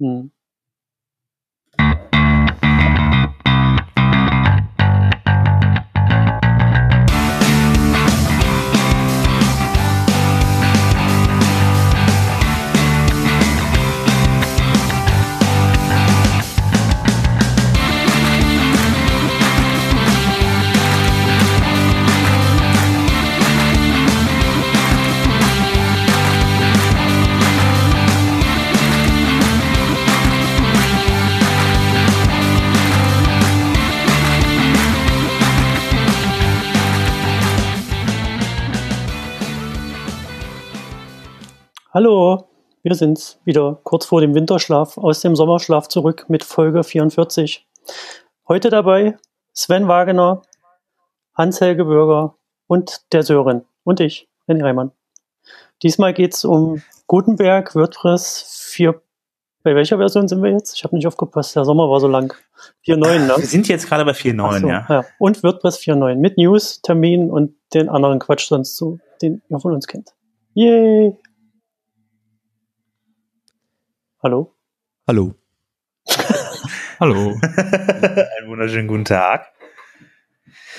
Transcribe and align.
Mm. 0.00 0.30
Hallo, 42.06 42.44
wir 42.84 42.94
sind's 42.94 43.40
wieder 43.44 43.80
kurz 43.82 44.06
vor 44.06 44.20
dem 44.20 44.32
Winterschlaf 44.32 44.96
aus 44.96 45.22
dem 45.22 45.34
Sommerschlaf 45.34 45.88
zurück 45.88 46.26
mit 46.28 46.44
Folge 46.44 46.84
44. 46.84 47.66
Heute 48.46 48.70
dabei 48.70 49.16
Sven 49.52 49.88
Wagener, 49.88 50.42
Hans-Helge 51.34 51.84
Bürger 51.84 52.36
und 52.68 53.00
der 53.10 53.24
Sören 53.24 53.64
und 53.82 53.98
ich, 53.98 54.28
René 54.48 54.62
Reimann. 54.62 54.92
Diesmal 55.82 56.14
geht's 56.14 56.44
um 56.44 56.80
Gutenberg 57.08 57.74
WordPress 57.74 58.56
4. 58.70 59.02
Bei 59.64 59.74
welcher 59.74 59.96
Version 59.96 60.28
sind 60.28 60.44
wir 60.44 60.52
jetzt? 60.52 60.76
Ich 60.76 60.84
habe 60.84 60.94
nicht 60.94 61.08
aufgepasst, 61.08 61.56
der 61.56 61.64
Sommer 61.64 61.90
war 61.90 61.98
so 61.98 62.06
lang. 62.06 62.32
4.9, 62.86 63.18
ne? 63.18 63.34
Wir 63.36 63.46
sind 63.46 63.66
jetzt 63.66 63.88
gerade 63.88 64.04
bei 64.04 64.12
4.9, 64.12 64.60
so, 64.60 64.68
ja. 64.68 64.86
ja. 64.88 65.04
Und 65.18 65.42
WordPress 65.42 65.80
4.9 65.80 66.14
mit 66.14 66.38
News, 66.38 66.80
Termin 66.82 67.32
und 67.32 67.56
den 67.74 67.88
anderen 67.88 68.20
Quatsch 68.20 68.46
sonst 68.46 68.76
so, 68.76 69.00
den 69.20 69.42
ihr 69.48 69.58
von 69.58 69.74
uns 69.74 69.88
kennt. 69.88 70.14
Yay! 70.54 71.18
Hallo? 74.26 74.52
Hallo. 75.06 75.34
Hallo. 76.98 77.36
Einen 77.46 78.48
wunderschönen 78.48 78.88
guten 78.88 79.04
Tag. 79.04 79.46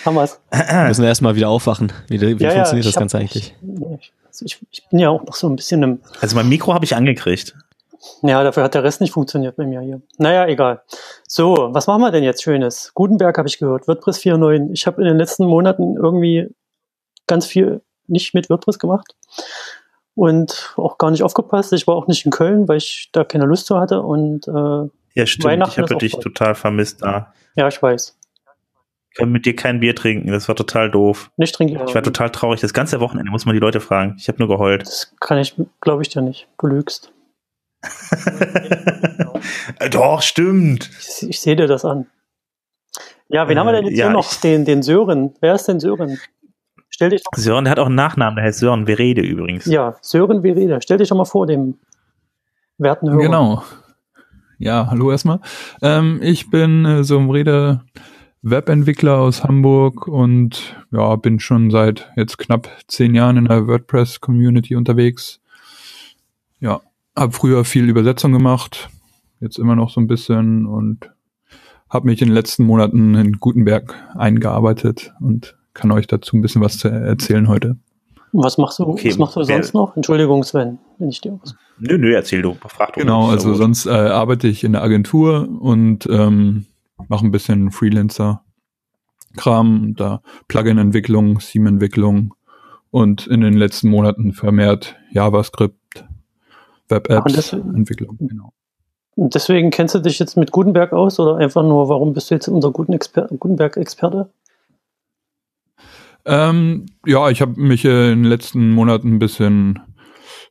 Haben 0.03 0.15
wir's. 0.15 0.41
Wir 0.51 0.83
müssen 0.89 1.05
erstmal 1.05 1.37
wieder 1.37 1.47
aufwachen. 1.47 1.93
Wie, 2.09 2.19
wie 2.19 2.43
Ja, 2.43 2.49
ja, 2.49 2.55
funktioniert 2.55 2.85
ich 2.87 2.91
das 2.93 2.99
Ganze 2.99 3.15
hab- 3.15 3.21
eigentlich? 3.21 3.55
Ich, 4.01 4.13
also 4.27 4.43
ich, 4.45 4.59
ich 4.69 4.85
bin 4.89 4.99
ja 4.99 5.07
auch 5.11 5.23
noch 5.23 5.33
so 5.35 5.47
ein 5.47 5.55
bisschen 5.55 5.81
im. 5.81 6.01
Also 6.19 6.35
mein 6.35 6.49
Mikro 6.49 6.73
habe 6.73 6.83
ich 6.83 6.93
angekriegt. 6.93 7.55
Ja, 8.21 8.43
dafür 8.43 8.63
hat 8.63 8.73
der 8.73 8.83
Rest 8.83 8.99
nicht 8.99 9.13
funktioniert 9.13 9.55
bei 9.55 9.65
mir 9.65 9.79
hier. 9.79 10.01
Naja, 10.17 10.45
egal. 10.47 10.81
So, 11.25 11.69
was 11.71 11.87
machen 11.87 12.01
wir 12.01 12.11
denn 12.11 12.25
jetzt 12.25 12.43
Schönes? 12.43 12.91
Gutenberg 12.95 13.37
habe 13.37 13.47
ich 13.47 13.59
gehört, 13.59 13.87
WordPress 13.87 14.17
4.9. 14.19 14.73
Ich 14.73 14.85
habe 14.87 15.01
in 15.01 15.07
den 15.07 15.17
letzten 15.17 15.45
Monaten 15.45 15.95
irgendwie 15.95 16.53
ganz 17.27 17.45
viel 17.45 17.79
nicht 18.07 18.33
mit 18.33 18.49
WordPress 18.49 18.77
gemacht 18.77 19.15
und 20.17 20.73
auch 20.77 20.97
gar 20.97 21.11
nicht 21.11 21.23
aufgepasst. 21.23 21.71
Ich 21.73 21.87
war 21.87 21.95
auch 21.95 22.07
nicht 22.07 22.25
in 22.25 22.31
Köln, 22.31 22.67
weil 22.67 22.77
ich 22.77 23.09
da 23.13 23.23
keine 23.23 23.45
Lust 23.45 23.67
zu 23.67 23.79
hatte. 23.79 24.01
Und 24.01 24.47
äh, 24.47 24.51
Ja, 25.13 25.25
stimmt. 25.25 25.67
Ich 25.67 25.77
habe 25.77 25.95
dich 25.95 26.13
bald. 26.13 26.23
total 26.23 26.55
vermisst 26.55 27.01
da. 27.01 27.33
ja, 27.55 27.67
ich 27.67 27.81
weiß. 27.81 28.17
Ich 29.11 29.17
kann 29.17 29.31
mit 29.31 29.45
dir 29.45 29.55
kein 29.55 29.79
Bier 29.79 29.95
trinken. 29.95 30.31
Das 30.31 30.47
war 30.47 30.55
total 30.55 30.91
doof. 30.91 31.31
Nicht 31.37 31.55
trinken. 31.55 31.79
Ich 31.87 31.95
war 31.95 32.03
total 32.03 32.29
traurig. 32.31 32.59
Das 32.61 32.73
ganze 32.73 32.99
Wochenende 32.99 33.31
muss 33.31 33.45
man 33.45 33.53
die 33.53 33.59
Leute 33.59 33.79
fragen. 33.79 34.15
Ich 34.19 34.27
habe 34.27 34.37
nur 34.39 34.47
geheult. 34.47 34.81
Das 34.81 35.13
kann 35.19 35.37
ich, 35.39 35.55
glaube 35.81 36.01
ich 36.03 36.09
dir 36.09 36.21
nicht. 36.21 36.47
Du 36.59 36.67
lügst. 36.67 37.11
Äh, 39.79 39.89
Doch, 39.89 40.21
stimmt. 40.21 40.89
Ich, 40.99 41.29
ich 41.29 41.39
sehe 41.39 41.55
dir 41.55 41.67
das 41.67 41.85
an. 41.85 42.07
Ja, 43.29 43.47
wen 43.47 43.57
Äh, 43.57 43.59
haben 43.59 43.67
wir 43.67 43.73
denn 43.73 43.85
jetzt 43.85 43.97
ja, 43.97 44.05
hier 44.07 44.13
noch? 44.13 44.33
Den, 44.35 44.65
den 44.65 44.81
Sören. 44.83 45.33
Wer 45.41 45.55
ist 45.55 45.67
denn 45.67 45.79
Sören? 45.79 46.19
Stell 46.97 47.11
dich 47.11 47.21
doch, 47.21 47.37
Sören, 47.39 47.65
der 47.65 47.71
hat 47.73 47.77
auch 47.77 47.85
einen 47.85 47.93
Nachnamen. 47.93 48.37
Der 48.37 48.45
heißt 48.45 48.57
Sören 48.57 48.87
Verede 48.87 49.21
übrigens. 49.21 49.67
ja, 49.67 49.95
Sören 50.01 50.41
Verede. 50.41 50.79
Stell 50.81 50.97
dich 50.97 51.09
doch 51.09 51.15
mal 51.15 51.25
vor, 51.25 51.45
dem 51.45 51.75
werten 52.79 53.11
Hörer. 53.11 53.21
Genau. 53.21 53.63
Ja, 54.57 54.87
hallo 54.89 55.11
erstmal. 55.11 55.39
Ähm, 55.83 56.19
ich 56.23 56.49
bin 56.49 56.85
äh, 56.85 57.03
so 57.03 57.19
ein 57.19 57.29
Rede 57.29 57.81
Webentwickler 58.41 59.19
aus 59.19 59.43
Hamburg 59.43 60.07
und 60.07 60.75
ja, 60.89 61.15
bin 61.17 61.39
schon 61.39 61.69
seit 61.69 62.11
jetzt 62.15 62.39
knapp 62.39 62.67
zehn 62.87 63.13
Jahren 63.13 63.37
in 63.37 63.45
der 63.45 63.67
WordPress-Community 63.67 64.75
unterwegs. 64.75 65.39
Ja, 66.59 66.81
habe 67.15 67.31
früher 67.31 67.63
viel 67.63 67.87
Übersetzung 67.87 68.31
gemacht, 68.31 68.89
jetzt 69.39 69.59
immer 69.59 69.75
noch 69.75 69.91
so 69.91 70.01
ein 70.01 70.07
bisschen 70.07 70.65
und 70.65 71.11
habe 71.91 72.07
mich 72.07 72.23
in 72.23 72.29
den 72.29 72.33
letzten 72.33 72.63
Monaten 72.63 73.13
in 73.13 73.33
Gutenberg 73.33 73.93
eingearbeitet 74.15 75.13
und 75.19 75.56
kann 75.77 75.91
euch 75.91 76.07
dazu 76.07 76.35
ein 76.35 76.41
bisschen 76.41 76.61
was 76.61 76.79
zu 76.79 76.89
erzählen 76.89 77.47
heute. 77.47 77.77
Was 78.33 78.57
machst 78.57 78.79
du, 78.79 78.83
Okay, 78.83 79.09
was 79.09 79.17
machst 79.17 79.35
du 79.37 79.43
sonst 79.43 79.73
noch? 79.73 79.95
Entschuldigung, 79.95 80.43
Sven, 80.43 80.79
wenn 80.97 81.09
ich 81.09 81.21
dir 81.21 81.39
was. 81.41 81.55
Nö, 81.79 81.97
nö, 81.97 82.13
erzähl 82.13 82.41
du. 82.41 82.57
Frag 82.67 82.93
du. 82.93 82.99
Genau, 82.99 83.29
also 83.29 83.49
gut. 83.49 83.57
sonst 83.57 83.85
äh, 83.85 83.91
arbeite 83.91 84.47
ich 84.47 84.63
in 84.63 84.73
der 84.73 84.83
Agentur 84.83 85.47
und 85.61 86.05
ähm, 86.07 86.65
mache 87.07 87.25
ein 87.25 87.31
bisschen 87.31 87.71
Freelancer-Kram, 87.71 89.93
da 89.95 90.21
Plugin-Entwicklung, 90.49 91.39
Theme-Entwicklung 91.39 92.33
und 92.89 93.27
in 93.27 93.41
den 93.41 93.53
letzten 93.53 93.89
Monaten 93.89 94.33
vermehrt 94.33 94.95
JavaScript, 95.11 96.05
Web-Apps-Entwicklung. 96.89 98.17
Genau. 98.19 98.51
Und 99.15 99.35
deswegen 99.35 99.71
kennst 99.71 99.95
du 99.95 99.99
dich 99.99 100.19
jetzt 100.19 100.37
mit 100.37 100.51
Gutenberg 100.51 100.91
aus 100.91 101.19
oder 101.19 101.37
einfach 101.37 101.63
nur, 101.63 101.87
warum 101.87 102.13
bist 102.13 102.29
du 102.29 102.35
jetzt 102.35 102.47
unser 102.47 102.71
Guten 102.71 102.93
Exper 102.93 103.27
Gutenberg-Experte? 103.27 104.29
Ähm, 106.27 106.85
ja, 107.05 107.29
ich 107.29 107.41
habe 107.41 107.59
mich 107.59 107.85
äh, 107.85 108.11
in 108.11 108.23
den 108.23 108.29
letzten 108.29 108.71
Monaten 108.71 109.15
ein 109.15 109.19
bisschen 109.19 109.79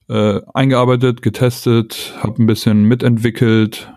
äh, 0.08 0.40
eingearbeitet, 0.54 1.20
getestet, 1.22 2.14
habe 2.22 2.42
ein 2.42 2.46
bisschen 2.46 2.84
mitentwickelt 2.84 3.92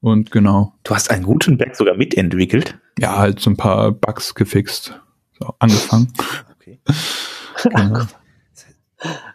und 0.00 0.30
genau, 0.30 0.74
Du 0.84 0.94
hast 0.94 1.10
einen 1.10 1.24
Gutenberg 1.24 1.74
sogar 1.74 1.96
mitentwickelt. 1.96 2.78
ja, 2.98 3.18
halt 3.18 3.40
so 3.40 3.50
ein 3.50 3.56
paar 3.56 3.90
Bugs 3.90 4.34
gefixt, 4.34 4.98
so, 5.38 5.54
angefangen. 5.58 6.12
Okay. 6.60 6.80
Genau. 7.64 8.04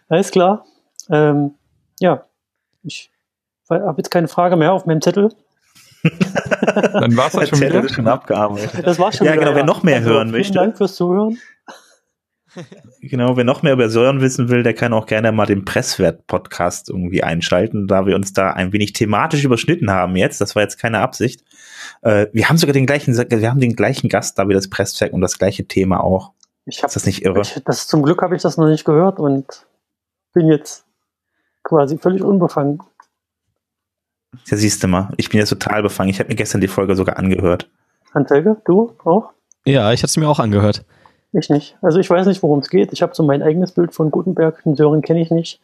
Alles 0.08 0.30
klar. 0.30 0.64
Ähm, 1.10 1.50
ja, 2.00 2.24
ich 2.82 3.10
habe 3.68 3.94
jetzt 3.98 4.10
keine 4.10 4.28
Frage 4.28 4.56
mehr 4.56 4.72
auf 4.72 4.86
meinem 4.86 5.02
Zettel. 5.02 5.28
Dann 6.92 7.16
war's 7.16 7.32
das 7.32 7.48
schon 7.48 7.60
wieder. 7.60 7.82
das 7.82 7.92
schon 7.92 8.06
abgearbeitet. 8.06 8.86
Das 8.86 8.98
war 8.98 9.12
schon 9.12 9.26
Ja, 9.26 9.32
wieder, 9.32 9.42
genau, 9.44 9.56
wer 9.56 9.64
noch 9.64 9.82
mehr 9.82 10.00
hören 10.02 10.28
vielen 10.28 10.30
möchte. 10.38 10.54
Dank 10.54 10.76
fürs 10.76 10.94
Zuhören. 10.94 11.38
Genau, 13.00 13.36
wer 13.36 13.42
noch 13.42 13.62
mehr 13.62 13.72
über 13.72 13.88
Sören 13.90 14.20
wissen 14.20 14.48
will, 14.48 14.62
der 14.62 14.74
kann 14.74 14.92
auch 14.92 15.06
gerne 15.06 15.32
mal 15.32 15.44
den 15.44 15.64
Presswert-Podcast 15.64 16.88
irgendwie 16.88 17.24
einschalten, 17.24 17.88
da 17.88 18.06
wir 18.06 18.14
uns 18.14 18.32
da 18.32 18.52
ein 18.52 18.72
wenig 18.72 18.92
thematisch 18.92 19.42
überschnitten 19.44 19.90
haben 19.90 20.14
jetzt. 20.14 20.40
Das 20.40 20.54
war 20.54 20.62
jetzt 20.62 20.78
keine 20.78 21.00
Absicht. 21.00 21.42
Äh, 22.02 22.28
wir 22.32 22.48
haben 22.48 22.56
sogar 22.56 22.72
den 22.72 22.86
gleichen, 22.86 23.16
wir 23.16 23.50
haben 23.50 23.58
den 23.58 23.74
gleichen 23.74 24.08
Gast 24.08 24.38
da 24.38 24.48
wie 24.48 24.54
das 24.54 24.70
Presswerk 24.70 25.12
und 25.12 25.20
das 25.20 25.36
gleiche 25.36 25.66
Thema 25.66 26.02
auch. 26.02 26.30
Ich 26.64 26.78
hab, 26.78 26.86
Ist 26.90 26.94
das 26.96 27.06
nicht 27.06 27.24
irre? 27.24 27.40
ich, 27.40 27.60
das, 27.64 27.88
zum 27.88 28.02
Glück 28.04 28.22
habe 28.22 28.36
ich 28.36 28.42
das 28.42 28.56
noch 28.56 28.68
nicht 28.68 28.84
gehört 28.84 29.18
und 29.18 29.66
bin 30.32 30.46
jetzt 30.46 30.84
quasi 31.64 31.98
völlig 31.98 32.22
unbefangen. 32.22 32.80
Ja, 34.46 34.56
siehst 34.56 34.82
du 34.82 34.88
mal, 34.88 35.12
ich 35.16 35.28
bin 35.28 35.40
jetzt 35.40 35.50
total 35.50 35.82
befangen. 35.82 36.10
Ich 36.10 36.18
habe 36.18 36.28
mir 36.28 36.34
gestern 36.34 36.60
die 36.60 36.68
Folge 36.68 36.96
sogar 36.96 37.18
angehört. 37.18 37.68
Hans-Helge, 38.14 38.56
du 38.64 38.92
auch? 39.04 39.30
Ja, 39.64 39.92
ich 39.92 40.00
hatte 40.00 40.10
es 40.10 40.16
mir 40.16 40.28
auch 40.28 40.38
angehört. 40.38 40.84
Ich 41.32 41.50
nicht. 41.50 41.76
Also 41.82 41.98
ich 41.98 42.08
weiß 42.08 42.26
nicht, 42.26 42.42
worum 42.42 42.60
es 42.60 42.70
geht. 42.70 42.92
Ich 42.92 43.02
habe 43.02 43.14
so 43.14 43.24
mein 43.24 43.42
eigenes 43.42 43.72
Bild 43.72 43.92
von 43.92 44.10
Gutenberg. 44.10 44.62
Den 44.62 44.76
Sören 44.76 45.02
kenne 45.02 45.20
ich 45.20 45.30
nicht. 45.30 45.60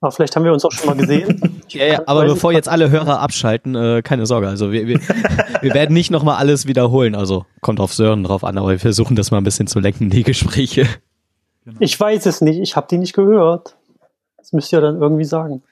Aber 0.00 0.10
vielleicht 0.10 0.34
haben 0.34 0.44
wir 0.44 0.52
uns 0.52 0.64
auch 0.64 0.72
schon 0.72 0.86
mal 0.88 0.96
gesehen. 0.96 1.40
Ja, 1.68 1.86
ja, 1.86 2.02
aber 2.04 2.26
bevor 2.26 2.50
nicht. 2.50 2.58
jetzt 2.58 2.68
alle 2.68 2.90
Hörer 2.90 3.20
abschalten, 3.20 3.74
äh, 3.74 4.02
keine 4.02 4.26
Sorge. 4.26 4.46
Also 4.46 4.72
wir, 4.72 4.86
wir, 4.86 5.00
wir 5.62 5.72
werden 5.72 5.94
nicht 5.94 6.10
nochmal 6.10 6.36
alles 6.36 6.66
wiederholen. 6.66 7.14
Also 7.14 7.46
kommt 7.62 7.80
auf 7.80 7.94
Sören 7.94 8.24
drauf 8.24 8.44
an, 8.44 8.58
aber 8.58 8.68
wir 8.68 8.78
versuchen 8.78 9.16
das 9.16 9.30
mal 9.30 9.38
ein 9.38 9.44
bisschen 9.44 9.68
zu 9.68 9.80
lenken, 9.80 10.10
die 10.10 10.22
Gespräche. 10.22 10.86
Ich 11.78 11.98
weiß 11.98 12.26
es 12.26 12.42
nicht. 12.42 12.58
Ich 12.58 12.76
habe 12.76 12.88
die 12.90 12.98
nicht 12.98 13.14
gehört. 13.14 13.76
Das 14.36 14.52
müsst 14.52 14.70
ihr 14.70 14.82
dann 14.82 15.00
irgendwie 15.00 15.24
sagen. 15.24 15.62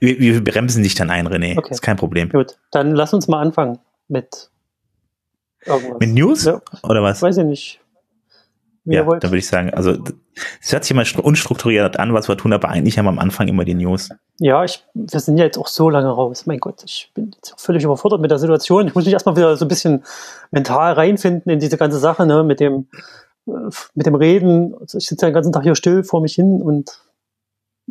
Wir, 0.00 0.18
wir 0.18 0.44
bremsen 0.44 0.82
dich 0.82 0.94
dann 0.94 1.10
ein, 1.10 1.26
René. 1.28 1.58
Okay. 1.58 1.70
Ist 1.70 1.82
kein 1.82 1.96
Problem. 1.96 2.28
Gut, 2.30 2.58
dann 2.70 2.92
lass 2.94 3.12
uns 3.14 3.28
mal 3.28 3.40
anfangen 3.40 3.78
mit 4.08 4.50
irgendwas. 5.64 5.98
Mit 6.00 6.10
News? 6.10 6.44
Ja, 6.44 6.60
Oder 6.82 7.02
was? 7.02 7.22
weiß 7.22 7.36
ich 7.38 7.44
nicht. 7.44 7.78
Wie 8.84 8.96
Ja, 8.96 9.04
dann 9.04 9.22
würde 9.22 9.38
ich 9.38 9.46
sagen, 9.46 9.72
also 9.72 9.96
es 10.60 10.72
hört 10.72 10.82
sich 10.82 10.90
immer 10.90 11.02
stru- 11.04 11.20
unstrukturiert 11.20 12.00
an, 12.00 12.14
was 12.14 12.26
wir 12.28 12.36
tun, 12.36 12.52
aber 12.52 12.68
eigentlich 12.68 12.98
haben 12.98 13.04
wir 13.04 13.10
am 13.10 13.20
Anfang 13.20 13.46
immer 13.46 13.64
die 13.64 13.74
News. 13.74 14.08
Ja, 14.40 14.64
ich, 14.64 14.84
wir 14.94 15.20
sind 15.20 15.36
ja 15.38 15.44
jetzt 15.44 15.56
auch 15.56 15.68
so 15.68 15.88
lange 15.88 16.08
raus. 16.10 16.46
Mein 16.46 16.58
Gott, 16.58 16.82
ich 16.84 17.12
bin 17.14 17.30
jetzt 17.36 17.54
auch 17.54 17.60
völlig 17.60 17.84
überfordert 17.84 18.20
mit 18.20 18.32
der 18.32 18.38
Situation. 18.38 18.88
Ich 18.88 18.94
muss 18.96 19.04
mich 19.04 19.12
erstmal 19.12 19.36
wieder 19.36 19.56
so 19.56 19.64
ein 19.64 19.68
bisschen 19.68 20.02
mental 20.50 20.94
reinfinden 20.94 21.52
in 21.52 21.60
diese 21.60 21.76
ganze 21.76 21.98
Sache, 21.98 22.26
ne, 22.26 22.42
mit 22.42 22.58
dem, 22.58 22.88
äh, 23.46 23.52
mit 23.94 24.06
dem 24.06 24.16
Reden. 24.16 24.74
Also 24.80 24.98
ich 24.98 25.06
sitze 25.06 25.26
ja 25.26 25.30
den 25.30 25.34
ganzen 25.34 25.52
Tag 25.52 25.62
hier 25.62 25.76
still 25.76 26.02
vor 26.02 26.20
mich 26.20 26.34
hin 26.34 26.60
und 26.60 26.90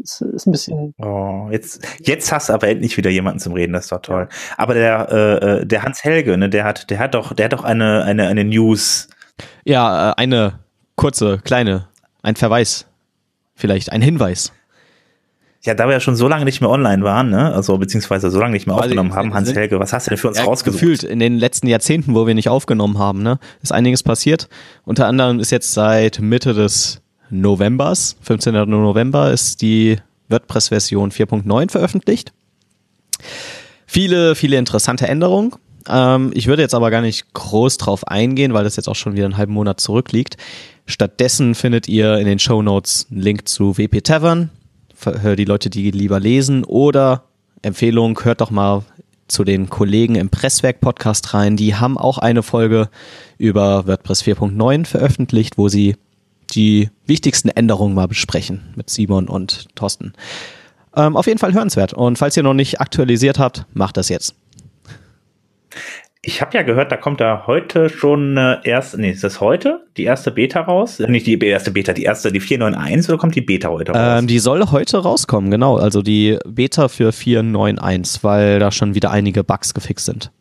Es 0.04 0.22
ist 0.22 0.48
ein 0.48 0.52
bisschen. 0.52 0.94
Oh, 0.98 1.48
jetzt, 1.52 1.86
jetzt 2.00 2.32
hast 2.32 2.50
du 2.50 2.54
aber 2.54 2.68
endlich 2.68 2.98
wieder 2.98 3.10
jemanden 3.10 3.40
zum 3.40 3.54
Reden, 3.54 3.74
das 3.74 3.86
ist 3.86 3.92
doch 3.92 4.02
toll. 4.02 4.28
Aber 4.58 4.74
der, 4.74 5.10
äh, 5.12 5.62
äh, 5.62 5.66
der 5.66 5.84
Hans 5.84 6.04
Helge, 6.04 6.38
ne, 6.38 6.50
der 6.50 6.64
hat, 6.64 6.90
der 6.90 7.00
hat 7.00 7.14
doch, 7.14 7.34
der 7.34 7.46
hat 7.46 7.54
doch 7.54 7.64
eine, 7.64 8.04
eine, 8.04 8.28
eine 8.28 8.44
News. 8.44 9.08
Ja, 9.66 10.12
äh, 10.12 10.14
eine 10.18 10.60
kurze, 10.96 11.40
kleine, 11.44 11.88
ein 12.22 12.36
Verweis. 12.36 12.88
Vielleicht 13.56 13.92
ein 13.92 14.02
Hinweis. 14.02 14.52
Ja, 15.64 15.76
da 15.76 15.86
wir 15.86 15.94
ja 15.94 16.00
schon 16.00 16.16
so 16.16 16.28
lange 16.28 16.46
nicht 16.46 16.60
mehr 16.62 16.72
online 16.72 17.04
waren, 17.04 17.30
ne? 17.30 17.54
Also 17.54 17.78
beziehungsweise 17.78 18.32
so 18.32 18.40
lange 18.40 18.54
nicht 18.54 18.66
mehr 18.66 18.76
aufgenommen 18.76 19.14
haben, 19.14 19.36
Hans 19.36 19.54
Helge, 19.54 19.80
was 19.80 19.94
hast 19.94 20.08
du 20.08 20.10
denn 20.10 20.18
für 20.18 20.30
uns 20.30 20.40
Ja, 20.40 20.46
rausgesucht? 20.46 20.82
gefühlt 20.82 21.04
in 21.04 21.20
den 21.20 21.38
letzten 21.38 21.68
Jahrzehnten, 21.68 22.16
wo 22.16 22.26
wir 22.26 22.34
nicht 22.34 22.50
aufgenommen 22.50 22.98
haben, 22.98 23.22
ne, 23.22 23.38
ist 23.62 23.72
einiges 23.72 24.02
passiert. 24.02 24.50
Unter 24.86 25.06
anderem 25.06 25.40
ist 25.40 25.52
jetzt 25.52 25.74
seit 25.74 26.20
Mitte 26.20 26.56
des 26.56 27.02
Novembers, 27.32 28.18
15. 28.22 28.54
November, 28.70 29.32
ist 29.32 29.62
die 29.62 29.98
WordPress-Version 30.30 31.12
4.9 31.12 31.72
veröffentlicht. 31.72 32.34
Viele, 33.86 34.36
viele 34.36 34.58
interessante 34.58 35.08
Änderungen. 35.08 35.54
Ähm, 35.90 36.32
ich 36.34 36.48
würde 36.48 36.62
jetzt 36.62 36.76
aber 36.76 36.92
gar 36.92 37.02
nicht 37.02 37.34
groß 37.34 37.78
drauf 37.78 38.08
eingehen, 38.08 38.54
weil 38.54 38.64
das 38.64 38.76
jetzt 38.76 38.88
auch 38.88 38.96
schon 38.96 39.16
wieder 39.16 39.26
einen 39.26 39.38
halben 39.38 39.54
Monat 39.54 39.80
zurückliegt. 39.80 40.38
Stattdessen 40.86 41.56
findet 41.56 41.88
ihr 41.88 42.18
in 42.18 42.26
den 42.26 42.40
Show 42.40 42.62
Notes 42.62 43.08
einen 43.10 43.22
Link 43.22 43.48
zu 43.48 43.78
WP 43.78 44.04
Tavern 44.04 44.50
für 44.94 45.36
die 45.36 45.46
Leute, 45.46 45.70
die 45.70 45.90
lieber 45.92 46.20
lesen 46.20 46.64
oder 46.64 47.24
Empfehlung, 47.62 48.20
hört 48.24 48.42
doch 48.42 48.52
mal 48.52 48.84
zu 49.28 49.44
den 49.44 49.70
Kollegen 49.70 50.16
im 50.16 50.30
Presswerk-Podcast 50.30 51.34
rein. 51.34 51.56
Die 51.58 51.76
haben 51.76 51.98
auch 51.98 52.18
eine 52.18 52.44
Folge 52.44 52.90
über 53.38 53.88
WordPress 53.88 54.24
4.9 54.24 54.86
veröffentlicht, 54.86 55.58
wo 55.58 55.70
sie 55.70 55.96
die 56.54 56.90
wichtigsten 57.06 57.50
Änderungen 57.50 57.96
mal 57.96 58.08
besprechen 58.08 58.74
mit 58.76 58.90
Simon 58.90 59.28
und 59.28 59.68
Thorsten. 59.76 60.14
Ähm, 60.96 61.16
auf 61.16 61.28
jeden 61.28 61.40
Fall 61.40 61.54
hörenswert. 61.54 61.94
Und 61.94 62.18
falls 62.18 62.36
ihr 62.38 62.44
noch 62.44 62.54
nicht 62.54 62.82
aktualisiert 62.82 63.40
habt, 63.40 63.66
macht 63.74 63.98
das 63.98 64.10
jetzt. 64.10 64.36
Ich 66.24 66.40
habe 66.40 66.56
ja 66.56 66.62
gehört, 66.62 66.92
da 66.92 66.98
kommt 66.98 67.20
da 67.20 67.46
heute 67.48 67.90
schon 67.90 68.38
äh, 68.38 68.58
erst, 68.64 68.96
nee, 68.96 69.10
ist 69.10 69.24
das 69.24 69.42
heute? 69.42 69.88
Die 69.98 70.04
erste 70.04 70.30
Beta 70.30 70.62
raus? 70.62 71.00
Äh, 71.00 71.10
Nicht 71.10 71.26
die 71.26 71.40
erste 71.40 71.72
Beta, 71.72 71.94
die 71.94 72.04
erste, 72.04 72.32
die 72.32 72.40
491 72.40 73.10
oder 73.10 73.18
kommt 73.18 73.34
die 73.34 73.42
Beta 73.42 73.70
heute 73.70 73.92
raus? 73.94 74.20
Ähm, 74.20 74.28
die 74.28 74.38
soll 74.38 74.64
heute 74.70 75.00
rauskommen, 75.00 75.50
genau. 75.50 75.78
Also 75.78 76.04
die 76.04 76.38
Beta 76.46 76.90
für 76.90 77.10
4.9.1, 77.10 78.20
weil 78.22 78.60
da 78.60 78.72
schon 78.72 78.94
wieder 78.94 79.10
einige 79.10 79.44
Bugs 79.44 79.74
gefixt 79.74 80.06
sind. 80.06 80.32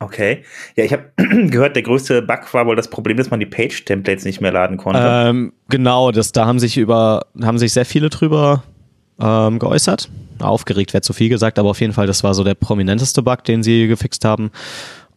Okay. 0.00 0.44
Ja, 0.76 0.84
ich 0.84 0.92
habe 0.92 1.04
gehört, 1.48 1.76
der 1.76 1.82
größte 1.82 2.22
Bug 2.22 2.52
war 2.52 2.66
wohl 2.66 2.76
das 2.76 2.88
Problem, 2.88 3.16
dass 3.16 3.30
man 3.30 3.40
die 3.40 3.46
Page-Templates 3.46 4.24
nicht 4.24 4.40
mehr 4.40 4.52
laden 4.52 4.76
konnte. 4.76 5.00
Ähm, 5.02 5.52
genau, 5.68 6.10
das, 6.10 6.32
da 6.32 6.46
haben 6.46 6.58
sich 6.58 6.76
über, 6.76 7.26
haben 7.42 7.58
sich 7.58 7.72
sehr 7.72 7.84
viele 7.84 8.08
drüber 8.08 8.62
ähm, 9.20 9.58
geäußert. 9.58 10.08
Aufgeregt 10.40 10.92
wäre 10.92 11.02
zu 11.02 11.12
viel 11.12 11.28
gesagt, 11.28 11.58
aber 11.58 11.70
auf 11.70 11.80
jeden 11.80 11.92
Fall, 11.92 12.06
das 12.06 12.22
war 12.22 12.34
so 12.34 12.44
der 12.44 12.54
prominenteste 12.54 13.22
Bug, 13.22 13.44
den 13.44 13.62
sie 13.62 13.88
gefixt 13.88 14.24
haben. 14.24 14.50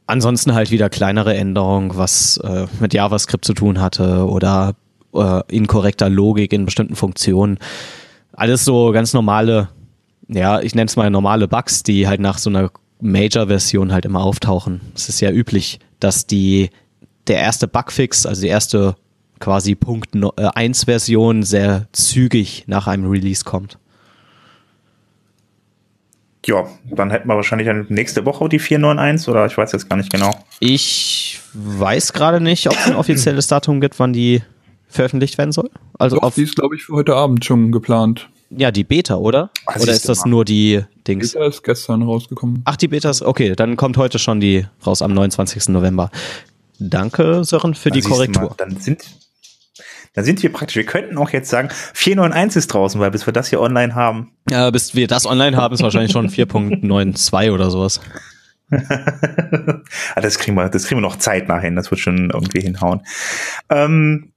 Ansonsten 0.07 0.53
halt 0.53 0.71
wieder 0.71 0.89
kleinere 0.89 1.35
Änderungen, 1.35 1.95
was 1.95 2.37
äh, 2.37 2.65
mit 2.79 2.93
JavaScript 2.93 3.45
zu 3.45 3.53
tun 3.53 3.79
hatte 3.79 4.25
oder 4.27 4.73
äh, 5.13 5.41
inkorrekter 5.47 6.09
Logik 6.09 6.53
in 6.53 6.65
bestimmten 6.65 6.95
Funktionen. 6.95 7.59
Alles 8.33 8.65
so 8.65 8.91
ganz 8.91 9.13
normale, 9.13 9.69
ja, 10.27 10.59
ich 10.59 10.73
nenne 10.73 10.87
es 10.87 10.95
mal 10.95 11.09
normale 11.09 11.47
Bugs, 11.47 11.83
die 11.83 12.07
halt 12.07 12.19
nach 12.19 12.39
so 12.39 12.49
einer 12.49 12.71
Major-Version 13.01 13.91
halt 13.91 14.05
immer 14.05 14.21
auftauchen. 14.21 14.81
Es 14.95 15.09
ist 15.09 15.21
ja 15.21 15.31
üblich, 15.31 15.79
dass 15.99 16.27
die 16.27 16.69
der 17.27 17.39
erste 17.39 17.67
Bugfix, 17.67 18.25
also 18.25 18.41
die 18.41 18.47
erste 18.47 18.95
quasi 19.39 19.75
Punkt 19.75 20.09
1 20.15 20.85
Version 20.85 21.43
sehr 21.43 21.87
zügig 21.91 22.63
nach 22.67 22.87
einem 22.87 23.09
Release 23.09 23.43
kommt. 23.43 23.77
ja, 26.45 26.67
dann 26.89 27.11
hätten 27.11 27.27
wir 27.27 27.35
wahrscheinlich 27.35 27.67
dann 27.67 27.85
nächste 27.89 28.25
Woche 28.25 28.49
die 28.49 28.59
491 28.59 29.27
oder 29.27 29.45
ich 29.45 29.57
weiß 29.57 29.71
jetzt 29.73 29.89
gar 29.89 29.97
nicht 29.97 30.11
genau. 30.11 30.31
Ich 30.59 31.39
weiß 31.53 32.13
gerade 32.13 32.41
nicht, 32.41 32.67
ob 32.67 32.73
es 32.73 32.87
ein 32.87 32.95
offizielles 32.95 33.47
Datum 33.47 33.81
gibt, 33.81 33.99
wann 33.99 34.13
die 34.13 34.41
veröffentlicht 34.87 35.37
werden 35.37 35.51
soll. 35.51 35.69
Also 35.99 36.17
Doch, 36.17 36.23
auf, 36.23 36.35
die 36.35 36.43
ist, 36.43 36.55
glaube 36.55 36.75
ich, 36.75 36.83
für 36.83 36.93
heute 36.93 37.15
Abend 37.15 37.45
schon 37.45 37.71
geplant. 37.71 38.29
Ja, 38.55 38.71
die 38.71 38.83
Beta, 38.83 39.15
oder? 39.15 39.49
Ah, 39.65 39.79
oder 39.79 39.91
ist 39.93 40.09
das 40.09 40.25
nur 40.25 40.45
die 40.45 40.83
Dings? 41.07 41.33
Beta 41.33 41.45
ist 41.45 41.63
gestern 41.63 42.03
rausgekommen. 42.03 42.61
Ach, 42.65 42.75
die 42.75 42.87
Beta 42.87 43.09
ist, 43.09 43.21
okay, 43.21 43.55
dann 43.55 43.77
kommt 43.77 43.97
heute 43.97 44.19
schon 44.19 44.39
die 44.39 44.65
raus 44.85 45.01
am 45.01 45.13
29. 45.13 45.69
November. 45.69 46.11
Danke, 46.79 47.43
Sören, 47.43 47.75
für 47.75 47.91
die 47.91 48.01
siehst 48.01 48.11
du 48.11 48.15
Korrektur. 48.15 48.43
Mal, 48.43 48.55
dann 48.57 48.77
sind, 48.77 49.03
dann 50.13 50.25
sind 50.25 50.41
wir 50.43 50.51
praktisch, 50.51 50.75
wir 50.75 50.85
könnten 50.85 51.17
auch 51.17 51.29
jetzt 51.29 51.49
sagen, 51.49 51.69
491 51.93 52.59
ist 52.59 52.67
draußen, 52.67 52.99
weil 52.99 53.11
bis 53.11 53.25
wir 53.25 53.33
das 53.33 53.49
hier 53.49 53.61
online 53.61 53.95
haben. 53.95 54.31
Ja, 54.49 54.69
bis 54.71 54.95
wir 54.95 55.07
das 55.07 55.25
online 55.25 55.55
haben, 55.55 55.73
ist 55.73 55.83
wahrscheinlich 55.83 56.11
schon 56.11 56.29
4.92 56.29 57.51
oder 57.51 57.69
sowas. 57.69 58.01
Ah, 58.71 60.21
das 60.21 60.39
kriegen 60.39 60.55
wir, 60.55 60.69
das 60.69 60.85
kriegen 60.85 61.01
wir 61.01 61.07
noch 61.07 61.17
zeitnah 61.17 61.59
hin, 61.59 61.75
das 61.75 61.91
wird 61.91 61.99
schon 61.99 62.29
irgendwie 62.31 62.61
hinhauen. 62.61 63.01
Ähm, 63.69 64.30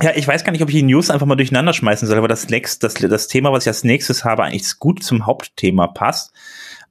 ja, 0.00 0.12
ich 0.14 0.26
weiß 0.26 0.44
gar 0.44 0.52
nicht, 0.52 0.62
ob 0.62 0.68
ich 0.68 0.74
die 0.74 0.82
News 0.82 1.10
einfach 1.10 1.26
mal 1.26 1.36
durcheinander 1.36 1.72
schmeißen 1.72 2.08
soll, 2.08 2.16
aber 2.16 2.28
das, 2.28 2.48
nächst, 2.48 2.82
das, 2.82 2.94
das 2.94 3.28
Thema, 3.28 3.52
was 3.52 3.64
ich 3.64 3.68
als 3.68 3.84
nächstes 3.84 4.24
habe, 4.24 4.44
eigentlich 4.44 4.78
gut 4.78 5.02
zum 5.02 5.26
Hauptthema 5.26 5.86
passt. 5.88 6.32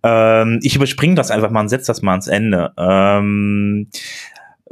Ähm, 0.03 0.59
ich 0.61 0.75
überspringe 0.75 1.15
das 1.15 1.31
einfach 1.31 1.49
mal 1.49 1.61
und 1.61 1.69
setze 1.69 1.87
das 1.87 2.01
mal 2.01 2.11
ans 2.11 2.27
Ende. 2.27 2.73
Ähm, 2.77 3.87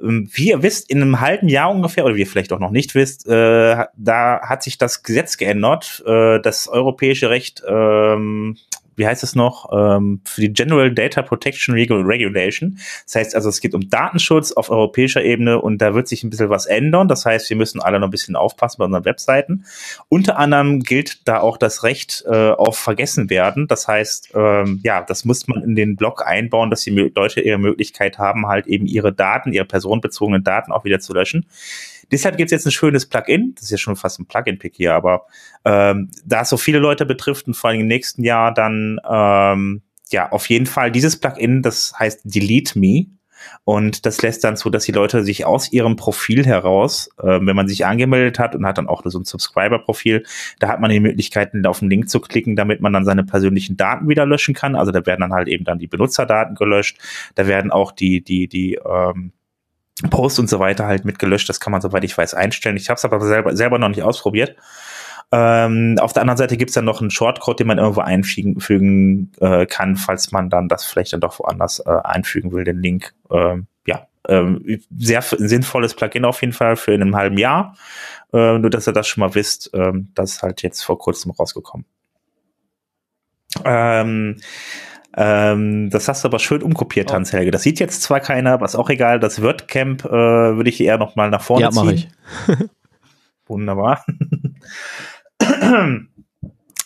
wie 0.01 0.49
ihr 0.49 0.63
wisst, 0.63 0.89
in 0.89 1.01
einem 1.01 1.19
halben 1.19 1.49
Jahr 1.49 1.71
ungefähr, 1.71 2.05
oder 2.05 2.15
wie 2.15 2.21
ihr 2.21 2.27
vielleicht 2.27 2.53
auch 2.53 2.59
noch 2.59 2.71
nicht 2.71 2.95
wisst, 2.95 3.27
äh, 3.27 3.85
da 3.95 4.41
hat 4.41 4.63
sich 4.63 4.77
das 4.77 5.03
Gesetz 5.03 5.37
geändert, 5.37 6.03
äh, 6.05 6.39
das 6.39 6.67
europäische 6.67 7.29
Recht, 7.29 7.63
ähm, 7.67 8.57
wie 8.99 9.07
heißt 9.07 9.23
es 9.23 9.33
noch, 9.33 9.69
ähm, 9.73 10.21
für 10.25 10.41
die 10.41 10.53
General 10.53 10.91
Data 10.93 11.21
Protection 11.21 11.73
Regu- 11.73 12.05
Regulation. 12.05 12.77
Das 13.05 13.15
heißt 13.15 13.35
also, 13.35 13.49
es 13.49 13.61
geht 13.61 13.73
um 13.73 13.89
Datenschutz 13.89 14.51
auf 14.51 14.69
europäischer 14.69 15.23
Ebene 15.23 15.59
und 15.59 15.79
da 15.79 15.95
wird 15.95 16.07
sich 16.07 16.23
ein 16.23 16.29
bisschen 16.29 16.49
was 16.49 16.65
ändern. 16.65 17.07
Das 17.07 17.25
heißt, 17.25 17.49
wir 17.49 17.57
müssen 17.57 17.81
alle 17.81 17.99
noch 17.99 18.07
ein 18.07 18.11
bisschen 18.11 18.35
aufpassen 18.35 18.77
bei 18.77 18.85
unseren 18.85 19.05
Webseiten. 19.05 19.65
Unter 20.09 20.37
anderem 20.37 20.81
gilt 20.81 21.27
da 21.27 21.39
auch 21.39 21.57
das 21.57 21.83
Recht 21.83 22.23
äh, 22.27 22.51
auf 22.51 22.77
Vergessen 22.77 23.29
werden. 23.29 23.67
Das 23.67 23.87
heißt, 23.87 24.31
ähm, 24.35 24.81
ja, 24.83 25.01
das 25.01 25.25
muss 25.25 25.47
man 25.47 25.63
in 25.63 25.75
den 25.75 25.95
Blog 25.95 26.25
einbauen, 26.25 26.69
dass 26.69 26.81
die 26.81 26.91
Leute 26.91 27.41
ihre 27.41 27.57
Möglichkeit 27.57 28.17
haben, 28.17 28.47
halt 28.47 28.67
eben 28.67 28.85
ihre 28.85 29.13
Daten, 29.13 29.53
ihre 29.53 29.65
personenbezogenen 29.65 30.43
Daten 30.43 30.71
auch 30.71 30.83
wieder 30.83 30.99
zu 30.99 31.13
löschen. 31.13 31.45
Deshalb 32.11 32.37
gibt 32.37 32.47
es 32.47 32.51
jetzt 32.51 32.65
ein 32.65 32.71
schönes 32.71 33.05
Plugin. 33.05 33.53
Das 33.55 33.65
ist 33.65 33.71
ja 33.71 33.77
schon 33.77 33.95
fast 33.95 34.19
ein 34.19 34.25
Plugin-Pick 34.25 34.75
hier, 34.75 34.93
aber 34.93 35.25
ähm, 35.65 36.09
da 36.25 36.41
es 36.41 36.49
so 36.49 36.57
viele 36.57 36.79
Leute 36.79 37.05
betrifft 37.05 37.47
und 37.47 37.53
vor 37.53 37.69
allem 37.69 37.81
im 37.81 37.87
nächsten 37.87 38.23
Jahr 38.23 38.53
dann 38.53 38.99
ähm, 39.09 39.81
ja 40.11 40.31
auf 40.31 40.49
jeden 40.49 40.65
Fall 40.65 40.91
dieses 40.91 41.19
Plugin, 41.19 41.61
das 41.61 41.93
heißt 41.97 42.21
Delete 42.23 42.77
Me. 42.77 43.05
Und 43.63 44.05
das 44.05 44.21
lässt 44.21 44.43
dann 44.43 44.57
zu, 44.57 44.69
dass 44.69 44.83
die 44.83 44.91
Leute 44.91 45.23
sich 45.23 45.45
aus 45.45 45.71
ihrem 45.71 45.95
Profil 45.95 46.45
heraus, 46.45 47.09
äh, 47.19 47.39
wenn 47.41 47.55
man 47.55 47.67
sich 47.67 47.85
angemeldet 47.85 48.39
hat 48.39 48.55
und 48.55 48.65
hat 48.65 48.77
dann 48.77 48.87
auch 48.87 49.01
so 49.05 49.19
ein 49.19 49.25
Subscriber-Profil, 49.25 50.25
da 50.59 50.67
hat 50.67 50.79
man 50.79 50.91
die 50.91 50.99
Möglichkeiten, 50.99 51.65
auf 51.65 51.79
den 51.79 51.89
Link 51.89 52.09
zu 52.09 52.19
klicken, 52.19 52.55
damit 52.55 52.81
man 52.81 52.93
dann 52.93 53.05
seine 53.05 53.23
persönlichen 53.23 53.77
Daten 53.77 54.09
wieder 54.09 54.25
löschen 54.25 54.53
kann. 54.53 54.75
Also 54.75 54.91
da 54.91 55.05
werden 55.05 55.21
dann 55.21 55.33
halt 55.33 55.47
eben 55.47 55.63
dann 55.63 55.79
die 55.79 55.87
Benutzerdaten 55.87 56.55
gelöscht, 56.55 56.99
da 57.35 57.47
werden 57.47 57.71
auch 57.71 57.91
die, 57.91 58.21
die, 58.21 58.47
die 58.47 58.75
ähm, 58.75 59.31
Posts 60.09 60.39
und 60.39 60.49
so 60.49 60.59
weiter 60.59 60.85
halt 60.85 61.05
mit 61.05 61.19
gelöscht. 61.19 61.49
Das 61.49 61.59
kann 61.59 61.71
man, 61.71 61.81
soweit 61.81 62.03
ich 62.03 62.17
weiß, 62.17 62.33
einstellen. 62.33 62.77
Ich 62.77 62.89
habe 62.89 62.97
es 62.97 63.05
aber 63.05 63.19
selber, 63.21 63.55
selber 63.55 63.79
noch 63.79 63.89
nicht 63.89 64.03
ausprobiert. 64.03 64.55
Ähm, 65.31 65.97
auf 65.99 66.13
der 66.13 66.21
anderen 66.21 66.37
Seite 66.37 66.57
gibt's 66.57 66.73
dann 66.73 66.85
noch 66.85 67.01
einen 67.01 67.11
Shortcode, 67.11 67.59
den 67.59 67.67
man 67.67 67.77
irgendwo 67.77 68.01
einfügen 68.01 68.59
fügen, 68.59 69.31
äh, 69.39 69.65
kann, 69.67 69.95
falls 69.95 70.31
man 70.31 70.49
dann 70.49 70.67
das 70.67 70.85
vielleicht 70.85 71.13
dann 71.13 71.19
doch 71.19 71.37
woanders 71.39 71.79
äh, 71.85 71.89
einfügen 72.03 72.51
will, 72.51 72.63
den 72.63 72.81
Link. 72.81 73.13
Ähm, 73.29 73.67
ja, 73.85 74.07
ähm, 74.27 74.81
sehr 74.97 75.21
sinnvolles 75.21 75.93
Plugin 75.93 76.25
auf 76.25 76.41
jeden 76.41 76.53
Fall 76.53 76.75
für 76.75 76.93
in 76.93 77.01
einem 77.01 77.15
halben 77.15 77.37
Jahr. 77.37 77.75
Äh, 78.33 78.57
nur, 78.57 78.71
dass 78.71 78.87
ihr 78.87 78.93
das 78.93 79.07
schon 79.07 79.21
mal 79.21 79.35
wisst, 79.35 79.69
ähm, 79.73 80.09
das 80.15 80.33
ist 80.33 80.43
halt 80.43 80.63
jetzt 80.63 80.81
vor 80.83 80.97
kurzem 80.97 81.31
rausgekommen. 81.31 81.85
Ähm, 83.65 84.37
ähm, 85.17 85.89
das 85.89 86.07
hast 86.07 86.23
du 86.23 86.27
aber 86.27 86.39
schön 86.39 86.61
umkopiert, 86.63 87.09
Oh. 87.11 87.13
Hans-Helge. 87.15 87.51
Das 87.51 87.63
sieht 87.63 87.79
jetzt 87.79 88.01
zwar 88.03 88.19
keiner, 88.19 88.53
aber 88.53 88.65
ist 88.65 88.75
auch 88.75 88.89
egal. 88.89 89.19
Das 89.19 89.41
WordCamp 89.41 90.05
äh, 90.05 90.09
würde 90.11 90.69
ich 90.69 90.79
eher 90.81 90.97
noch 90.97 91.15
mal 91.15 91.29
nach 91.29 91.41
vorne 91.41 91.63
Ja, 91.65 91.71
ziehen. 91.71 91.83
mache 91.85 91.93
ich. 91.95 92.07
Wunderbar. 93.47 94.05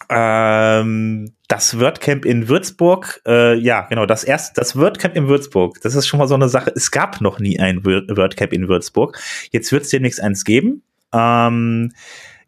ähm, 0.09 1.33
das 1.47 1.79
WordCamp 1.79 2.25
in 2.25 2.47
Würzburg, 2.47 3.21
äh, 3.27 3.55
ja, 3.57 3.81
genau, 3.81 4.05
das 4.05 4.23
erste, 4.23 4.59
das 4.59 4.75
WordCamp 4.77 5.15
in 5.15 5.27
Würzburg, 5.27 5.79
das 5.81 5.95
ist 5.95 6.07
schon 6.07 6.19
mal 6.19 6.27
so 6.27 6.35
eine 6.35 6.49
Sache. 6.49 6.71
Es 6.75 6.91
gab 6.91 7.21
noch 7.21 7.39
nie 7.39 7.59
ein 7.59 7.85
Word- 7.85 8.15
WordCamp 8.15 8.53
in 8.53 8.67
Würzburg. 8.67 9.19
Jetzt 9.51 9.71
wird 9.71 9.83
es 9.83 9.89
demnächst 9.89 10.21
eins 10.21 10.43
geben. 10.45 10.83
Ähm, 11.13 11.91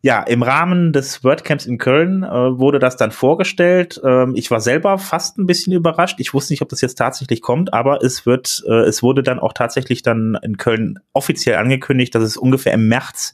ja, 0.05 0.21
im 0.21 0.43
Rahmen 0.43 0.93
des 0.93 1.24
WordCamps 1.24 1.65
in 1.65 1.79
Köln 1.79 2.21
äh, 2.21 2.29
wurde 2.29 2.77
das 2.77 2.95
dann 2.95 3.09
vorgestellt. 3.09 4.00
Ähm, 4.05 4.33
ich 4.35 4.51
war 4.51 4.62
selber 4.62 5.00
fast 5.00 5.39
ein 5.39 5.47
bisschen 5.47 5.74
überrascht. 5.74 6.19
Ich 6.19 6.31
wusste 6.31 6.53
nicht, 6.53 6.62
ob 6.62 6.69
das 6.69 6.81
jetzt 6.81 7.00
tatsächlich 7.00 7.41
kommt, 7.41 7.74
aber 7.74 8.03
es 8.03 8.24
wird, 8.27 8.63
äh, 8.67 8.83
es 8.83 9.01
wurde 9.01 9.24
dann 9.24 9.39
auch 9.39 9.51
tatsächlich 9.51 10.03
dann 10.03 10.38
in 10.43 10.57
Köln 10.57 11.00
offiziell 11.13 11.55
angekündigt, 11.55 12.13
dass 12.13 12.21
es 12.21 12.38
ungefähr 12.38 12.74
im 12.74 12.88
März 12.88 13.33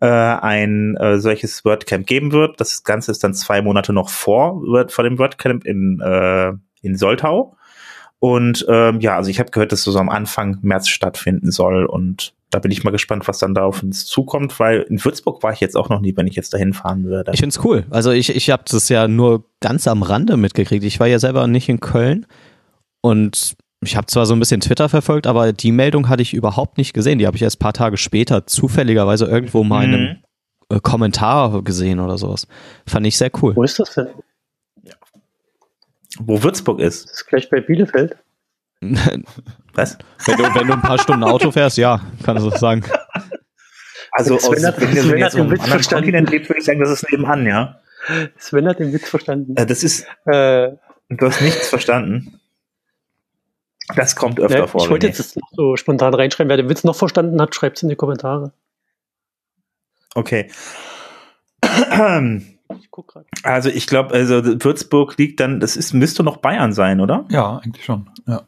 äh, 0.00 0.06
ein 0.06 0.96
äh, 0.96 1.18
solches 1.18 1.62
WordCamp 1.62 2.06
geben 2.06 2.32
wird. 2.32 2.58
Das 2.58 2.84
Ganze 2.84 3.10
ist 3.12 3.22
dann 3.22 3.34
zwei 3.34 3.60
Monate 3.60 3.92
noch 3.92 4.08
vor, 4.08 4.62
vor 4.88 5.04
dem 5.04 5.18
WordCamp 5.18 5.66
in, 5.66 6.00
äh, 6.00 6.54
in 6.80 6.96
Soltau. 6.96 7.58
Und 8.22 8.64
ähm, 8.68 9.00
ja, 9.00 9.16
also 9.16 9.30
ich 9.30 9.40
habe 9.40 9.50
gehört, 9.50 9.72
dass 9.72 9.82
so 9.82 9.98
am 9.98 10.08
Anfang 10.08 10.58
März 10.62 10.86
stattfinden 10.86 11.50
soll 11.50 11.86
und 11.86 12.34
da 12.50 12.60
bin 12.60 12.70
ich 12.70 12.84
mal 12.84 12.92
gespannt, 12.92 13.26
was 13.26 13.38
dann 13.38 13.52
da 13.52 13.64
auf 13.64 13.82
uns 13.82 14.06
zukommt, 14.06 14.60
weil 14.60 14.82
in 14.82 15.04
Würzburg 15.04 15.42
war 15.42 15.52
ich 15.52 15.58
jetzt 15.58 15.76
auch 15.76 15.88
noch 15.88 16.00
nie, 16.00 16.16
wenn 16.16 16.28
ich 16.28 16.36
jetzt 16.36 16.54
dahin 16.54 16.72
fahren 16.72 17.02
würde. 17.02 17.32
Ich 17.34 17.40
find's 17.40 17.58
cool. 17.64 17.84
Also 17.90 18.12
ich, 18.12 18.32
ich 18.36 18.50
habe 18.50 18.62
das 18.70 18.88
ja 18.88 19.08
nur 19.08 19.46
ganz 19.58 19.88
am 19.88 20.04
Rande 20.04 20.36
mitgekriegt. 20.36 20.84
Ich 20.84 21.00
war 21.00 21.08
ja 21.08 21.18
selber 21.18 21.48
nicht 21.48 21.68
in 21.68 21.80
Köln 21.80 22.24
und 23.00 23.56
ich 23.80 23.96
habe 23.96 24.06
zwar 24.06 24.24
so 24.24 24.34
ein 24.34 24.38
bisschen 24.38 24.60
Twitter 24.60 24.88
verfolgt, 24.88 25.26
aber 25.26 25.52
die 25.52 25.72
Meldung 25.72 26.08
hatte 26.08 26.22
ich 26.22 26.32
überhaupt 26.32 26.78
nicht 26.78 26.94
gesehen. 26.94 27.18
Die 27.18 27.26
habe 27.26 27.36
ich 27.36 27.42
erst 27.42 27.58
paar 27.58 27.72
Tage 27.72 27.96
später 27.96 28.46
zufälligerweise 28.46 29.24
irgendwo 29.24 29.64
mal 29.64 29.82
in 29.82 29.94
einem 29.94 30.08
mhm. 30.70 30.76
äh, 30.76 30.80
Kommentar 30.80 31.60
gesehen 31.64 31.98
oder 31.98 32.18
sowas. 32.18 32.46
Fand 32.86 33.04
ich 33.04 33.18
sehr 33.18 33.32
cool. 33.42 33.56
Wo 33.56 33.64
ist 33.64 33.80
das 33.80 33.94
denn? 33.94 34.06
Wo 36.18 36.42
Würzburg 36.42 36.80
ist. 36.80 37.04
Das 37.04 37.12
ist 37.12 37.26
gleich 37.26 37.50
bei 37.50 37.60
Bielefeld. 37.60 38.16
Was? 39.74 39.98
Wenn 40.26 40.36
du, 40.36 40.42
wenn 40.42 40.66
du 40.66 40.72
ein 40.74 40.82
paar 40.82 40.98
Stunden 40.98 41.24
Auto 41.24 41.50
fährst, 41.50 41.78
ja, 41.78 42.00
kann 42.24 42.36
ich 42.36 42.42
so 42.42 42.50
sagen. 42.50 42.84
Also 44.10 44.34
aus, 44.34 44.44
hat, 44.64 44.80
wenn, 44.80 44.94
Sven 44.94 45.20
du 45.20 45.26
auf 45.26 45.34
einem 45.34 45.60
anderen 45.60 45.82
Kontinent 45.82 46.30
würde 46.30 46.58
ich 46.58 46.64
sagen, 46.64 46.80
das 46.80 46.90
ist 46.90 47.10
nebenan, 47.10 47.46
ja. 47.46 47.80
Sven 48.36 48.68
hat 48.68 48.78
den 48.78 48.92
Witz 48.92 49.08
verstanden. 49.08 49.56
Äh, 49.56 49.64
das 49.64 49.82
ist, 49.82 50.06
äh, 50.26 50.72
du 51.08 51.26
hast 51.26 51.40
nichts 51.40 51.68
verstanden. 51.68 52.40
Das 53.96 54.16
kommt 54.16 54.38
öfter 54.38 54.58
ja, 54.58 54.66
vor. 54.66 54.82
Ich 54.82 54.90
wollte 54.90 55.06
jetzt 55.06 55.36
noch 55.36 55.48
so 55.52 55.76
spontan 55.76 56.14
reinschreiben. 56.14 56.48
Wer 56.50 56.56
den 56.56 56.68
Witz 56.68 56.84
noch 56.84 56.96
verstanden 56.96 57.40
hat, 57.40 57.54
schreibt 57.54 57.78
es 57.78 57.82
in 57.82 57.88
die 57.88 57.96
Kommentare. 57.96 58.52
Okay. 60.14 60.50
Ich 62.80 62.90
guck 62.90 63.08
grad. 63.08 63.26
Also 63.42 63.68
ich 63.68 63.86
glaube, 63.86 64.14
also 64.14 64.42
Würzburg 64.44 65.16
liegt 65.18 65.40
dann, 65.40 65.60
das 65.60 65.76
ist, 65.76 65.92
müsste 65.92 66.22
noch 66.22 66.38
Bayern 66.38 66.72
sein, 66.72 67.00
oder? 67.00 67.24
Ja, 67.30 67.58
eigentlich 67.58 67.84
schon. 67.84 68.10
Ja, 68.26 68.42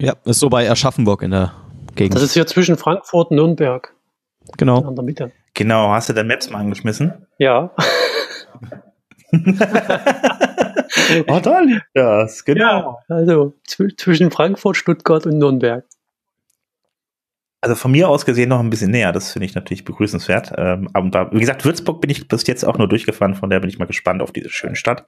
ja 0.00 0.14
ist 0.24 0.40
so 0.40 0.48
bei 0.48 0.70
Aschaffenburg 0.70 1.22
in 1.22 1.30
der 1.30 1.52
Gegend. 1.94 2.14
Das 2.14 2.22
ist 2.22 2.34
hier 2.34 2.46
zwischen 2.46 2.76
Frankfurt 2.76 3.30
und 3.30 3.36
Nürnberg. 3.36 3.94
Genau. 4.56 4.88
In 4.88 4.94
der 4.94 5.04
Mitte. 5.04 5.32
Genau, 5.54 5.90
hast 5.90 6.08
du 6.08 6.12
dein 6.12 6.26
Maps 6.26 6.50
mal 6.50 6.60
angeschmissen? 6.60 7.26
Ja. 7.38 7.70
oh, 11.28 11.40
toll. 11.40 11.82
Das, 11.94 12.44
genau. 12.44 13.00
Ja, 13.08 13.16
also 13.16 13.54
zwischen 13.96 14.30
Frankfurt, 14.30 14.76
Stuttgart 14.76 15.26
und 15.26 15.38
Nürnberg. 15.38 15.84
Also 17.60 17.74
von 17.74 17.90
mir 17.90 18.08
aus 18.08 18.24
gesehen 18.24 18.50
noch 18.50 18.60
ein 18.60 18.70
bisschen 18.70 18.92
näher, 18.92 19.10
das 19.10 19.32
finde 19.32 19.46
ich 19.46 19.54
natürlich 19.54 19.84
begrüßenswert. 19.84 20.52
Ähm, 20.56 20.88
aber 20.92 21.32
wie 21.32 21.40
gesagt, 21.40 21.64
Würzburg 21.64 22.00
bin 22.00 22.10
ich 22.10 22.28
bis 22.28 22.46
jetzt 22.46 22.64
auch 22.64 22.78
nur 22.78 22.88
durchgefahren, 22.88 23.34
von 23.34 23.50
der 23.50 23.58
bin 23.58 23.68
ich 23.68 23.78
mal 23.78 23.86
gespannt 23.86 24.22
auf 24.22 24.32
diese 24.32 24.48
schöne 24.48 24.76
Stadt. 24.76 25.06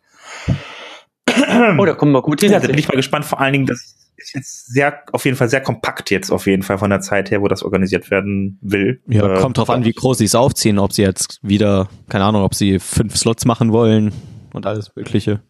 Oh, 1.78 1.84
da 1.84 1.94
kommen 1.94 2.12
wir 2.12 2.22
gut 2.22 2.40
hin. 2.40 2.50
Ja, 2.50 2.58
da 2.58 2.66
bin 2.66 2.78
ich 2.78 2.88
mal 2.88 2.96
gespannt, 2.96 3.24
vor 3.24 3.40
allen 3.40 3.52
Dingen, 3.52 3.66
das 3.66 3.94
ist 4.16 4.34
jetzt 4.34 4.66
sehr, 4.66 5.00
auf 5.12 5.24
jeden 5.24 5.36
Fall 5.36 5.48
sehr 5.48 5.60
kompakt 5.60 6.10
jetzt 6.10 6.30
auf 6.30 6.46
jeden 6.46 6.62
Fall 6.62 6.78
von 6.78 6.90
der 6.90 7.00
Zeit 7.00 7.30
her, 7.30 7.40
wo 7.40 7.48
das 7.48 7.62
organisiert 7.62 8.10
werden 8.10 8.58
will. 8.60 9.00
Ja, 9.06 9.36
äh, 9.36 9.40
kommt 9.40 9.56
drauf 9.56 9.70
an, 9.70 9.84
wie 9.84 9.92
groß 9.92 10.18
sie 10.18 10.24
es 10.24 10.34
aufziehen, 10.34 10.78
ob 10.78 10.92
sie 10.92 11.02
jetzt 11.02 11.38
wieder, 11.42 11.88
keine 12.08 12.24
Ahnung, 12.24 12.42
ob 12.42 12.54
sie 12.54 12.78
fünf 12.78 13.16
Slots 13.16 13.44
machen 13.44 13.72
wollen 13.72 14.12
und 14.52 14.66
alles 14.66 14.94
Mögliche. 14.96 15.40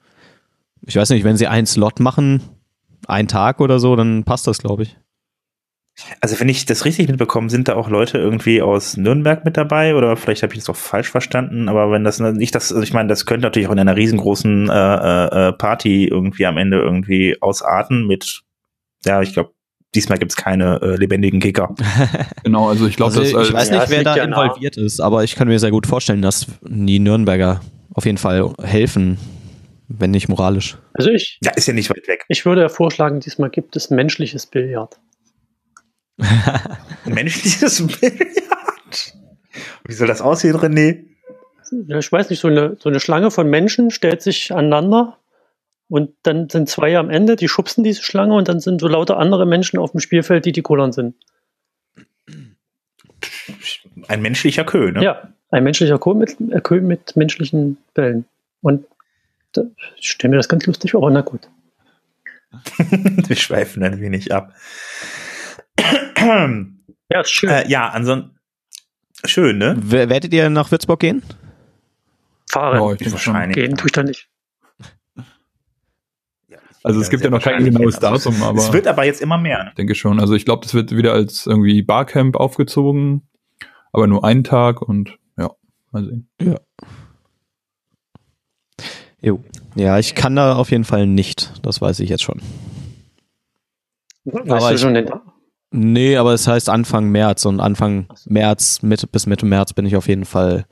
Ich 0.87 0.97
weiß 0.97 1.11
nicht, 1.11 1.25
wenn 1.25 1.37
sie 1.37 1.47
einen 1.47 1.67
Slot 1.67 2.01
machen, 2.01 2.43
einen 3.07 3.29
Tag 3.29 3.61
oder 3.61 3.79
so, 3.79 3.97
dann 3.97 4.25
passt 4.25 4.47
das, 4.47 4.59
glaube 4.59 4.85
ich. 4.85 4.97
Also 6.21 6.39
wenn 6.41 6.49
ich 6.49 6.67
das 6.67 6.85
richtig 6.85 7.09
mitbekomme, 7.09 7.51
sind 7.51 7.69
da 7.69 7.75
auch 7.75 7.89
Leute 7.89 8.19
irgendwie 8.19 8.63
aus 8.63 8.97
Nürnberg 8.97 9.45
mit 9.45 9.57
dabei 9.57 9.95
oder 9.95 10.17
vielleicht 10.17 10.43
habe 10.43 10.53
ich 10.53 10.61
das 10.61 10.71
auch 10.71 10.77
falsch 10.77 11.11
verstanden, 11.11 11.69
aber 11.69 11.91
wenn 11.91 12.05
das 12.05 12.21
nicht 12.21 12.55
das, 12.55 12.73
also 12.73 12.83
ich 12.83 12.93
meine, 12.93 13.09
das 13.09 13.27
könnte 13.27 13.47
natürlich 13.47 13.69
auch 13.69 13.73
in 13.73 13.79
einer 13.79 13.97
riesengroßen 13.97 14.69
äh, 14.69 14.73
äh, 14.73 15.49
äh 15.49 15.53
Party 15.53 16.07
irgendwie 16.07 16.47
am 16.47 16.57
Ende 16.57 16.79
irgendwie 16.79 17.37
ausarten 17.41 18.07
mit, 18.07 18.43
ja, 19.05 19.23
ich 19.23 19.33
glaube, 19.33 19.53
diesmal 19.95 20.19
gibt's 20.19 20.37
keine 20.37 20.81
äh, 20.83 20.97
lebendigen 20.97 21.41
Kicker. 21.41 21.75
genau, 22.45 22.69
also 22.69 22.87
ich 22.87 22.97
glaube, 22.97 23.19
also, 23.19 23.41
ich 23.41 23.53
weiß 23.53 23.71
nicht, 23.71 23.83
ja, 23.83 23.91
wer 23.91 24.05
da 24.05 24.15
involviert 24.17 24.77
nah. 24.77 24.85
ist, 24.85 25.01
aber 25.01 25.25
ich 25.25 25.35
kann 25.35 25.49
mir 25.49 25.59
sehr 25.59 25.71
gut 25.71 25.87
vorstellen, 25.87 26.23
dass 26.23 26.47
die 26.63 26.99
Nürnberger 26.99 27.61
auf 27.95 28.07
jeden 28.07 28.19
Fall 28.19 28.53
helfen, 28.63 29.19
wenn 29.89 30.13
nicht 30.13 30.29
moralisch. 30.29 30.79
Also 30.95 31.11
ich. 31.11 31.39
Ja, 31.43 31.53
ist 31.53 31.67
ja 31.67 31.75
nicht 31.75 31.91
weit 31.91 32.07
weg. 32.07 32.25
Ich 32.29 32.47
würde 32.47 32.63
ja 32.63 32.69
vorschlagen, 32.69 33.21
diesmal 33.21 33.51
gibt 33.51 33.75
es 33.75 33.91
menschliches 33.91 34.47
Billard. 34.47 35.01
Menschliches 37.05 37.87
Billard? 37.87 39.15
Wie 39.85 39.93
soll 39.93 40.09
das 40.09 40.21
aussehen, 40.21 40.57
René? 40.57 41.05
Ich 41.99 42.13
weiß 42.13 42.31
nicht, 42.31 42.41
so 42.41 42.49
eine, 42.49 42.77
so 42.81 42.89
eine 42.89 43.01
Schlange 43.01 43.31
von 43.31 43.49
Menschen 43.49 43.91
stellt 43.91 44.23
sich 44.23 44.53
aneinander 44.53 45.19
und 45.89 46.13
dann 46.23 46.49
sind 46.49 46.69
zwei 46.69 46.99
am 46.99 47.11
Ende, 47.11 47.37
die 47.37 47.49
schubsen 47.49 47.85
diese 47.85 48.03
Schlange 48.03 48.35
und 48.35 48.49
dann 48.49 48.61
sind 48.61 48.81
so 48.81 48.89
lauter 48.89 49.19
andere 49.19 49.47
Menschen 49.47 49.79
auf 49.79 49.93
dem 49.93 50.01
Spielfeld, 50.01 50.45
die 50.45 50.53
die 50.53 50.63
Kullern 50.63 50.93
sind. 50.93 51.15
Ein 54.09 54.23
menschlicher 54.23 54.65
Kö, 54.65 54.91
ne? 54.93 55.03
Ja, 55.03 55.29
ein 55.51 55.65
menschlicher 55.65 55.99
Kö 55.99 56.15
mit, 56.15 56.37
äh, 56.51 56.61
Kö 56.61 56.81
mit 56.81 57.17
menschlichen 57.17 57.79
Bällen. 57.95 58.25
Und 58.63 58.85
da, 59.53 59.63
ich 59.97 60.11
stelle 60.11 60.31
mir 60.31 60.37
das 60.37 60.49
ganz 60.49 60.67
lustig 60.67 60.93
vor, 60.93 61.03
aber 61.03 61.11
na 61.11 61.21
gut. 61.21 61.49
Wir 62.79 63.37
schweifen 63.37 63.83
ein 63.85 64.01
wenig 64.01 64.33
ab 64.33 64.53
ja, 66.21 67.21
ist 67.21 67.31
schön. 67.31 67.51
Äh, 67.51 67.69
ja, 67.69 67.89
ansonsten 67.89 68.37
schön, 69.25 69.59
ne? 69.59 69.77
W 69.79 70.09
werdet 70.09 70.33
ihr 70.33 70.51
nach 70.51 70.71
Würzburg 70.71 71.01
gehen? 71.01 71.23
Fahren. 72.51 72.81
Oh, 72.81 72.95
ich 72.99 73.11
wahrscheinlich. 73.11 73.55
Gehen 73.55 73.77
tue 73.77 73.87
ich 73.87 73.93
da 73.93 74.03
nicht. 74.03 74.29
Also 76.83 77.01
es 77.01 77.11
gibt 77.11 77.23
ja 77.23 77.31
noch 77.31 77.43
kein 77.43 77.63
genaues 77.65 77.99
Datum, 77.99 78.43
aber. 78.43 78.59
Es 78.59 78.73
wird 78.73 78.87
aber 78.87 79.05
jetzt 79.05 79.21
immer 79.21 79.37
mehr. 79.37 79.65
Ne? 79.65 79.73
Denke 79.77 79.95
schon. 79.95 80.19
Also 80.19 80.35
ich 80.35 80.45
glaube, 80.45 80.63
das 80.63 80.73
wird 80.73 80.97
wieder 80.97 81.13
als 81.13 81.47
irgendwie 81.47 81.83
Barcamp 81.83 82.37
aufgezogen, 82.37 83.29
aber 83.93 84.07
nur 84.07 84.25
einen 84.25 84.45
Tag 84.45 84.81
und 84.81 85.19
ja, 85.37 85.51
mal 85.91 86.05
sehen. 86.05 86.29
Ja. 86.41 86.57
Jo. 89.21 89.45
Ja, 89.75 89.99
ich 89.99 90.15
kann 90.15 90.35
da 90.35 90.57
auf 90.57 90.71
jeden 90.71 90.85
Fall 90.85 91.07
nicht. 91.07 91.53
Das 91.63 91.83
weiß 91.83 92.01
ich 92.01 92.09
jetzt 92.09 92.23
schon. 92.23 92.41
Weißt 94.25 94.51
aber 94.51 94.71
du 94.73 94.79
schon 94.79 94.95
den 94.95 95.07
Nee, 95.73 96.17
aber 96.17 96.35
es 96.35 96.49
heißt 96.49 96.69
Anfang 96.69 97.11
März 97.11 97.45
und 97.45 97.61
Anfang 97.61 98.07
März, 98.27 98.83
Mitte, 98.83 99.07
bis 99.07 99.27
Mitte 99.27 99.47
März 99.47 99.73
bin 99.73 99.87
ich 99.87 99.95
auf 99.95 100.09
jeden 100.09 100.25
Fall 100.25 100.65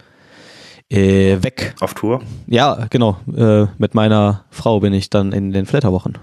äh, 0.90 1.42
weg. 1.42 1.74
Auf 1.80 1.94
Tour? 1.94 2.22
Ja, 2.46 2.86
genau. 2.90 3.18
Äh, 3.34 3.66
mit 3.78 3.94
meiner 3.94 4.44
Frau 4.50 4.80
bin 4.80 4.92
ich 4.92 5.10
dann 5.10 5.32
in 5.32 5.52
den 5.52 5.66
Flatterwochen. 5.66 6.18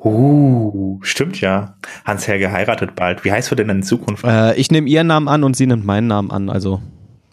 Uh, 0.00 0.98
stimmt 1.02 1.40
ja. 1.40 1.76
Hans-Helge 2.04 2.50
heiratet 2.50 2.96
bald. 2.96 3.24
Wie 3.24 3.30
heißt 3.32 3.50
du 3.50 3.54
denn 3.54 3.70
in 3.70 3.82
Zukunft? 3.82 4.24
Äh, 4.24 4.54
ich 4.56 4.70
nehme 4.70 4.88
ihren 4.88 5.06
Namen 5.06 5.28
an 5.28 5.44
und 5.44 5.56
sie 5.56 5.66
nimmt 5.66 5.86
meinen 5.86 6.08
Namen 6.08 6.30
an, 6.30 6.50
also 6.50 6.82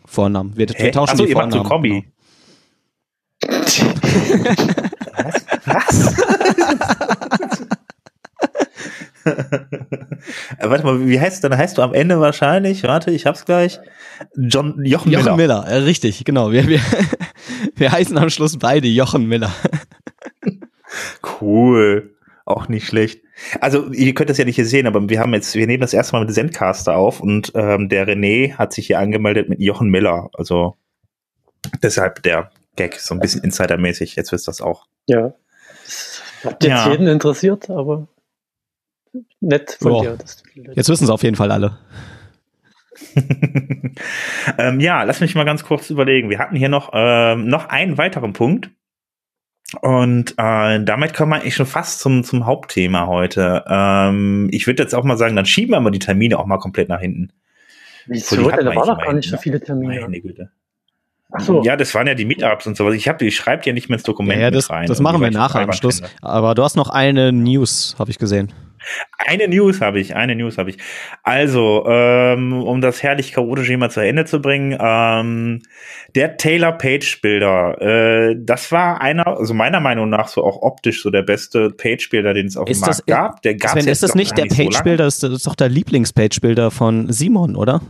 Vornamen. 0.06 0.56
Wir, 0.56 0.70
wir 0.70 0.92
tauschen 0.92 1.14
Achso, 1.14 1.26
die 1.26 1.34
Vornamen. 1.34 1.54
Ihr 1.54 1.60
macht 1.60 1.70
so 1.70 1.76
Kombi. 1.76 2.06
Was? 5.66 6.16
Was? 6.16 6.90
Äh, 10.58 10.70
warte 10.70 10.86
mal, 10.86 11.06
wie 11.06 11.20
heißt 11.20 11.44
dann 11.44 11.58
heißt 11.58 11.78
du 11.78 11.82
am 11.82 11.94
Ende 11.94 12.20
wahrscheinlich, 12.20 12.84
warte, 12.84 13.12
ich 13.12 13.26
hab's 13.26 13.44
gleich, 13.44 13.80
John, 14.38 14.86
Jochen, 14.86 15.12
Jochen 15.12 15.36
Miller. 15.36 15.64
Miller, 15.64 15.68
äh, 15.68 15.78
richtig, 15.78 16.24
genau. 16.24 16.52
Wir, 16.52 16.68
wir, 16.68 16.80
wir 17.76 17.92
heißen 17.92 18.18
am 18.18 18.30
Schluss 18.30 18.58
beide 18.58 18.88
Jochen 18.88 19.28
Miller. 19.28 19.52
cool. 21.42 22.16
Auch 22.46 22.68
nicht 22.68 22.88
schlecht. 22.88 23.22
Also, 23.60 23.92
ihr 23.92 24.14
könnt 24.14 24.30
das 24.30 24.38
ja 24.38 24.46
nicht 24.46 24.56
hier 24.56 24.66
sehen, 24.66 24.88
aber 24.88 25.10
wir 25.10 25.20
haben 25.20 25.34
jetzt, 25.34 25.56
wir 25.56 25.68
nehmen 25.68 25.82
das 25.82 25.94
erste 25.94 26.16
Mal 26.16 26.26
mit 26.26 26.34
Zencaster 26.34 26.96
auf 26.96 27.20
und 27.20 27.52
ähm, 27.56 27.90
der 27.90 28.08
René 28.08 28.54
hat 28.54 28.74
sich 28.74 28.88
hier 28.88 29.00
angemeldet 29.00 29.50
mit 29.50 29.60
Jochen 29.60 29.90
Miller. 29.90 30.30
Also 30.34 30.76
deshalb 31.82 32.24
der 32.24 32.52
Gag, 32.76 33.00
so 33.00 33.14
ein 33.14 33.20
bisschen 33.20 33.44
insidermäßig. 33.44 34.16
Jetzt 34.16 34.32
wisst 34.32 34.48
ihr 34.48 34.52
das 34.52 34.62
auch. 34.62 34.88
Ja. 35.08 35.34
Hat 36.44 36.64
jetzt 36.64 36.86
ja. 36.86 36.92
jeden 36.92 37.08
interessiert, 37.08 37.70
aber 37.70 38.08
nett 39.40 39.78
von 39.80 40.02
dir. 40.02 40.18
Jetzt 40.76 40.90
wissen 40.90 41.04
es 41.04 41.10
auf 41.10 41.24
jeden 41.24 41.36
Fall 41.36 41.52
alle. 41.52 41.78
ähm, 44.58 44.80
ja, 44.80 45.04
lass 45.04 45.20
mich 45.20 45.36
mal 45.36 45.46
ganz 45.46 45.64
kurz 45.64 45.90
überlegen. 45.90 46.30
Wir 46.30 46.40
hatten 46.40 46.56
hier 46.56 46.70
noch, 46.70 46.92
ähm, 46.94 47.48
noch 47.48 47.70
einen 47.70 47.98
weiteren 47.98 48.34
Punkt. 48.34 48.70
Und 49.82 50.36
äh, 50.38 50.84
damit 50.84 51.14
kommen 51.14 51.32
wir 51.32 51.38
eigentlich 51.38 51.56
schon 51.56 51.66
fast 51.66 52.00
zum, 52.00 52.24
zum 52.24 52.46
Hauptthema 52.46 53.08
heute. 53.08 53.64
Ähm, 53.68 54.50
ich 54.52 54.68
würde 54.68 54.84
jetzt 54.84 54.94
auch 54.94 55.04
mal 55.04 55.18
sagen, 55.18 55.36
dann 55.36 55.46
schieben 55.46 55.72
wir 55.72 55.80
mal 55.80 55.90
die 55.90 56.00
Termine 56.00 56.38
auch 56.38 56.46
mal 56.46 56.60
komplett 56.60 56.90
nach 56.90 57.00
hinten. 57.00 57.32
Wieso? 58.06 58.50
Da 58.50 58.76
war 58.76 58.86
doch 58.86 59.00
gar 59.00 59.14
nicht 59.14 59.30
so 59.30 59.38
viele 59.38 59.60
Termine. 59.60 60.02
Meine 60.02 60.22
Güte. 60.22 60.52
Ach 61.32 61.40
so. 61.40 61.64
Ja, 61.64 61.76
das 61.76 61.96
waren 61.96 62.06
ja 62.06 62.14
die 62.14 62.26
Meetups 62.26 62.68
und 62.68 62.78
sowas. 62.78 62.94
Ich 62.94 63.08
habe, 63.08 63.26
ich 63.26 63.36
schreibe 63.36 63.64
ja 63.66 63.74
nicht 63.74 63.90
mehr 63.90 63.98
ins 63.98 64.04
Dokument 64.04 64.38
ja, 64.38 64.46
ja, 64.46 64.52
das, 64.52 64.70
rein. 64.70 64.86
Das 64.86 65.00
machen 65.00 65.20
wir 65.22 65.32
nachher 65.32 65.62
am 65.62 65.72
Schluss. 65.72 66.04
Aber 66.22 66.54
du 66.54 66.64
hast 66.64 66.76
noch 66.76 66.90
eine 66.90 67.32
News, 67.32 67.96
habe 67.98 68.12
ich 68.12 68.20
gesehen. 68.20 68.54
Eine 69.18 69.48
News 69.48 69.82
habe 69.82 70.00
ich, 70.00 70.16
eine 70.16 70.36
News 70.36 70.58
habe 70.58 70.70
ich. 70.72 70.78
Also, 71.24 71.86
ähm, 71.88 72.54
um 72.54 72.82
das 72.82 73.02
herrlich 73.04 73.32
chaotische 73.34 73.68
Thema 73.72 73.90
zu 73.90 74.02
Ende 74.02 74.26
zu 74.26 74.42
bringen, 74.42 74.78
ähm, 74.80 75.62
der 76.16 76.38
Taylor 76.38 76.74
Page 76.74 77.22
Bilder, 77.22 77.82
äh, 77.82 78.36
das 78.38 78.72
war 78.72 79.02
einer, 79.02 79.26
also 79.28 79.54
meiner 79.54 79.80
Meinung 79.80 80.10
nach 80.10 80.28
so 80.28 80.44
auch 80.44 80.62
optisch 80.62 81.02
so 81.02 81.10
der 81.10 81.22
beste 81.24 81.70
Page 81.70 82.10
Bilder, 82.10 82.34
den 82.34 82.48
es 82.48 82.58
auf 82.58 82.66
dem 82.66 82.80
Markt 82.80 82.90
das, 83.00 83.06
gab. 83.06 83.42
Der 83.44 83.56
gab 83.56 83.72
Sven, 83.72 83.88
ist 83.88 84.04
das 84.04 84.16
nicht 84.16 84.38
der 84.38 84.46
Page 84.46 84.84
Bilder, 84.84 85.06
das 85.06 85.24
ist 85.24 85.48
doch 85.48 85.56
der 85.56 85.70
Lieblings-Page 85.70 86.42
Bilder 86.42 86.72
von 86.72 87.12
Simon, 87.12 87.56
oder? 87.56 87.82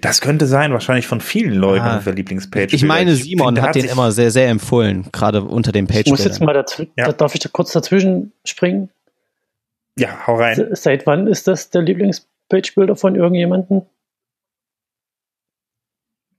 Das 0.00 0.20
könnte 0.20 0.46
sein, 0.46 0.72
wahrscheinlich 0.72 1.06
von 1.06 1.20
vielen 1.20 1.54
Leuten 1.54 1.84
Ah. 1.84 2.02
der 2.04 2.14
Lieblingspage. 2.14 2.74
Ich 2.74 2.82
meine, 2.84 3.14
Simon 3.14 3.48
finde, 3.48 3.62
hat 3.62 3.74
den 3.76 3.82
sich- 3.82 3.92
immer 3.92 4.10
sehr, 4.10 4.30
sehr 4.32 4.48
empfohlen, 4.48 5.06
gerade 5.12 5.42
unter 5.42 5.70
den 5.70 5.86
Ich 5.88 6.06
muss 6.06 6.24
jetzt 6.24 6.40
mal 6.40 6.52
dazu, 6.52 6.86
Ja. 6.96 7.06
da 7.06 7.12
darf 7.12 7.34
ich 7.34 7.40
da 7.40 7.48
kurz 7.52 7.72
dazwischen 7.72 8.32
springen? 8.44 8.88
Ja, 9.98 10.26
hau 10.26 10.36
rein. 10.36 10.56
Se- 10.56 10.70
Seit 10.74 11.06
wann 11.06 11.26
ist 11.26 11.46
das 11.48 11.70
der 11.70 11.82
Lieblings-Page-Builder 11.82 12.96
von 12.96 13.14
irgendjemandem? 13.14 13.82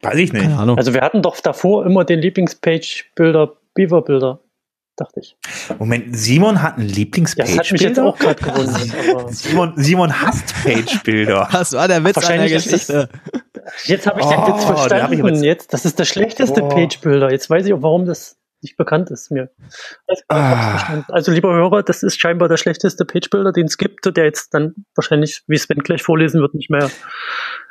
Weiß 0.02 0.16
ich 0.18 0.34
nicht. 0.34 0.42
Keine 0.44 0.58
Ahnung. 0.58 0.78
Also 0.78 0.94
wir 0.94 1.02
hatten 1.02 1.22
doch 1.22 1.40
davor 1.40 1.86
immer 1.86 2.04
den 2.04 2.20
Lieblings-Page-Builder, 2.20 3.54
Beaver-Builder, 3.74 4.40
dachte 4.98 5.20
ich. 5.22 5.38
Moment, 5.80 6.16
Simon 6.18 6.62
hat 6.62 6.78
einen 6.78 6.90
Ja, 6.90 6.96
Lieblingspage. 6.96 7.48
das 7.50 7.58
hat 7.60 7.72
mich 7.72 7.82
jetzt 7.82 8.00
auch 8.00 8.18
gerade 8.18 8.44
gewundert. 8.44 9.30
Simon, 9.34 9.74
Simon 9.78 10.22
hasst 10.22 10.54
Page-Bilder. 10.64 11.48
Das 11.54 11.72
war 11.74 11.88
der 11.88 12.04
Witz 12.04 12.18
einer 12.18 12.26
Wahrscheinlich 12.28 12.54
ist 12.54 12.64
Geschichte. 12.70 13.10
Jetzt 13.86 14.08
habe 14.08 14.20
ich 14.20 14.26
den 14.26 14.40
Oh, 14.40 14.48
Witz 14.48 14.66
den 14.66 14.74
ich 14.74 14.80
verstanden. 14.80 15.26
jetzt- 15.28 15.44
Jetzt, 15.44 15.74
das 15.74 15.86
ist 15.86 16.00
der 16.00 16.06
schlechteste 16.06 16.64
Oh. 16.64 16.70
Page-Builder. 16.70 17.32
Jetzt 17.32 17.50
weiß 17.50 17.66
ich 17.66 17.74
auch, 17.74 17.82
warum 17.82 18.06
das 18.06 18.38
nicht 18.64 18.78
bekannt 18.78 19.12
ist 19.12 19.32
mir. 19.32 19.52
Hab's 20.10 20.24
Ah. 20.30 21.04
Also 21.10 21.32
lieber 21.32 21.54
Hörer, 21.54 21.84
das 21.84 22.04
ist 22.04 22.20
scheinbar 22.20 22.50
der 22.50 22.58
schlechteste 22.58 23.06
Page-Builder, 23.06 23.52
den 23.52 23.66
es 23.66 23.78
gibt, 23.78 24.06
der 24.06 24.26
jetzt 24.26 24.54
dann 24.54 24.74
wahrscheinlich, 24.96 25.44
wie 25.48 25.58
Sven 25.58 25.80
gleich 25.80 26.02
vorlesen 26.02 26.42
wird, 26.42 26.56
nicht 26.56 26.70
mehr 26.70 26.90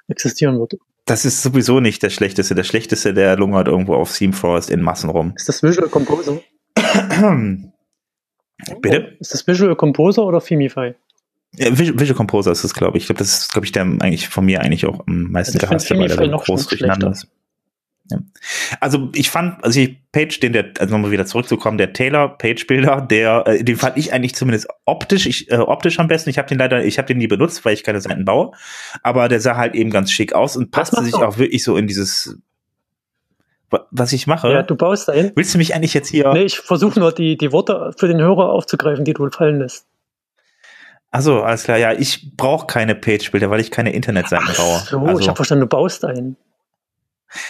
existieren 0.08 0.58
wird. 0.58 0.74
Das 1.06 1.24
ist 1.24 1.42
sowieso 1.42 1.80
nicht 1.80 2.02
der 2.02 2.10
schlechteste. 2.10 2.54
Der 2.54 2.64
schlechteste, 2.64 3.12
der 3.12 3.36
lungert 3.36 3.66
irgendwo 3.66 3.94
auf 3.94 4.16
Theme 4.16 4.32
Forest 4.32 4.70
in 4.70 4.80
Massen 4.82 5.10
rum. 5.10 5.32
Ist 5.34 5.48
das 5.48 5.62
Visual 5.62 5.88
Composer? 5.88 6.40
Bitte? 8.80 9.16
Ist 9.18 9.34
das 9.34 9.46
Visual 9.46 9.74
Composer 9.74 10.24
oder 10.24 10.40
Themify? 10.40 10.94
Ja, 11.56 11.76
Visual, 11.76 12.14
Composer 12.14 12.52
ist 12.52 12.64
es, 12.64 12.72
glaube 12.72 12.96
ich. 12.96 13.02
Ich 13.04 13.08
glaube, 13.08 13.18
das 13.18 13.40
ist, 13.40 13.52
glaube 13.52 13.66
ich, 13.66 13.72
der 13.72 13.82
eigentlich 13.82 14.28
von 14.28 14.44
mir 14.44 14.62
eigentlich 14.62 14.86
auch 14.86 15.06
am 15.06 15.30
meisten 15.32 15.58
Also 15.58 15.66
gehasste, 15.66 15.98
weil 15.98 16.08
der 16.08 16.28
noch 16.28 16.44
groß 16.44 16.68
durcheinander 16.68 17.10
ist. 17.10 17.28
Also 18.80 19.10
ich 19.14 19.30
fand, 19.30 19.62
also 19.64 19.78
ich 19.80 19.96
Page, 20.12 20.40
den 20.40 20.52
der, 20.52 20.72
also 20.78 20.92
nochmal 20.92 21.10
wieder 21.10 21.24
zurückzukommen, 21.24 21.78
der 21.78 21.92
Taylor 21.92 22.36
Page 22.36 22.66
Bilder, 22.66 23.00
der, 23.00 23.44
äh, 23.46 23.64
den 23.64 23.76
fand 23.76 23.96
ich 23.96 24.12
eigentlich 24.12 24.34
zumindest 24.34 24.68
optisch, 24.84 25.26
ich, 25.26 25.50
äh, 25.50 25.56
optisch 25.56 25.98
am 25.98 26.08
besten. 26.08 26.28
Ich 26.28 26.36
habe 26.38 26.48
den 26.48 26.58
leider, 26.58 26.84
ich 26.84 26.98
habe 26.98 27.06
den 27.06 27.18
nie 27.18 27.28
benutzt, 27.28 27.64
weil 27.64 27.74
ich 27.74 27.84
keine 27.84 28.00
Seiten 28.00 28.24
baue, 28.24 28.52
aber 29.02 29.28
der 29.28 29.40
sah 29.40 29.56
halt 29.56 29.74
eben 29.74 29.90
ganz 29.90 30.10
schick 30.10 30.34
aus 30.34 30.56
und 30.56 30.70
passte 30.70 31.02
sich 31.02 31.14
du? 31.14 31.24
auch 31.24 31.38
wirklich 31.38 31.62
so 31.64 31.76
in 31.76 31.86
dieses, 31.86 32.36
wa- 33.70 33.86
was 33.90 34.12
ich 34.12 34.26
mache. 34.26 34.52
Ja, 34.52 34.62
du 34.62 34.74
baust 34.74 35.08
ein. 35.08 35.32
Willst 35.34 35.54
du 35.54 35.58
mich 35.58 35.74
eigentlich 35.74 35.94
jetzt 35.94 36.08
hier? 36.08 36.32
Nee, 36.32 36.42
ich 36.44 36.58
versuche 36.58 36.98
nur 36.98 37.12
die, 37.12 37.38
die 37.38 37.52
Worte 37.52 37.92
für 37.96 38.08
den 38.08 38.20
Hörer 38.20 38.50
aufzugreifen, 38.50 39.04
die 39.04 39.14
du 39.14 39.30
fallen 39.30 39.60
lässt. 39.60 39.86
Also 41.10 41.42
alles 41.42 41.64
klar, 41.64 41.78
ja, 41.78 41.92
ich 41.92 42.36
brauche 42.36 42.66
keine 42.66 42.94
Page-Bilder, 42.94 43.50
weil 43.50 43.60
ich 43.60 43.70
keine 43.70 43.92
Internetseiten 43.92 44.48
baue. 44.56 44.78
So, 44.90 44.98
also, 44.98 45.20
ich 45.20 45.28
habe 45.28 45.36
verstanden, 45.36 45.62
du 45.62 45.66
baust 45.68 46.04
ein. 46.04 46.36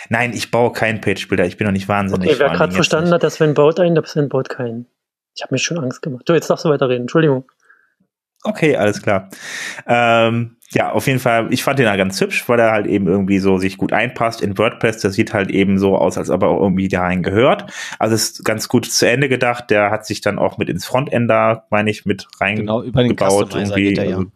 Nein, 0.08 0.32
ich 0.32 0.50
baue 0.50 0.72
keinen 0.72 1.00
Page-Bilder, 1.00 1.46
ich 1.46 1.56
bin 1.56 1.66
noch 1.66 1.72
nicht 1.72 1.88
wahnsinnig. 1.88 2.30
Okay, 2.30 2.38
wer 2.38 2.50
gerade 2.50 2.72
verstanden 2.72 3.06
nicht. 3.06 3.14
hat, 3.14 3.22
dass 3.22 3.34
Sven 3.34 3.54
baut 3.54 3.78
ein, 3.80 3.94
der 3.94 4.04
Sven 4.04 4.28
baut 4.28 4.48
keinen. 4.48 4.86
Ich 5.34 5.42
habe 5.42 5.54
mir 5.54 5.58
schon 5.58 5.78
Angst 5.78 6.02
gemacht. 6.02 6.24
So, 6.28 6.34
jetzt 6.34 6.50
darfst 6.50 6.64
du 6.64 6.68
weiterreden. 6.68 7.02
Entschuldigung. 7.02 7.44
Okay, 8.44 8.76
alles 8.76 9.00
klar. 9.02 9.28
Ähm, 9.86 10.56
ja, 10.72 10.90
auf 10.90 11.06
jeden 11.06 11.20
Fall, 11.20 11.52
ich 11.52 11.62
fand 11.62 11.78
den 11.78 11.86
ja 11.86 11.94
ganz 11.96 12.20
hübsch, 12.20 12.48
weil 12.48 12.58
er 12.58 12.72
halt 12.72 12.86
eben 12.86 13.06
irgendwie 13.06 13.38
so 13.38 13.56
sich 13.58 13.76
gut 13.78 13.92
einpasst 13.92 14.40
in 14.40 14.58
WordPress. 14.58 15.00
Das 15.00 15.12
sieht 15.14 15.32
halt 15.32 15.50
eben 15.50 15.78
so 15.78 15.96
aus, 15.96 16.18
als 16.18 16.28
ob 16.28 16.42
er 16.42 16.50
irgendwie 16.50 16.88
da 16.88 17.02
rein 17.02 17.22
gehört. 17.22 17.70
Also 17.98 18.14
ist 18.16 18.44
ganz 18.44 18.68
gut 18.68 18.86
zu 18.86 19.08
Ende 19.08 19.28
gedacht. 19.28 19.70
Der 19.70 19.90
hat 19.90 20.06
sich 20.06 20.22
dann 20.22 20.38
auch 20.38 20.58
mit 20.58 20.68
ins 20.68 20.84
Frontend 20.86 21.30
da, 21.30 21.66
meine 21.70 21.90
ich, 21.90 22.04
mit 22.04 22.26
Genau, 22.40 22.82
über 22.82 23.02
den 23.02 23.10
reingebaut. 23.12 23.48
Customizer 23.50 23.76
irgendwie. 23.76 23.88
geht 23.90 23.98
er 23.98 24.04
ja. 24.04 24.16
Also, 24.16 24.30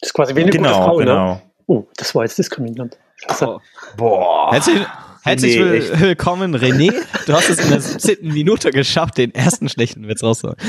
Das 0.00 0.08
ist 0.10 0.14
quasi 0.14 0.34
wie 0.34 0.40
eine 0.40 0.50
gute 0.50 0.62
genau, 0.62 0.84
Frau, 0.86 0.98
ne? 0.98 1.04
genau. 1.04 1.42
Oh, 1.66 1.84
das 1.96 2.14
war 2.14 2.22
jetzt 2.22 2.38
diskriminierend. 2.38 2.96
Scheiße. 3.16 3.58
Boah. 3.96 4.52
Herzlich, 4.52 4.86
herzlich 5.22 5.56
Nee, 5.56 6.00
willkommen, 6.00 6.54
René. 6.54 6.92
Du 7.26 7.32
hast 7.32 7.48
es 7.48 7.58
in 7.58 7.70
der 7.70 7.80
17. 7.80 8.32
Minute 8.32 8.70
geschafft, 8.70 9.16
den 9.18 9.34
ersten 9.34 9.68
schlechten 9.68 10.06
Witz 10.08 10.22
rauszuholen. 10.22 10.58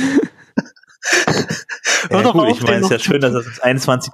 Hör 2.10 2.20
Ja, 2.20 2.24
doch 2.24 2.34
gut, 2.34 2.42
auf, 2.44 2.58
ich 2.58 2.64
meine, 2.64 2.78
den 2.82 2.84
es 2.86 2.86
ist 2.86 2.90
ja 2.92 2.98
noch 2.98 3.04
schön, 3.04 3.22
dass 3.22 3.34
es 3.34 3.48
ins 3.48 3.60
21 3.60 4.14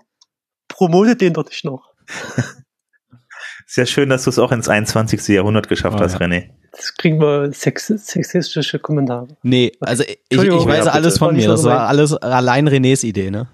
Promotet 0.68 1.22
den 1.22 1.34
doch 1.34 1.46
nicht 1.46 1.64
noch. 1.64 1.94
ist 3.68 3.78
ja 3.78 3.86
schön, 3.86 4.10
dass 4.10 4.24
du 4.24 4.32
es 4.32 4.40
auch 4.40 4.52
ins 4.52 4.68
21. 4.68 5.28
Jahrhundert 5.28 5.70
geschafft 5.70 5.98
Oh, 6.00 6.04
hast, 6.04 6.14
ja. 6.14 6.20
René. 6.20 6.50
Das 6.72 6.96
kriegen 6.96 7.20
wir 7.22 7.52
sex 7.54 7.88
sexistische 7.88 8.80
Kommentare. 8.80 9.28
Nee, 9.44 9.74
also 9.80 10.04
ich, 10.04 10.18
ich 10.30 10.40
weiß 10.40 10.86
ja, 10.86 10.92
alles 10.92 11.20
von 11.20 11.36
mir. 11.36 11.48
Das 11.48 11.62
so 11.62 11.70
war 11.70 11.88
alles 11.88 12.14
allein 12.14 12.68
Renés 12.68 13.06
Idee, 13.06 13.30
ne? 13.30 13.48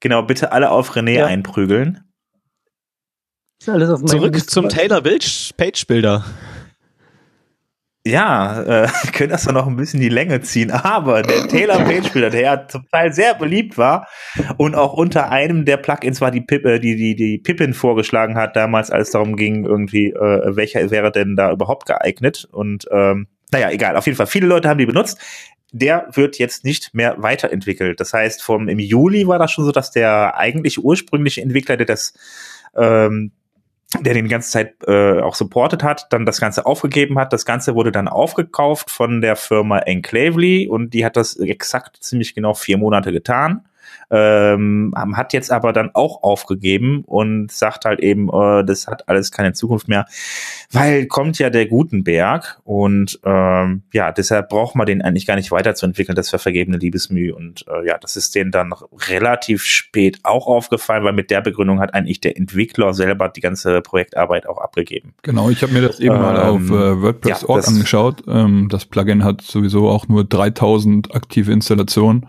Genau, 0.00 0.22
bitte 0.22 0.52
alle 0.52 0.70
auf 0.70 0.94
René 0.94 1.12
Ja. 1.20 1.26
einprügeln. 1.26 1.94
Das 1.94 2.00
ist 2.00 2.02
alles 2.02 2.02
auf 2.02 3.55
meinem 3.55 3.55
Zurück 3.66 4.50
zum. 4.50 4.68
Taylor 4.68 5.00
Bilge 5.00 5.26
Page 5.56 5.86
Bilder. 5.86 6.24
Ja, 8.06 8.62
äh, 8.62 8.88
können 9.12 9.30
das 9.30 9.42
dann 9.44 9.54
noch 9.54 9.66
ein 9.66 9.74
bisschen 9.74 10.00
die 10.00 10.08
Länge 10.08 10.40
ziehen. 10.40 10.70
Aber 10.70 11.22
der 11.22 11.48
Taylor 11.48 11.78
Page 11.78 12.12
Builder, 12.12 12.30
der 12.30 12.40
ja 12.40 12.68
zum 12.68 12.86
Teil 12.88 13.12
sehr 13.12 13.34
beliebt 13.34 13.76
war 13.76 14.06
und 14.58 14.76
auch 14.76 14.92
unter 14.92 15.30
einem 15.30 15.64
der 15.64 15.76
Plugins 15.76 16.20
war, 16.20 16.30
die 16.30 16.40
Pip, 16.40 16.64
äh, 16.64 16.78
die, 16.78 16.94
die, 16.94 17.16
die 17.16 17.38
Pippin 17.38 17.74
vorgeschlagen 17.74 18.36
hat, 18.36 18.54
damals, 18.54 18.92
als 18.92 19.08
es 19.08 19.12
darum 19.12 19.34
ging, 19.34 19.64
irgendwie, 19.64 20.10
äh, 20.12 20.54
welcher 20.54 20.88
wäre 20.92 21.10
denn 21.10 21.34
da 21.34 21.50
überhaupt 21.50 21.86
geeignet. 21.86 22.46
Und 22.52 22.86
ähm, 22.92 23.26
naja, 23.50 23.70
egal, 23.72 23.96
auf 23.96 24.06
jeden 24.06 24.16
Fall, 24.16 24.28
viele 24.28 24.46
Leute 24.46 24.68
haben 24.68 24.78
die 24.78 24.86
benutzt. 24.86 25.18
Der 25.72 26.06
wird 26.12 26.38
jetzt 26.38 26.64
nicht 26.64 26.94
mehr 26.94 27.16
weiterentwickelt. 27.18 27.98
Das 27.98 28.12
heißt, 28.12 28.40
vom 28.40 28.68
im 28.68 28.78
Juli 28.78 29.26
war 29.26 29.40
das 29.40 29.50
schon 29.50 29.64
so, 29.64 29.72
dass 29.72 29.90
der 29.90 30.36
eigentlich 30.36 30.78
ursprüngliche 30.78 31.42
Entwickler, 31.42 31.76
der 31.76 31.86
das 31.86 32.14
ähm, 32.76 33.32
der 34.00 34.14
den 34.14 34.24
die 34.24 34.30
ganze 34.30 34.50
Zeit 34.50 34.74
äh, 34.86 35.20
auch 35.20 35.34
supportet 35.34 35.82
hat, 35.82 36.06
dann 36.10 36.26
das 36.26 36.40
Ganze 36.40 36.66
aufgegeben 36.66 37.18
hat. 37.18 37.32
Das 37.32 37.44
Ganze 37.44 37.74
wurde 37.74 37.92
dann 37.92 38.08
aufgekauft 38.08 38.90
von 38.90 39.20
der 39.20 39.36
Firma 39.36 39.78
Enclavely 39.78 40.68
und 40.68 40.94
die 40.94 41.04
hat 41.04 41.16
das 41.16 41.36
exakt 41.36 41.96
ziemlich 42.02 42.34
genau 42.34 42.54
vier 42.54 42.78
Monate 42.78 43.12
getan. 43.12 43.66
Ähm, 44.08 44.92
hat 45.16 45.32
jetzt 45.32 45.50
aber 45.50 45.72
dann 45.72 45.90
auch 45.94 46.22
aufgegeben 46.22 47.02
und 47.06 47.50
sagt 47.50 47.84
halt 47.84 48.00
eben, 48.00 48.28
äh, 48.28 48.64
das 48.64 48.86
hat 48.86 49.08
alles 49.08 49.32
keine 49.32 49.52
Zukunft 49.52 49.88
mehr, 49.88 50.06
weil 50.70 51.06
kommt 51.06 51.38
ja 51.38 51.50
der 51.50 51.66
Gutenberg 51.66 52.60
und 52.62 53.18
ähm, 53.24 53.82
ja, 53.92 54.12
deshalb 54.12 54.48
braucht 54.48 54.76
man 54.76 54.86
den 54.86 55.02
eigentlich 55.02 55.26
gar 55.26 55.34
nicht 55.34 55.50
weiterzuentwickeln, 55.50 56.14
das 56.14 56.32
war 56.32 56.38
vergebene 56.38 56.76
Liebesmühe 56.76 57.34
und 57.34 57.64
äh, 57.68 57.86
ja, 57.86 57.98
das 57.98 58.16
ist 58.16 58.34
denen 58.36 58.52
dann 58.52 58.72
relativ 59.08 59.64
spät 59.64 60.20
auch 60.22 60.46
aufgefallen, 60.46 61.02
weil 61.02 61.12
mit 61.12 61.30
der 61.30 61.40
Begründung 61.40 61.80
hat 61.80 61.92
eigentlich 61.94 62.20
der 62.20 62.36
Entwickler 62.36 62.94
selber 62.94 63.28
die 63.28 63.40
ganze 63.40 63.80
Projektarbeit 63.80 64.46
auch 64.46 64.58
abgegeben. 64.58 65.14
Genau, 65.22 65.50
ich 65.50 65.62
habe 65.62 65.72
mir 65.72 65.82
das 65.82 65.98
eben 65.98 66.14
mal 66.14 66.36
auf 66.40 66.60
Ähm, 66.60 66.72
äh, 66.72 67.02
WordPress.org 67.02 67.62
ja, 67.62 67.68
angeschaut. 67.68 68.22
Ähm, 68.28 68.68
das 68.70 68.84
Plugin 68.86 69.24
hat 69.24 69.42
sowieso 69.42 69.88
auch 69.88 70.06
nur 70.08 70.24
3000 70.24 71.14
aktive 71.14 71.52
Installationen. 71.52 72.26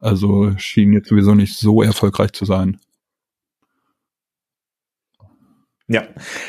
Also 0.00 0.52
schien 0.58 0.92
jetzt 0.92 1.08
sowieso 1.08 1.34
nicht 1.34 1.58
so 1.58 1.82
erfolgreich 1.82 2.32
zu 2.32 2.44
sein. 2.44 2.78
Ja, 5.88 6.02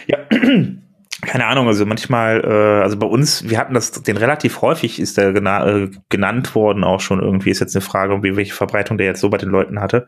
ja. 0.07 0.17
Keine 1.21 1.47
Ahnung, 1.47 1.67
also 1.67 1.85
manchmal, 1.85 2.41
äh, 2.45 2.81
also 2.81 2.97
bei 2.97 3.07
uns, 3.07 3.49
wir 3.49 3.57
hatten 3.57 3.73
das, 3.73 3.91
den 3.91 4.15
relativ 4.15 4.61
häufig 4.61 5.01
ist 5.01 5.17
der 5.17 5.33
gena 5.33 5.67
äh, 5.67 5.91
genannt 6.07 6.55
worden, 6.55 6.85
auch 6.85 7.01
schon 7.01 7.19
irgendwie, 7.19 7.49
ist 7.49 7.59
jetzt 7.59 7.75
eine 7.75 7.81
Frage, 7.81 8.23
wie 8.23 8.37
welche 8.37 8.53
Verbreitung 8.53 8.97
der 8.97 9.07
jetzt 9.07 9.19
so 9.19 9.29
bei 9.29 9.37
den 9.37 9.49
Leuten 9.49 9.81
hatte. 9.81 10.07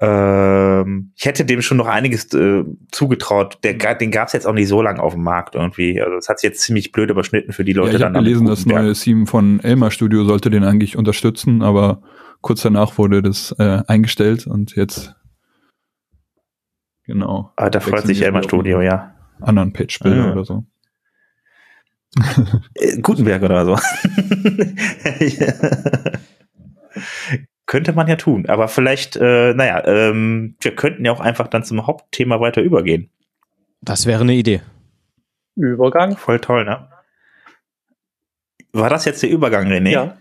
Ähm, 0.00 1.12
ich 1.16 1.26
hätte 1.26 1.44
dem 1.44 1.60
schon 1.60 1.76
noch 1.76 1.86
einiges 1.86 2.32
äh, 2.32 2.64
zugetraut. 2.90 3.58
Der, 3.62 3.74
den 3.94 4.10
gab 4.10 4.28
es 4.28 4.32
jetzt 4.32 4.46
auch 4.46 4.54
nicht 4.54 4.68
so 4.68 4.80
lange 4.80 5.02
auf 5.02 5.12
dem 5.12 5.22
Markt 5.22 5.54
irgendwie. 5.54 6.00
Also 6.00 6.16
es 6.16 6.28
hat 6.28 6.40
sich 6.40 6.48
jetzt 6.48 6.62
ziemlich 6.62 6.92
blöd 6.92 7.10
überschnitten 7.10 7.52
für 7.52 7.64
die 7.64 7.74
Leute 7.74 7.92
ja, 7.92 7.98
ich 7.98 8.04
habe 8.04 8.14
gelesen, 8.14 8.46
das 8.46 8.64
neue 8.64 8.94
Theme 8.94 9.26
von 9.26 9.60
Elmar 9.60 9.90
Studio 9.90 10.24
sollte 10.24 10.48
den 10.48 10.64
eigentlich 10.64 10.96
unterstützen, 10.96 11.62
aber 11.62 12.00
kurz 12.42 12.62
danach 12.62 12.98
wurde 12.98 13.22
das 13.22 13.52
äh, 13.58 13.82
eingestellt 13.86 14.46
und 14.46 14.76
jetzt 14.76 15.14
genau 17.04 17.52
Ah, 17.56 17.70
da 17.70 17.80
freut 17.80 18.06
sich 18.06 18.26
auf 18.28 18.44
Studio, 18.44 18.80
ja. 18.82 19.14
anderen 19.40 19.72
Patch-Bilder 19.72 20.26
Ah. 20.28 20.32
oder 20.32 20.44
so. 20.44 20.64
Äh, 22.74 23.00
Gutenberg 23.00 23.42
oder 23.42 23.64
so. 23.64 23.78
Könnte 27.66 27.92
man 27.94 28.06
ja 28.06 28.16
tun, 28.16 28.46
aber 28.48 28.68
vielleicht, 28.68 29.16
äh, 29.16 29.54
naja, 29.54 29.82
ähm, 29.86 30.56
wir 30.60 30.74
könnten 30.74 31.04
ja 31.06 31.12
auch 31.12 31.20
einfach 31.20 31.48
dann 31.48 31.64
zum 31.64 31.86
Hauptthema 31.86 32.38
weiter 32.40 32.60
übergehen. 32.60 33.08
Das 33.80 34.04
wäre 34.04 34.20
eine 34.22 34.34
Idee. 34.34 34.60
Übergang. 35.56 36.16
Voll 36.16 36.38
toll, 36.40 36.64
ne? 36.66 36.88
War 38.72 38.90
das 38.90 39.04
jetzt 39.06 39.22
der 39.22 39.30
Übergang, 39.30 39.68
René? 39.68 39.90
Ja. 39.90 40.16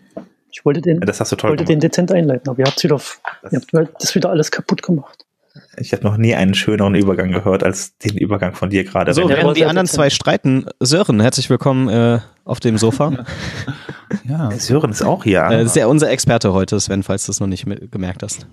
Ich 0.52 0.66
wollte 0.66 0.82
den, 0.82 1.00
Das 1.00 1.20
hast 1.20 1.32
du 1.32 1.36
toll 1.36 1.50
wollte 1.52 1.64
gemacht. 1.64 1.72
den 1.76 1.80
dezent 1.80 2.12
einleiten, 2.12 2.50
aber 2.50 2.60
ihr 2.60 2.66
habt 2.66 2.84
wieder, 2.84 3.00
ihr 3.52 3.60
habt 3.60 4.02
das 4.04 4.14
wieder 4.16 4.30
alles 4.30 4.52
kaputt 4.52 4.82
gemacht. 4.84 5.26
Ich 5.78 5.92
habe 5.94 6.04
noch 6.04 6.16
nie 6.18 6.34
einen 6.36 6.54
schöneren 6.54 6.96
Übergang 6.96 7.32
gehört 7.32 7.64
als 7.64 7.98
den 7.98 8.18
Übergang 8.18 8.54
von 8.54 8.70
dir 8.70 8.84
gerade. 8.86 9.14
So, 9.14 9.28
während 9.28 9.58
die 9.58 9.66
anderen 9.66 9.88
zwei 9.88 10.10
streiten, 10.10 10.66
Sören, 10.80 11.20
herzlich 11.20 11.50
willkommen 11.50 11.90
äh, 11.90 12.20
auf 12.46 12.60
dem 12.62 12.78
Sofa. 12.78 13.26
Ja. 14.26 14.52
Sören 14.52 14.92
ist 14.92 15.02
auch 15.02 15.24
hier. 15.24 15.44
äh, 15.50 15.64
ist 15.64 15.76
ja 15.76 15.88
unser 15.88 16.10
Experte 16.10 16.54
heute, 16.54 16.80
Sven, 16.80 17.04
falls 17.04 17.26
du 17.26 17.32
es 17.32 17.40
noch 17.42 17.48
nicht 17.48 17.66
gemerkt 17.92 18.24
hast. 18.24 18.48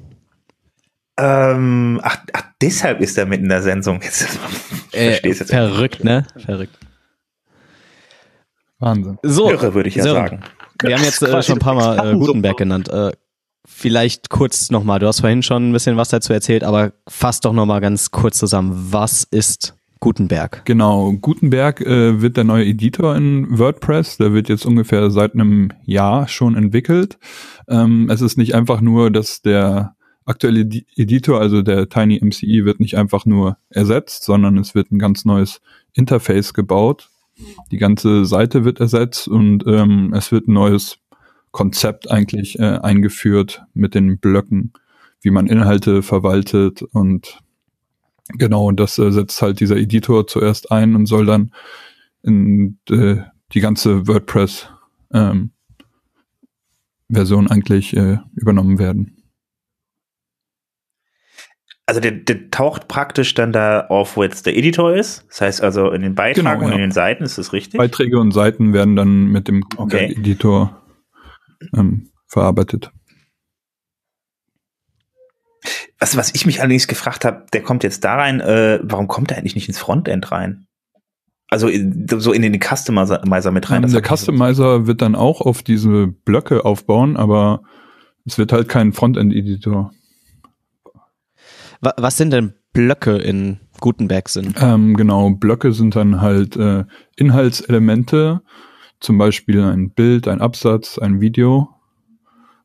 ähm, 1.19 2.01
ach, 2.03 2.19
ach, 2.33 2.43
deshalb 2.63 3.01
ist 3.01 3.17
er 3.19 3.27
mit 3.27 3.41
in 3.41 3.49
der 3.49 3.63
Sendung. 3.63 4.01
Jetzt, 4.03 4.23
ich 4.93 4.99
Äh, 4.99 5.07
verstehe 5.11 5.33
es 5.33 5.39
jetzt. 5.41 5.51
verrückt, 5.51 6.03
ne? 6.05 6.27
Verrückt. 6.37 6.77
Wahnsinn. 8.81 9.19
So, 9.23 9.51
Irre, 9.51 9.75
würde 9.75 9.89
ich 9.89 9.97
ja 9.97 10.05
Sören, 10.05 10.17
sagen. 10.29 10.45
Wir 10.83 10.97
haben 10.97 11.05
jetzt 11.05 11.23
äh, 11.23 11.43
schon 11.43 11.57
ein 11.57 11.61
paar 11.61 11.75
Mal 11.75 12.15
äh, 12.15 12.17
Gutenberg 12.17 12.57
genannt. 12.57 12.89
Äh, 12.89 13.13
vielleicht 13.67 14.31
kurz 14.31 14.71
nochmal, 14.71 14.99
du 14.99 15.07
hast 15.07 15.21
vorhin 15.21 15.43
schon 15.43 15.71
ein 15.71 15.73
bisschen 15.73 15.97
was 15.97 16.09
dazu 16.09 16.33
erzählt, 16.33 16.65
aber 16.65 16.93
fass 17.09 17.41
doch 17.41 17.53
nochmal 17.53 17.81
ganz 17.81 18.11
kurz 18.11 18.39
zusammen. 18.39 18.89
Was 18.91 19.25
ist 19.25 19.75
Gutenberg? 20.01 20.65
Genau, 20.65 21.13
Gutenberg 21.13 21.81
äh, 21.81 22.21
wird 22.23 22.37
der 22.37 22.45
neue 22.45 22.65
Editor 22.65 23.17
in 23.17 23.59
WordPress. 23.59 24.17
Der 24.19 24.33
wird 24.33 24.49
jetzt 24.49 24.65
ungefähr 24.65 25.11
seit 25.11 25.35
einem 25.35 25.73
Jahr 25.85 26.29
schon 26.29 26.55
entwickelt. 26.57 27.19
Ähm, 27.69 28.09
es 28.11 28.21
ist 28.21 28.39
nicht 28.39 28.55
einfach 28.55 28.81
nur, 28.81 29.11
dass 29.11 29.43
der 29.43 29.97
aktuelle 30.25 30.61
Edi- 30.61 30.87
Editor, 30.95 31.41
also 31.41 31.63
der 31.63 31.89
Tiny 31.89 32.21
MCE, 32.23 32.65
wird 32.65 32.81
nicht 32.81 32.97
einfach 32.97 33.27
nur 33.27 33.57
ersetzt, 33.71 34.25
sondern 34.25 34.57
es 34.59 34.75
wird 34.75 34.93
ein 34.93 34.99
ganz 34.99 35.25
neues 35.25 35.61
Interface 35.95 36.55
gebaut. 36.55 37.09
Die 37.71 37.79
ganze 37.79 38.25
Seite 38.25 38.65
wird 38.65 38.81
ersetzt 38.81 39.29
und 39.29 39.65
ähm, 39.67 40.13
es 40.15 40.33
wird 40.33 40.49
ein 40.49 40.55
neues 40.55 40.99
Konzept 41.51 42.11
eigentlich 42.11 42.59
äh, 42.59 42.79
eingeführt 42.79 43.63
mit 43.75 43.95
den 43.95 44.19
Blöcken, 44.19 44.73
wie 45.21 45.31
man 45.31 45.47
Inhalte 45.47 46.03
verwaltet 46.03 46.83
und 46.83 47.41
Genau, 48.35 48.67
und 48.67 48.79
das 48.79 48.99
äh, 48.99 49.11
setzt 49.11 49.41
halt 49.41 49.61
dieser 49.61 49.77
Editor 49.77 50.27
zuerst 50.27 50.71
ein 50.71 50.95
und 50.95 51.07
soll 51.07 51.25
dann 51.25 51.53
in 52.23 52.79
äh, 52.91 53.17
die 53.53 53.61
ganze 53.61 54.07
WordPress 54.07 54.69
ähm, 55.13 55.53
Version 57.11 57.49
eigentlich 57.49 57.97
äh, 57.97 58.19
übernommen 58.35 58.79
werden. 58.79 59.18
Also 61.89 62.01
der, 62.01 62.13
der 62.13 62.51
taucht 62.51 62.87
praktisch 62.87 63.33
dann 63.33 63.51
da 63.51 63.87
auf, 63.87 64.19
wo 64.19 64.23
jetzt 64.23 64.45
der 64.45 64.55
Editor 64.55 64.95
ist. 64.95 65.25
Das 65.29 65.41
heißt 65.41 65.63
also 65.63 65.91
in 65.91 66.03
den 66.03 66.15
Beitragen 66.15 66.61
Genau, 66.61 66.67
und 66.67 66.69
ja. 66.69 66.75
in 66.75 66.83
den 66.83 66.93
Seiten, 66.93 67.25
ist 67.25 67.39
das 67.39 67.55
richtig? 67.55 67.79
Beiträge 67.79 68.21
und 68.21 68.33
Seiten 68.33 68.75
werden 68.75 68.95
dann 68.95 69.25
mit 69.29 69.49
dem 69.49 69.65
Okay. 69.79 70.15
Editor 70.15 70.83
ähm, 71.75 72.11
verarbeitet. 72.27 72.91
Was, 75.99 76.15
was 76.19 76.35
ich 76.35 76.45
mich 76.45 76.61
allerdings 76.61 76.89
gefragt 76.89 77.25
habe, 77.25 77.47
der 77.55 77.63
kommt 77.63 77.83
jetzt 77.85 78.05
da 78.05 78.17
rein, 78.17 78.41
äh, 78.41 78.81
warum 78.83 79.09
kommt 79.09 79.31
er 79.31 79.39
eigentlich 79.39 79.55
nicht 79.55 79.69
ins 79.69 79.79
Frontend 79.79 80.31
rein? 80.31 80.67
Also 81.49 81.69
in, 81.69 82.07
so 82.07 82.35
in 82.35 82.43
den 82.43 82.61
Customizer 82.61 83.51
mit 83.51 83.71
rein. 83.71 83.83
Ähm, 83.83 83.91
der 83.91 84.03
Customizer 84.03 84.87
wird 84.87 85.01
dann 85.01 85.15
auch 85.15 85.41
auf 85.41 85.63
diese 85.63 86.09
Blöcke 86.09 86.67
aufbauen, 86.67 87.17
aber 87.17 87.63
es 88.27 88.37
wird 88.37 88.53
halt 88.53 88.69
kein 88.69 88.93
Frontend-Editor. 88.93 89.91
Wa 91.81 91.95
was 91.97 92.17
sind 92.17 92.33
denn 92.33 92.55
Blöcke 92.73 93.17
in 93.17 93.59
Gutenberg 93.81 94.29
Sinn? 94.29 94.55
Ähm, 94.61 94.97
genau, 94.97 95.31
Blöcke 95.31 95.73
sind 95.73 95.97
dann 95.97 96.21
halt 96.21 96.57
äh, 96.57 96.85
Inhaltselemente, 97.17 98.43
zum 99.01 99.19
Beispiel 99.19 99.63
ein 99.63 99.91
Bild, 99.91 100.29
ein 100.29 100.41
Absatz, 100.41 100.99
ein 100.99 101.21
Video. 101.21 101.69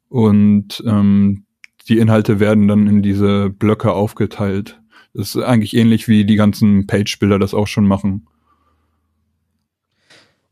Und 0.10 0.84
ähm, 0.86 1.46
die 1.88 1.98
Inhalte 1.98 2.40
werden 2.40 2.68
dann 2.68 2.88
in 2.88 3.02
diese 3.02 3.50
Blöcke 3.50 3.92
aufgeteilt. 3.94 4.80
Das 5.14 5.36
ist 5.36 5.44
eigentlich 5.44 5.76
ähnlich 5.76 6.08
wie 6.08 6.26
die 6.26 6.36
ganzen 6.36 6.88
Page-Bilder 6.88 7.40
das 7.40 7.54
auch 7.54 7.68
schon 7.68 7.88
machen. 7.88 8.28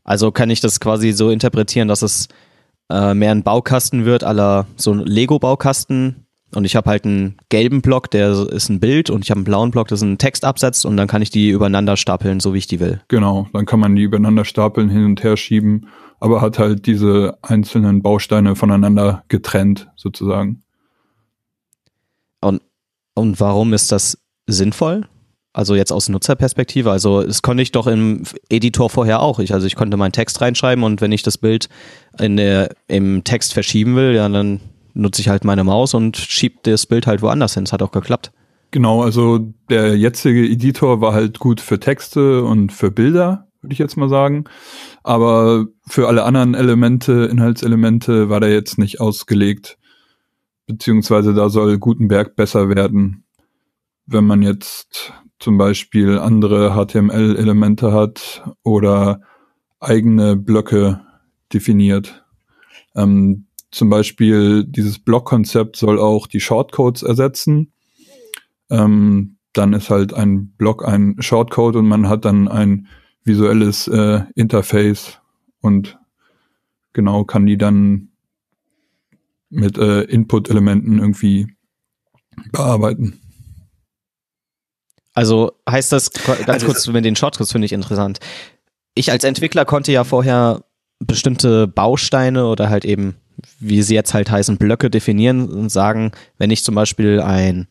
Also 0.04 0.32
kann 0.32 0.50
ich 0.50 0.62
das 0.62 0.80
quasi 0.80 1.12
so 1.12 1.30
interpretieren, 1.30 1.88
dass 1.88 2.02
es 2.02 2.28
äh, 2.90 3.14
mehr 3.14 3.32
ein 3.32 3.44
Baukasten 3.44 4.06
wird, 4.06 4.24
aller 4.24 4.68
so 4.76 4.92
ein 4.92 5.00
Lego-Baukasten. 5.00 6.26
Und 6.54 6.66
ich 6.66 6.76
habe 6.76 6.90
halt 6.90 7.06
einen 7.06 7.38
gelben 7.50 7.82
Block, 7.82 8.12
der 8.12 8.32
ist 8.50 8.70
ein 8.70 8.80
Bild, 8.80 9.10
und 9.10 9.24
ich 9.24 9.32
habe 9.32 9.40
einen 9.40 9.46
blauen 9.46 9.72
Block, 9.72 9.88
das 9.88 10.00
ist 10.00 10.08
ein 10.08 10.18
Textabsatz, 10.18 10.84
und 10.84 10.98
dann 10.98 11.08
kann 11.08 11.22
ich 11.22 11.30
die 11.30 11.50
übereinander 11.50 11.96
stapeln, 11.96 12.40
so 12.40 12.54
wie 12.54 12.58
ich 12.58 12.68
die 12.68 12.80
will. 12.80 13.02
Genau, 13.08 13.48
dann 13.54 13.66
kann 13.66 13.80
man 13.80 13.96
die 13.96 14.04
übereinander 14.04 14.44
stapeln, 14.44 14.90
hin 14.90 15.06
und 15.06 15.24
her 15.24 15.38
schieben, 15.38 15.88
aber 16.20 16.42
hat 16.42 16.60
halt 16.60 16.86
diese 16.86 17.38
einzelnen 17.42 18.02
Bausteine 18.02 18.56
voneinander 18.56 19.24
getrennt, 19.30 19.90
sozusagen. 19.96 20.62
Und, 22.42 22.62
und 23.16 23.40
warum 23.40 23.74
ist 23.74 23.92
das 23.92 24.18
sinnvoll? 24.48 25.08
Also 25.54 25.76
jetzt 25.76 25.92
aus 25.92 26.08
Nutzerperspektive. 26.08 26.92
Also 26.92 27.24
das 27.24 27.42
konnte 27.42 27.64
ich 27.64 27.72
doch 27.72 27.88
im 27.88 28.24
Editor 28.50 28.90
vorher 28.90 29.22
auch. 29.22 29.40
Ich, 29.40 29.54
also 29.54 29.68
ich 29.68 29.76
konnte 29.76 29.98
meinen 29.98 30.14
Text 30.14 30.40
reinschreiben 30.40 30.84
und 30.84 31.02
wenn 31.02 31.12
ich 31.12 31.24
das 31.24 31.38
Bild 31.38 31.68
in 32.18 32.38
der, 32.38 32.74
im 32.88 33.24
Text 33.26 33.52
verschieben 33.54 33.96
will, 33.96 34.16
ja, 34.16 34.30
dann 34.30 34.62
nutze 34.94 35.22
ich 35.22 35.30
halt 35.30 35.44
meine 35.44 35.64
Maus 35.64 35.94
und 35.94 36.18
schiebe 36.18 36.60
das 36.64 36.86
Bild 36.86 37.08
halt 37.08 37.22
woanders 37.22 37.54
hin. 37.54 37.64
Es 37.64 37.74
hat 37.74 37.82
auch 37.82 37.92
geklappt. 37.92 38.32
Genau, 38.72 39.02
also 39.04 39.54
der 39.70 39.98
jetzige 39.98 40.46
Editor 40.46 41.02
war 41.02 41.14
halt 41.14 41.40
gut 41.40 41.60
für 41.60 41.80
Texte 41.80 42.44
und 42.44 42.72
für 42.72 42.90
Bilder, 42.90 43.48
würde 43.62 43.74
ich 43.74 43.80
jetzt 43.80 43.98
mal 43.98 44.08
sagen. 44.08 44.46
Aber 45.04 45.66
für 45.88 46.08
alle 46.08 46.24
anderen 46.24 46.54
Elemente, 46.54 47.28
Inhaltselemente 47.32 48.30
war 48.30 48.40
der 48.40 48.52
jetzt 48.52 48.78
nicht 48.78 49.02
ausgelegt. 49.02 49.78
Beziehungsweise 50.68 51.34
da 51.34 51.50
soll 51.50 51.78
Gutenberg 51.80 52.36
besser 52.38 52.70
werden. 52.70 53.26
Wenn 54.06 54.24
man 54.24 54.42
jetzt 54.42 55.14
zum 55.40 55.58
Beispiel 55.58 56.18
andere 56.18 56.76
HTML-Elemente 56.76 57.92
hat 57.92 58.44
oder 58.64 59.22
eigene 59.82 60.38
Blöcke 60.38 61.02
definiert. 61.52 62.24
Ähm, 62.96 63.48
zum 63.72 63.90
Beispiel 63.90 64.66
dieses 64.66 65.00
Blockkonzept 65.00 65.76
soll 65.76 66.00
auch 66.00 66.28
die 66.28 66.40
Shortcodes 66.40 67.04
ersetzen. 67.04 67.72
Ähm, 68.70 69.38
dann 69.54 69.74
ist 69.74 69.90
halt 69.90 70.14
ein 70.14 70.52
Block 70.58 70.88
ein 70.88 71.16
Shortcode 71.20 71.78
und 71.78 71.88
man 71.88 72.08
hat 72.08 72.26
dann 72.26 72.48
ein 72.48 72.88
visuelles 73.24 73.88
äh, 73.88 74.22
Interface 74.36 75.20
und 75.62 76.00
genau 76.94 77.24
kann 77.24 77.46
die 77.46 77.58
dann 77.58 78.10
mit 79.50 79.78
äh, 79.78 80.04
Input-Elementen 80.04 81.00
irgendwie 81.00 81.48
bearbeiten. 82.52 83.20
Also 85.14 85.52
heißt 85.70 85.92
das, 85.92 86.12
ganz 86.12 86.48
Also 86.48 86.68
kurz 86.68 86.88
mit 86.88 87.04
den 87.04 87.16
Shortcuts 87.16 87.52
finde 87.52 87.66
ich 87.66 87.74
interessant. 87.74 88.20
Ich 88.96 89.12
als 89.12 89.24
Entwickler 89.24 89.66
konnte 89.66 89.92
ja 89.92 90.04
vorher 90.04 90.64
bestimmte 91.00 91.68
Bausteine 91.68 92.46
oder 92.48 92.70
halt 92.70 92.86
eben, 92.86 93.16
wie 93.60 93.82
sie 93.82 93.96
jetzt 93.96 94.14
halt 94.14 94.32
heißen, 94.32 94.58
Blöcke 94.58 94.90
definieren 94.90 95.50
und 95.50 95.70
sagen, 95.70 96.12
wenn 96.38 96.52
ich 96.52 96.64
zum 96.64 96.76
Beispiel 96.76 97.20
ein 97.22 97.68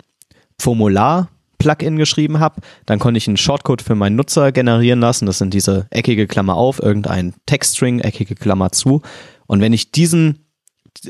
Formular-Plugin 0.59 1.97
geschrieben 1.97 2.41
habe, 2.41 2.61
dann 2.87 2.99
konnte 2.99 3.19
ich 3.19 3.29
einen 3.29 3.37
Shortcode 3.37 3.83
für 3.83 3.95
meinen 3.95 4.17
Nutzer 4.17 4.53
generieren 4.53 5.01
lassen. 5.01 5.27
Das 5.27 5.39
sind 5.39 5.55
diese 5.55 5.87
eckige 5.91 6.27
Klammer 6.27 6.55
auf, 6.55 6.83
irgendein 6.83 7.35
Textstring, 7.47 8.01
eckige 8.01 8.35
Klammer 8.35 8.73
zu. 8.73 9.03
Und 9.47 9.61
wenn 9.61 9.73
ich 9.73 9.91
diesen 9.91 10.47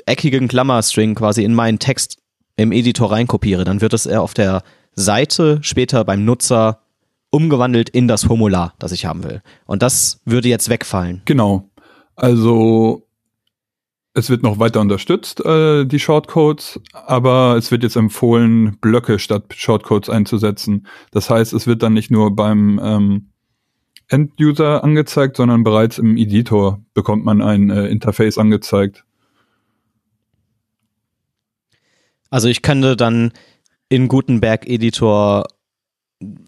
eckigen 0.06 0.48
Klammerstring 0.48 1.14
quasi 1.14 1.44
in 1.44 1.54
meinen 1.54 1.78
Text 1.78 2.18
im 2.56 2.72
Editor 2.72 3.10
reinkopiere, 3.12 3.64
dann 3.64 3.80
wird 3.80 3.92
es 3.94 4.06
auf 4.06 4.34
der 4.34 4.62
Seite 4.94 5.58
später 5.62 6.04
beim 6.04 6.24
Nutzer 6.24 6.80
umgewandelt 7.30 7.88
in 7.88 8.08
das 8.08 8.24
Formular, 8.24 8.74
das 8.78 8.92
ich 8.92 9.06
haben 9.06 9.24
will. 9.24 9.40
Und 9.66 9.82
das 9.82 10.20
würde 10.24 10.48
jetzt 10.48 10.68
wegfallen. 10.68 11.22
Genau. 11.24 11.70
Also 12.16 13.06
es 14.12 14.28
wird 14.28 14.42
noch 14.42 14.58
weiter 14.58 14.80
unterstützt, 14.80 15.44
äh, 15.44 15.84
die 15.84 16.00
Shortcodes, 16.00 16.80
aber 16.92 17.56
es 17.56 17.70
wird 17.70 17.82
jetzt 17.82 17.96
empfohlen, 17.96 18.76
Blöcke 18.80 19.18
statt 19.18 19.54
Shortcodes 19.54 20.10
einzusetzen. 20.10 20.86
Das 21.12 21.30
heißt, 21.30 21.52
es 21.52 21.66
wird 21.66 21.82
dann 21.82 21.94
nicht 21.94 22.10
nur 22.10 22.34
beim 22.34 22.80
ähm, 22.82 23.30
End-User 24.08 24.82
angezeigt, 24.82 25.36
sondern 25.36 25.62
bereits 25.62 25.98
im 25.98 26.16
Editor 26.16 26.84
bekommt 26.92 27.24
man 27.24 27.40
ein 27.40 27.70
äh, 27.70 27.86
Interface 27.86 28.38
angezeigt. 28.38 29.04
Also 32.30 32.48
ich 32.48 32.62
könnte 32.62 32.96
dann 32.96 33.32
in 33.88 34.08
Gutenberg 34.08 34.68
Editor 34.68 35.46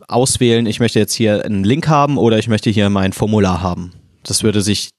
auswählen, 0.08 0.66
ich 0.66 0.80
möchte 0.80 0.98
jetzt 0.98 1.14
hier 1.14 1.44
einen 1.44 1.64
Link 1.64 1.88
haben 1.88 2.18
oder 2.18 2.38
ich 2.38 2.48
möchte 2.48 2.70
hier 2.70 2.90
mein 2.90 3.12
Formular 3.12 3.62
haben. 3.62 3.92
Das 4.24 4.42
würde 4.42 4.62
sich 4.62 4.90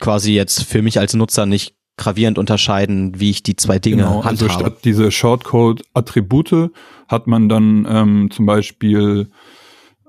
quasi 0.00 0.32
jetzt 0.32 0.64
für 0.64 0.82
mich 0.82 0.98
als 0.98 1.14
Nutzer 1.14 1.46
nicht 1.46 1.77
gravierend 1.98 2.38
unterscheiden, 2.38 3.20
wie 3.20 3.30
ich 3.30 3.42
die 3.42 3.56
zwei 3.56 3.78
Dinge 3.78 3.96
Genau, 4.04 4.20
also 4.20 4.46
handhabe. 4.46 4.70
statt 4.70 4.84
diese 4.84 5.10
Shortcode-Attribute 5.10 6.70
hat 7.08 7.26
man 7.26 7.48
dann 7.48 7.86
ähm, 7.88 8.30
zum 8.30 8.46
Beispiel 8.46 9.30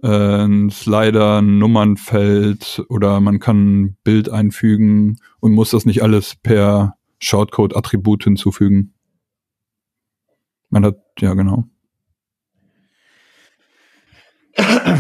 äh, 0.02 0.08
ein 0.46 0.70
Slider, 0.70 1.42
ein 1.42 1.58
Nummernfeld 1.58 2.84
oder 2.90 3.20
man 3.20 3.40
kann 3.40 3.82
ein 3.82 3.98
Bild 4.04 4.30
einfügen 4.30 5.18
und 5.40 5.52
muss 5.54 5.72
das 5.72 5.86
nicht 5.86 6.02
alles 6.04 6.36
per 6.42 6.96
Shortcode-Attribut 7.20 8.24
hinzufügen. 8.24 8.94
Man 10.70 10.86
hat, 10.86 10.98
ja 11.20 11.34
genau. 11.34 11.66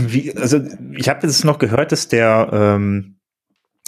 Wie, 0.08 0.36
also 0.36 0.60
ich 0.98 1.10
habe 1.10 1.28
jetzt 1.28 1.44
noch 1.46 1.60
gehört, 1.60 1.92
dass 1.92 2.08
der 2.08 2.50
ähm, 2.52 3.19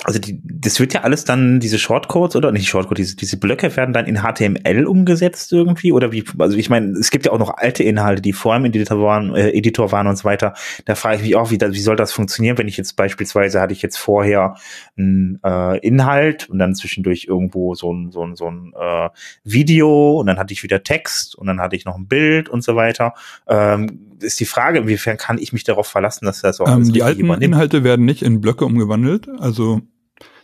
also 0.04 0.20
die, 0.20 0.42
das 0.44 0.80
wird 0.80 0.94
ja 0.94 1.02
alles 1.02 1.26
dann, 1.26 1.60
diese 1.60 1.78
Shortcodes 1.78 2.36
oder 2.36 2.52
nicht 2.52 2.68
Shortcode, 2.68 2.98
diese, 2.98 3.16
diese 3.16 3.38
Blöcke 3.38 3.76
werden 3.76 3.94
dann 3.94 4.08
in 4.08 4.22
HTML 4.24 4.88
umgesetzt 4.88 5.54
irgendwie 5.54 5.92
oder 5.92 6.12
wie, 6.12 6.24
also 6.40 6.58
ich 6.58 6.72
meine, 6.72 6.98
es 6.98 7.12
gibt 7.12 7.26
ja 7.26 7.32
auch 7.32 7.38
noch 7.38 7.56
alte 7.58 7.84
Inhalte, 7.84 8.22
die 8.22 8.34
vor 8.34 8.56
dem 8.56 8.66
Editor 8.66 9.00
waren, 9.00 9.36
äh, 9.36 9.52
Editor 9.52 9.92
waren 9.92 10.08
und 10.08 10.18
so 10.18 10.24
weiter. 10.24 10.54
Da 10.86 10.96
frage 10.96 11.18
ich 11.18 11.22
mich 11.22 11.36
auch, 11.36 11.52
wie, 11.52 11.62
wie 11.62 11.80
soll 11.80 11.96
das 11.96 12.12
funktionieren, 12.12 12.58
wenn 12.58 12.68
ich 12.68 12.78
jetzt 12.78 12.96
beispielsweise 12.96 13.62
hatte 13.62 13.74
ich 13.74 13.84
jetzt 13.84 13.98
vorher 13.98 14.56
einen 14.98 15.40
äh, 15.44 15.78
Inhalt 15.80 16.50
und 16.50 16.58
dann 16.58 16.74
zwischendurch 16.74 17.26
irgendwo 17.28 17.76
so 17.76 17.94
ein, 17.94 18.12
so 18.12 18.26
ein, 18.26 18.36
so 18.36 18.50
ein 18.50 18.74
äh, 18.80 19.10
Video 19.44 20.20
und 20.20 20.26
dann 20.26 20.40
hatte 20.40 20.54
ich 20.54 20.64
wieder 20.64 20.82
Text 20.82 21.36
und 21.36 21.46
dann 21.46 21.62
hatte 21.62 21.76
ich 21.76 21.86
noch 21.86 21.96
ein 21.96 22.08
Bild 22.08 22.50
und 22.50 22.64
so 22.64 22.76
weiter. 22.76 23.14
Ähm, 23.48 24.11
ist 24.22 24.40
die 24.40 24.46
Frage, 24.46 24.80
inwiefern 24.80 25.18
kann 25.18 25.38
ich 25.38 25.54
mich 25.54 25.64
darauf 25.64 25.88
verlassen, 25.88 26.26
dass 26.26 26.42
das 26.42 26.60
auch 26.60 26.68
ähm, 26.68 26.92
Die 26.92 27.04
alten 27.04 27.22
übernimmt. 27.22 27.44
Inhalte 27.44 27.84
werden 27.84 28.06
nicht 28.06 28.22
in 28.22 28.42
Blöcke 28.42 28.66
umgewandelt, 28.66 29.28
also 29.40 29.82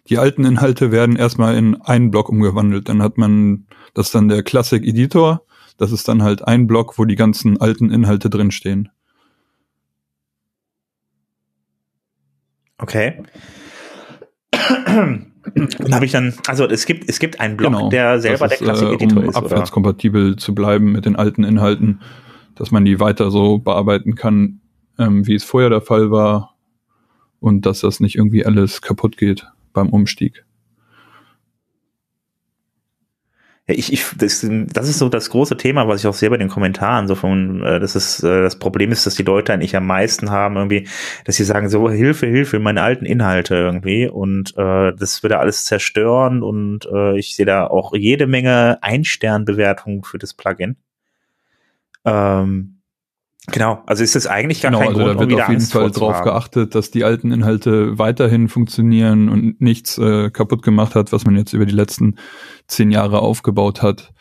die 0.09 0.17
alten 0.17 0.45
Inhalte 0.45 0.91
werden 0.91 1.15
erstmal 1.15 1.57
in 1.57 1.81
einen 1.81 2.11
Block 2.11 2.29
umgewandelt. 2.29 2.87
Dann 2.87 3.01
hat 3.01 3.17
man, 3.17 3.67
das 3.93 4.07
ist 4.07 4.15
dann 4.15 4.29
der 4.29 4.43
Classic 4.43 4.83
Editor. 4.83 5.43
Das 5.77 5.91
ist 5.91 6.07
dann 6.07 6.23
halt 6.23 6.47
ein 6.47 6.65
Block, 6.65 6.97
wo 6.97 7.05
die 7.05 7.15
ganzen 7.15 7.59
alten 7.59 7.91
Inhalte 7.91 8.29
drinstehen. 8.29 8.89
Okay. 12.79 13.23
habe 15.91 16.05
ich 16.05 16.11
dann, 16.11 16.33
also 16.47 16.65
es 16.67 16.85
gibt, 16.85 17.09
es 17.09 17.19
gibt 17.19 17.39
einen 17.39 17.57
Block, 17.57 17.73
genau, 17.73 17.89
der 17.89 18.19
selber 18.19 18.45
ist, 18.45 18.51
der 18.51 18.57
Classic 18.59 18.89
Editor 18.93 19.17
äh, 19.17 19.25
um 19.25 19.29
ist. 19.29 19.35
Abwärtskompatibel 19.35 20.35
zu 20.37 20.55
bleiben 20.55 20.91
mit 20.91 21.05
den 21.05 21.15
alten 21.15 21.43
Inhalten, 21.43 22.01
dass 22.57 22.71
man 22.71 22.85
die 22.85 22.99
weiter 22.99 23.31
so 23.31 23.59
bearbeiten 23.59 24.15
kann, 24.15 24.61
ähm, 24.99 25.25
wie 25.27 25.35
es 25.35 25.43
vorher 25.43 25.69
der 25.69 25.81
Fall 25.81 26.11
war 26.11 26.55
und 27.39 27.65
dass 27.65 27.81
das 27.81 27.99
nicht 27.99 28.15
irgendwie 28.15 28.45
alles 28.45 28.81
kaputt 28.81 29.17
geht 29.17 29.47
beim 29.73 29.89
Umstieg. 29.89 30.43
Ja, 33.69 33.75
ich, 33.75 33.91
ich, 33.91 34.05
das, 34.17 34.47
das 34.49 34.87
ist 34.87 34.97
so 34.97 35.09
das 35.09 35.29
große 35.29 35.57
Thema, 35.57 35.89
was 35.89 35.99
ich 35.99 36.07
auch 36.07 36.13
sehe 36.13 36.29
bei 36.29 36.37
den 36.37 36.47
Kommentaren, 36.47 37.07
so 37.07 37.15
von, 37.15 37.61
äh, 37.63 37.81
das 37.81 37.97
ist, 37.97 38.23
äh, 38.23 38.41
das 38.41 38.57
Problem 38.59 38.93
ist, 38.93 39.05
dass 39.05 39.15
die 39.15 39.23
Leute 39.23 39.51
eigentlich 39.51 39.75
am 39.75 39.85
meisten 39.85 40.31
haben 40.31 40.55
irgendwie, 40.55 40.87
dass 41.25 41.35
sie 41.35 41.43
sagen 41.43 41.67
so, 41.67 41.89
Hilfe, 41.91 42.27
Hilfe, 42.27 42.59
meine 42.59 42.81
alten 42.81 43.05
Inhalte 43.05 43.55
irgendwie 43.55 44.07
und 44.07 44.57
äh, 44.57 44.93
das 44.93 45.21
würde 45.21 45.39
alles 45.39 45.65
zerstören 45.65 46.43
und 46.43 46.85
äh, 46.85 47.19
ich 47.19 47.35
sehe 47.35 47.45
da 47.45 47.67
auch 47.67 47.93
jede 47.93 48.25
Menge 48.25 48.77
Ein-Stern-Bewertungen 48.81 50.03
für 50.03 50.17
das 50.17 50.33
Plugin. 50.33 50.77
Ähm, 52.07 52.77
Genau, 53.49 53.81
also 53.85 54.03
ist 54.03 54.17
es 54.17 54.27
eigentlich 54.27 54.61
gar 54.61 54.71
genau, 54.71 54.79
kein 54.79 54.89
also 54.89 54.99
Grund, 54.99 55.15
da 55.15 55.19
wird 55.21 55.31
um 55.31 55.39
auf 55.39 55.47
jeden 55.47 55.61
Angst 55.61 55.71
Fall 55.71 55.89
darauf 55.89 56.21
geachtet, 56.21 56.75
dass 56.75 56.91
die 56.91 57.05
alten 57.05 57.31
Inhalte 57.31 57.97
weiterhin 57.97 58.49
funktionieren 58.49 59.29
und 59.29 59.61
nichts 59.61 59.97
äh, 59.97 60.29
kaputt 60.31 60.63
gemacht 60.63 60.95
hat, 60.95 61.13
was 61.13 61.23
man 61.23 61.37
jetzt 61.37 61.53
über 61.53 61.65
die 61.65 61.73
letzten 61.73 62.17
zehn 62.67 62.91
Jahre 62.91 63.19
aufgebaut 63.19 63.81
hat. 63.81 64.13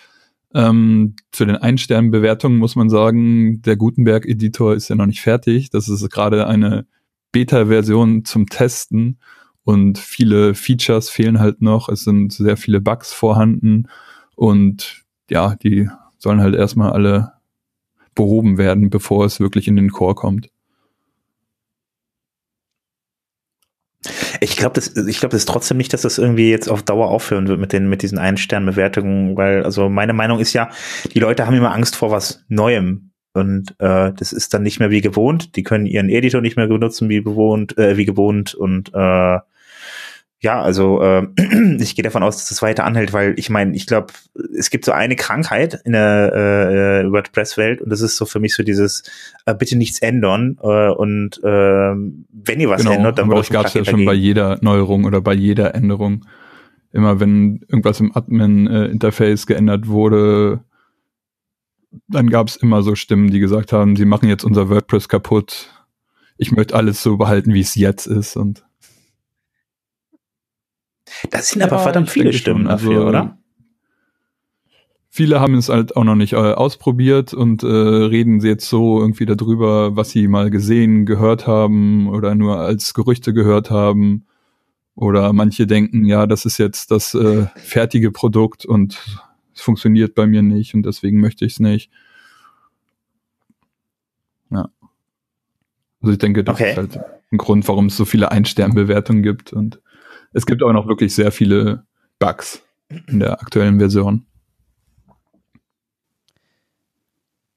Ähm, 0.54 1.16
zu 1.32 1.44
den 1.44 1.56
Ein-Sterne-Bewertungen 1.56 2.56
muss 2.56 2.76
man 2.76 2.88
sagen, 2.88 3.62
der 3.62 3.76
Gutenberg-Editor 3.76 4.74
ist 4.74 4.88
ja 4.88 4.94
noch 4.94 5.06
nicht 5.06 5.20
fertig. 5.20 5.70
Das 5.70 5.88
ist 5.88 6.08
gerade 6.08 6.46
eine 6.46 6.86
Beta-Version 7.32 8.24
zum 8.24 8.46
Testen 8.46 9.18
und 9.64 9.98
viele 9.98 10.54
Features 10.54 11.10
fehlen 11.10 11.40
halt 11.40 11.62
noch. 11.62 11.88
Es 11.88 12.04
sind 12.04 12.32
sehr 12.32 12.56
viele 12.56 12.80
Bugs 12.80 13.12
vorhanden 13.12 13.88
und 14.36 15.02
ja, 15.28 15.56
die 15.56 15.90
sollen 16.16 16.40
halt 16.40 16.54
erstmal 16.54 16.92
alle 16.92 17.35
behoben 18.16 18.58
werden, 18.58 18.90
bevor 18.90 19.24
es 19.24 19.38
wirklich 19.38 19.68
in 19.68 19.76
den 19.76 19.92
Core 19.92 20.16
kommt. 20.16 20.50
Ich 24.40 24.56
glaube, 24.56 24.74
das, 24.74 24.96
ich 24.96 25.18
glaube, 25.18 25.32
das 25.32 25.42
ist 25.42 25.48
trotzdem 25.48 25.76
nicht, 25.76 25.92
dass 25.92 26.02
das 26.02 26.18
irgendwie 26.18 26.50
jetzt 26.50 26.68
auf 26.68 26.82
Dauer 26.82 27.08
aufhören 27.10 27.48
wird 27.48 27.60
mit 27.60 27.72
den, 27.72 27.88
mit 27.88 28.02
diesen 28.02 28.18
Ein-Stern-Bewertungen, 28.18 29.36
weil, 29.36 29.64
also 29.64 29.88
meine 29.88 30.12
Meinung 30.12 30.40
ist 30.40 30.52
ja, 30.52 30.70
die 31.14 31.18
Leute 31.20 31.46
haben 31.46 31.56
immer 31.56 31.72
Angst 31.72 31.96
vor 31.96 32.10
was 32.10 32.44
Neuem. 32.48 33.10
Und 33.32 33.74
äh, 33.80 34.12
das 34.12 34.32
ist 34.32 34.54
dann 34.54 34.62
nicht 34.62 34.80
mehr 34.80 34.90
wie 34.90 35.02
gewohnt. 35.02 35.56
Die 35.56 35.62
können 35.62 35.86
ihren 35.86 36.08
Editor 36.08 36.40
nicht 36.40 36.56
mehr 36.56 36.68
benutzen 36.68 37.08
wie 37.08 37.20
bewohnt, 37.20 37.76
äh, 37.76 37.96
wie 37.96 38.06
gewohnt 38.06 38.54
und 38.54 38.92
äh, 38.94 39.38
ja, 40.46 40.62
also 40.62 41.02
äh, 41.02 41.26
ich 41.80 41.96
gehe 41.96 42.04
davon 42.04 42.22
aus, 42.22 42.36
dass 42.36 42.48
das 42.50 42.62
weiter 42.62 42.84
anhält, 42.84 43.12
weil 43.12 43.34
ich 43.36 43.50
meine, 43.50 43.74
ich 43.74 43.84
glaube, 43.88 44.12
es 44.56 44.70
gibt 44.70 44.84
so 44.84 44.92
eine 44.92 45.16
Krankheit 45.16 45.80
in 45.84 45.90
der 45.90 47.02
äh, 47.04 47.10
WordPress-Welt 47.10 47.82
und 47.82 47.90
das 47.90 48.00
ist 48.00 48.16
so 48.16 48.26
für 48.26 48.38
mich 48.38 48.54
so 48.54 48.62
dieses 48.62 49.02
äh, 49.44 49.56
bitte 49.56 49.76
nichts 49.76 49.98
ändern 49.98 50.56
äh, 50.62 50.90
und 50.90 51.42
äh, 51.42 51.48
wenn 51.48 52.60
ihr 52.60 52.70
was 52.70 52.82
genau, 52.82 52.94
ändert, 52.94 53.18
dann 53.18 53.24
aber 53.24 53.38
das 53.38 53.50
gab 53.50 53.66
es 53.66 53.74
ja 53.74 53.84
schon 53.84 54.04
bei 54.04 54.14
jeder 54.14 54.58
Neuerung 54.60 55.04
oder 55.04 55.20
bei 55.20 55.34
jeder 55.34 55.74
Änderung. 55.74 56.24
Immer 56.92 57.18
wenn 57.18 57.62
irgendwas 57.68 57.98
im 57.98 58.16
Admin-Interface 58.16 59.42
äh, 59.42 59.46
geändert 59.46 59.88
wurde, 59.88 60.60
dann 62.06 62.30
gab 62.30 62.46
es 62.46 62.54
immer 62.54 62.84
so 62.84 62.94
Stimmen, 62.94 63.32
die 63.32 63.40
gesagt 63.40 63.72
haben, 63.72 63.96
sie 63.96 64.04
machen 64.04 64.28
jetzt 64.28 64.44
unser 64.44 64.70
WordPress 64.70 65.08
kaputt. 65.08 65.72
Ich 66.38 66.52
möchte 66.52 66.76
alles 66.76 67.02
so 67.02 67.16
behalten, 67.16 67.52
wie 67.52 67.60
es 67.60 67.74
jetzt 67.74 68.06
ist 68.06 68.36
und 68.36 68.65
das 71.30 71.50
sind 71.50 71.60
ja, 71.60 71.66
aber 71.66 71.78
verdammt 71.78 72.10
viele 72.10 72.32
Stimmen 72.32 72.66
dafür, 72.66 72.96
also, 72.96 73.08
oder? 73.08 73.38
Viele 75.08 75.40
haben 75.40 75.54
es 75.54 75.70
halt 75.70 75.96
auch 75.96 76.04
noch 76.04 76.14
nicht 76.14 76.34
äh, 76.34 76.36
ausprobiert 76.36 77.32
und 77.32 77.62
äh, 77.62 77.66
reden 77.66 78.40
jetzt 78.40 78.68
so 78.68 79.00
irgendwie 79.00 79.24
darüber, 79.24 79.96
was 79.96 80.10
sie 80.10 80.28
mal 80.28 80.50
gesehen, 80.50 81.06
gehört 81.06 81.46
haben 81.46 82.08
oder 82.08 82.34
nur 82.34 82.58
als 82.58 82.92
Gerüchte 82.92 83.32
gehört 83.32 83.70
haben. 83.70 84.26
Oder 84.94 85.32
manche 85.32 85.66
denken, 85.66 86.04
ja, 86.04 86.26
das 86.26 86.44
ist 86.44 86.58
jetzt 86.58 86.90
das 86.90 87.14
äh, 87.14 87.46
fertige 87.56 88.10
Produkt 88.10 88.66
und 88.66 89.20
es 89.54 89.62
funktioniert 89.62 90.14
bei 90.14 90.26
mir 90.26 90.42
nicht 90.42 90.74
und 90.74 90.84
deswegen 90.84 91.20
möchte 91.20 91.46
ich 91.46 91.54
es 91.54 91.60
nicht. 91.60 91.90
Ja. 94.50 94.68
Also 96.02 96.12
ich 96.12 96.18
denke, 96.18 96.44
das 96.44 96.56
okay. 96.56 96.70
ist 96.72 96.76
halt 96.76 97.00
ein 97.32 97.38
Grund, 97.38 97.66
warum 97.68 97.86
es 97.86 97.96
so 97.96 98.04
viele 98.04 98.30
Ein-Stern-Bewertungen 98.30 99.22
gibt 99.22 99.52
und 99.52 99.80
es 100.36 100.44
gibt 100.44 100.62
aber 100.62 100.74
noch 100.74 100.86
wirklich 100.86 101.14
sehr 101.14 101.32
viele 101.32 101.84
Bugs 102.18 102.62
in 103.08 103.20
der 103.20 103.40
aktuellen 103.40 103.78
Version. 103.78 104.26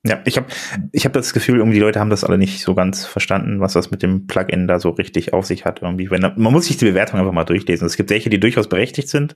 Ja, 0.06 0.22
ich 0.24 0.38
habe 0.38 0.48
ich 0.94 1.04
hab 1.06 1.12
das 1.12 1.34
Gefühl, 1.34 1.58
irgendwie 1.58 1.76
die 1.76 1.82
Leute 1.82 2.00
haben 2.00 2.10
das 2.10 2.24
alle 2.24 2.38
nicht 2.38 2.62
so 2.62 2.74
ganz 2.74 3.06
verstanden, 3.06 3.60
was 3.60 3.74
das 3.74 3.92
mit 3.92 4.02
dem 4.02 4.28
Plugin 4.28 4.66
da 4.66 4.80
so 4.80 4.92
richtig 4.92 5.34
auf 5.34 5.46
sich 5.46 5.66
hat. 5.66 5.82
Irgendwie. 5.82 6.10
Wenn, 6.10 6.22
man 6.22 6.54
muss 6.54 6.68
sich 6.68 6.78
die 6.78 6.86
Bewertung 6.86 7.20
einfach 7.20 7.34
mal 7.34 7.44
durchlesen. 7.44 7.86
Es 7.86 7.98
gibt 7.98 8.10
welche, 8.10 8.30
die 8.30 8.40
durchaus 8.40 8.70
berechtigt 8.70 9.10
sind. 9.10 9.36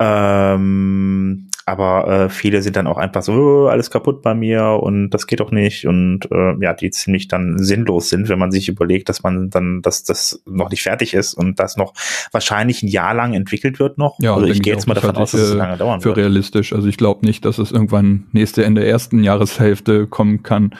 Ähm, 0.00 1.50
aber 1.64 2.08
äh, 2.08 2.28
viele 2.28 2.62
sind 2.62 2.76
dann 2.76 2.86
auch 2.86 2.98
einfach 2.98 3.22
so, 3.22 3.32
oh, 3.32 3.66
alles 3.66 3.90
kaputt 3.90 4.22
bei 4.22 4.34
mir 4.34 4.80
und 4.82 5.10
das 5.10 5.26
geht 5.26 5.40
doch 5.40 5.50
nicht 5.50 5.86
und 5.86 6.30
äh, 6.30 6.54
ja, 6.60 6.74
die 6.74 6.90
ziemlich 6.90 7.28
dann 7.28 7.58
sinnlos 7.58 8.08
sind, 8.08 8.28
wenn 8.28 8.38
man 8.38 8.50
sich 8.50 8.68
überlegt, 8.68 9.08
dass 9.08 9.22
man 9.22 9.50
dann, 9.50 9.82
dass 9.82 10.02
das 10.02 10.42
noch 10.46 10.70
nicht 10.70 10.82
fertig 10.82 11.14
ist 11.14 11.34
und 11.34 11.60
das 11.60 11.76
noch 11.76 11.94
wahrscheinlich 12.32 12.82
ein 12.82 12.88
Jahr 12.88 13.14
lang 13.14 13.34
entwickelt 13.34 13.78
wird 13.78 13.98
noch. 13.98 14.18
Ja, 14.20 14.34
also 14.34 14.46
ich 14.46 14.62
gehe 14.62 14.72
jetzt 14.72 14.86
mal 14.86 14.94
davon 14.94 15.16
aus, 15.16 15.32
dass 15.32 15.40
es 15.40 15.54
lange 15.54 15.76
dauern 15.76 16.00
für 16.00 16.06
wird. 16.06 16.16
Für 16.16 16.20
realistisch. 16.22 16.72
Also 16.72 16.88
ich 16.88 16.96
glaube 16.96 17.24
nicht, 17.24 17.44
dass 17.44 17.58
es 17.58 17.70
irgendwann 17.70 18.26
nächste 18.32 18.64
Ende 18.64 18.84
ersten 18.84 19.22
Jahreshälfte 19.22 20.06
kommen 20.06 20.42
kann. 20.42 20.74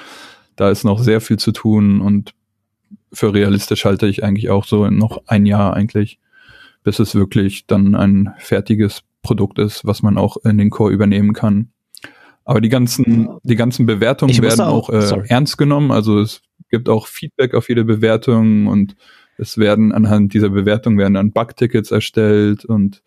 Da 0.57 0.71
ist 0.71 0.85
noch 0.85 0.99
sehr 0.99 1.21
viel 1.21 1.39
zu 1.39 1.53
tun 1.53 2.01
und 2.01 2.35
für 3.13 3.35
realistisch 3.35 3.85
halte 3.85 4.07
ich 4.07 4.25
eigentlich 4.25 4.51
auch 4.51 4.65
so 4.65 4.89
noch 4.89 5.23
ein 5.27 5.47
Jahr 5.47 5.75
eigentlich, 5.75 6.19
bis 6.83 6.99
es 6.99 7.15
wirklich 7.15 7.67
dann 7.67 7.95
ein 7.95 8.33
fertiges 8.39 9.03
Produkt 9.23 9.59
ist, 9.59 9.85
was 9.85 10.03
man 10.03 10.19
auch 10.19 10.37
in 10.45 10.59
den 10.59 10.71
Core 10.71 10.93
übernehmen 10.93 11.33
kann. 11.33 11.73
Aber 12.45 12.61
die 12.61 12.69
ganzen, 12.69 13.29
die 13.45 13.57
ganzen 13.57 13.87
Bewertungen 13.87 14.37
werden 14.43 14.61
auch, 14.61 14.89
auch 14.89 14.91
äh, 14.91 15.23
ernst 15.29 15.59
genommen. 15.59 15.93
Also 15.93 16.21
es 16.21 16.43
gibt 16.71 16.89
auch 16.89 17.07
Feedback 17.07 17.55
auf 17.55 17.69
jede 17.69 17.85
Bewertung 17.85 18.67
und 18.67 18.97
es 19.39 19.59
werden 19.59 19.93
anhand 19.93 20.35
dieser 20.35 20.51
Bewertung 20.51 20.99
werden 20.99 21.15
dann 21.15 21.33
Bug-Tickets 21.33 21.91
erstellt 21.91 22.65
und 22.65 23.03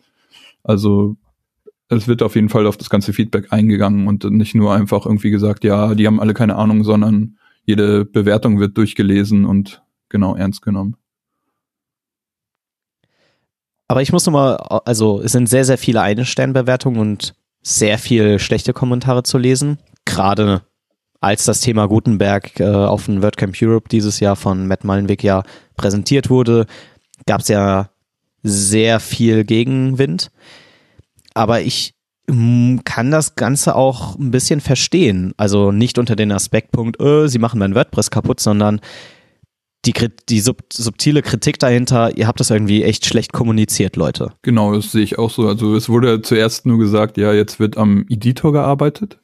also 0.64 1.16
es 1.88 2.08
wird 2.08 2.22
auf 2.22 2.34
jeden 2.34 2.48
Fall 2.48 2.66
auf 2.66 2.76
das 2.76 2.90
ganze 2.90 3.12
Feedback 3.12 3.52
eingegangen 3.52 4.08
und 4.08 4.24
nicht 4.24 4.54
nur 4.54 4.74
einfach 4.74 5.06
irgendwie 5.06 5.30
gesagt, 5.30 5.62
ja, 5.64 5.94
die 5.94 6.06
haben 6.06 6.20
alle 6.20 6.34
keine 6.34 6.56
Ahnung, 6.56 6.82
sondern 6.82 7.38
jede 7.64 8.04
Bewertung 8.04 8.58
wird 8.58 8.76
durchgelesen 8.76 9.44
und 9.44 9.82
genau 10.08 10.34
ernst 10.34 10.62
genommen. 10.62 10.96
Aber 13.88 14.02
ich 14.02 14.12
muss 14.12 14.26
nochmal, 14.26 14.56
also 14.56 15.20
es 15.20 15.32
sind 15.32 15.48
sehr, 15.48 15.64
sehr 15.64 15.78
viele 15.78 16.02
Eine-Stern-Bewertungen 16.02 16.98
und 16.98 17.34
sehr 17.62 17.98
viel 17.98 18.38
schlechte 18.38 18.72
Kommentare 18.72 19.22
zu 19.22 19.38
lesen. 19.38 19.78
Gerade 20.04 20.62
als 21.20 21.44
das 21.44 21.60
Thema 21.60 21.86
Gutenberg 21.86 22.60
äh, 22.60 22.64
auf 22.64 23.06
dem 23.06 23.22
WordCamp 23.22 23.56
Europe 23.60 23.88
dieses 23.88 24.20
Jahr 24.20 24.36
von 24.36 24.66
Matt 24.66 24.84
Malenweg 24.84 25.22
ja 25.22 25.42
präsentiert 25.76 26.30
wurde, 26.30 26.66
gab 27.26 27.40
es 27.40 27.48
ja 27.48 27.90
sehr 28.42 29.00
viel 29.00 29.44
Gegenwind. 29.44 30.30
aber 31.34 31.60
ich 31.60 31.94
mm, 32.28 32.78
kann 32.84 33.10
das 33.10 33.34
Ganze 33.34 33.74
auch 33.74 34.16
ein 34.16 34.30
bisschen 34.30 34.60
verstehen. 34.60 35.34
Also 35.36 35.72
nicht 35.72 35.98
unter 35.98 36.16
den 36.16 36.32
Aspektpunkt, 36.32 37.00
äh, 37.00 37.28
sie 37.28 37.38
machen 37.38 37.58
mein 37.58 37.74
WordPress 37.74 38.10
kaputt, 38.10 38.40
sondern 38.40 38.80
die, 39.86 39.94
die 40.28 40.40
sub, 40.40 40.62
subtile 40.72 41.22
Kritik 41.22 41.58
dahinter, 41.58 42.16
ihr 42.16 42.26
habt 42.26 42.40
das 42.40 42.50
irgendwie 42.50 42.82
echt 42.82 43.06
schlecht 43.06 43.32
kommuniziert, 43.32 43.96
Leute. 43.96 44.32
Genau, 44.42 44.74
das 44.74 44.92
sehe 44.92 45.02
ich 45.02 45.18
auch 45.18 45.30
so. 45.30 45.46
Also 45.46 45.74
es 45.74 45.88
wurde 45.88 46.22
zuerst 46.22 46.66
nur 46.66 46.78
gesagt, 46.78 47.16
ja, 47.16 47.32
jetzt 47.32 47.60
wird 47.60 47.76
am 47.76 48.04
Editor 48.08 48.52
gearbeitet. 48.52 49.18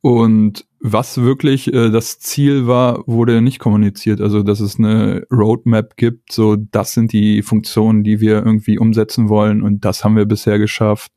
Und 0.00 0.66
was 0.80 1.18
wirklich 1.18 1.72
äh, 1.72 1.90
das 1.90 2.18
Ziel 2.18 2.66
war, 2.66 3.04
wurde 3.06 3.40
nicht 3.40 3.60
kommuniziert. 3.60 4.20
Also, 4.20 4.42
dass 4.42 4.58
es 4.58 4.78
eine 4.78 5.24
Roadmap 5.30 5.96
gibt, 5.96 6.32
so 6.32 6.56
das 6.56 6.92
sind 6.92 7.12
die 7.12 7.42
Funktionen, 7.42 8.02
die 8.02 8.20
wir 8.20 8.44
irgendwie 8.44 8.78
umsetzen 8.78 9.28
wollen 9.28 9.62
und 9.62 9.84
das 9.84 10.02
haben 10.02 10.16
wir 10.16 10.26
bisher 10.26 10.58
geschafft. 10.58 11.12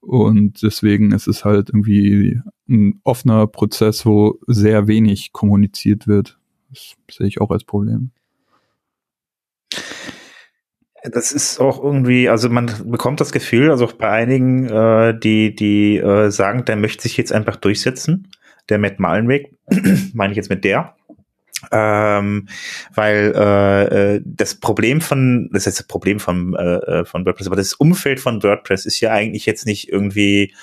Und 0.00 0.62
deswegen 0.62 1.10
ist 1.10 1.26
es 1.26 1.44
halt 1.44 1.70
irgendwie 1.70 2.40
ein 2.68 3.00
offener 3.02 3.48
Prozess, 3.48 4.06
wo 4.06 4.38
sehr 4.46 4.86
wenig 4.86 5.32
kommuniziert 5.32 6.06
wird. 6.06 6.35
Das 6.70 6.96
sehe 7.10 7.26
ich 7.26 7.40
auch 7.40 7.50
als 7.50 7.64
Problem. 7.64 8.10
Das 11.04 11.32
ist 11.32 11.60
auch 11.60 11.82
irgendwie, 11.82 12.28
also 12.28 12.48
man 12.48 12.70
bekommt 12.90 13.20
das 13.20 13.30
Gefühl, 13.30 13.70
also 13.70 13.84
auch 13.84 13.92
bei 13.92 14.10
einigen, 14.10 14.68
äh, 14.68 15.18
die, 15.18 15.54
die 15.54 15.98
äh, 15.98 16.30
sagen, 16.30 16.64
der 16.64 16.76
möchte 16.76 17.02
sich 17.02 17.16
jetzt 17.16 17.32
einfach 17.32 17.56
durchsetzen, 17.56 18.28
der 18.68 18.78
Matt 18.78 18.98
Malenweg, 18.98 19.52
meine 20.14 20.32
ich 20.32 20.36
jetzt 20.36 20.50
mit 20.50 20.64
der. 20.64 20.96
Ähm, 21.72 22.48
weil 22.94 23.32
äh, 23.34 24.14
äh, 24.16 24.22
das 24.24 24.56
Problem 24.56 25.00
von, 25.00 25.48
das 25.52 25.66
ist 25.66 25.78
das 25.78 25.86
Problem 25.86 26.20
von, 26.20 26.54
äh, 26.54 27.00
äh, 27.00 27.04
von 27.04 27.24
WordPress, 27.24 27.46
aber 27.46 27.56
das 27.56 27.72
Umfeld 27.72 28.20
von 28.20 28.42
WordPress 28.42 28.84
ist 28.84 29.00
ja 29.00 29.12
eigentlich 29.12 29.46
jetzt 29.46 29.64
nicht 29.64 29.88
irgendwie 29.88 30.54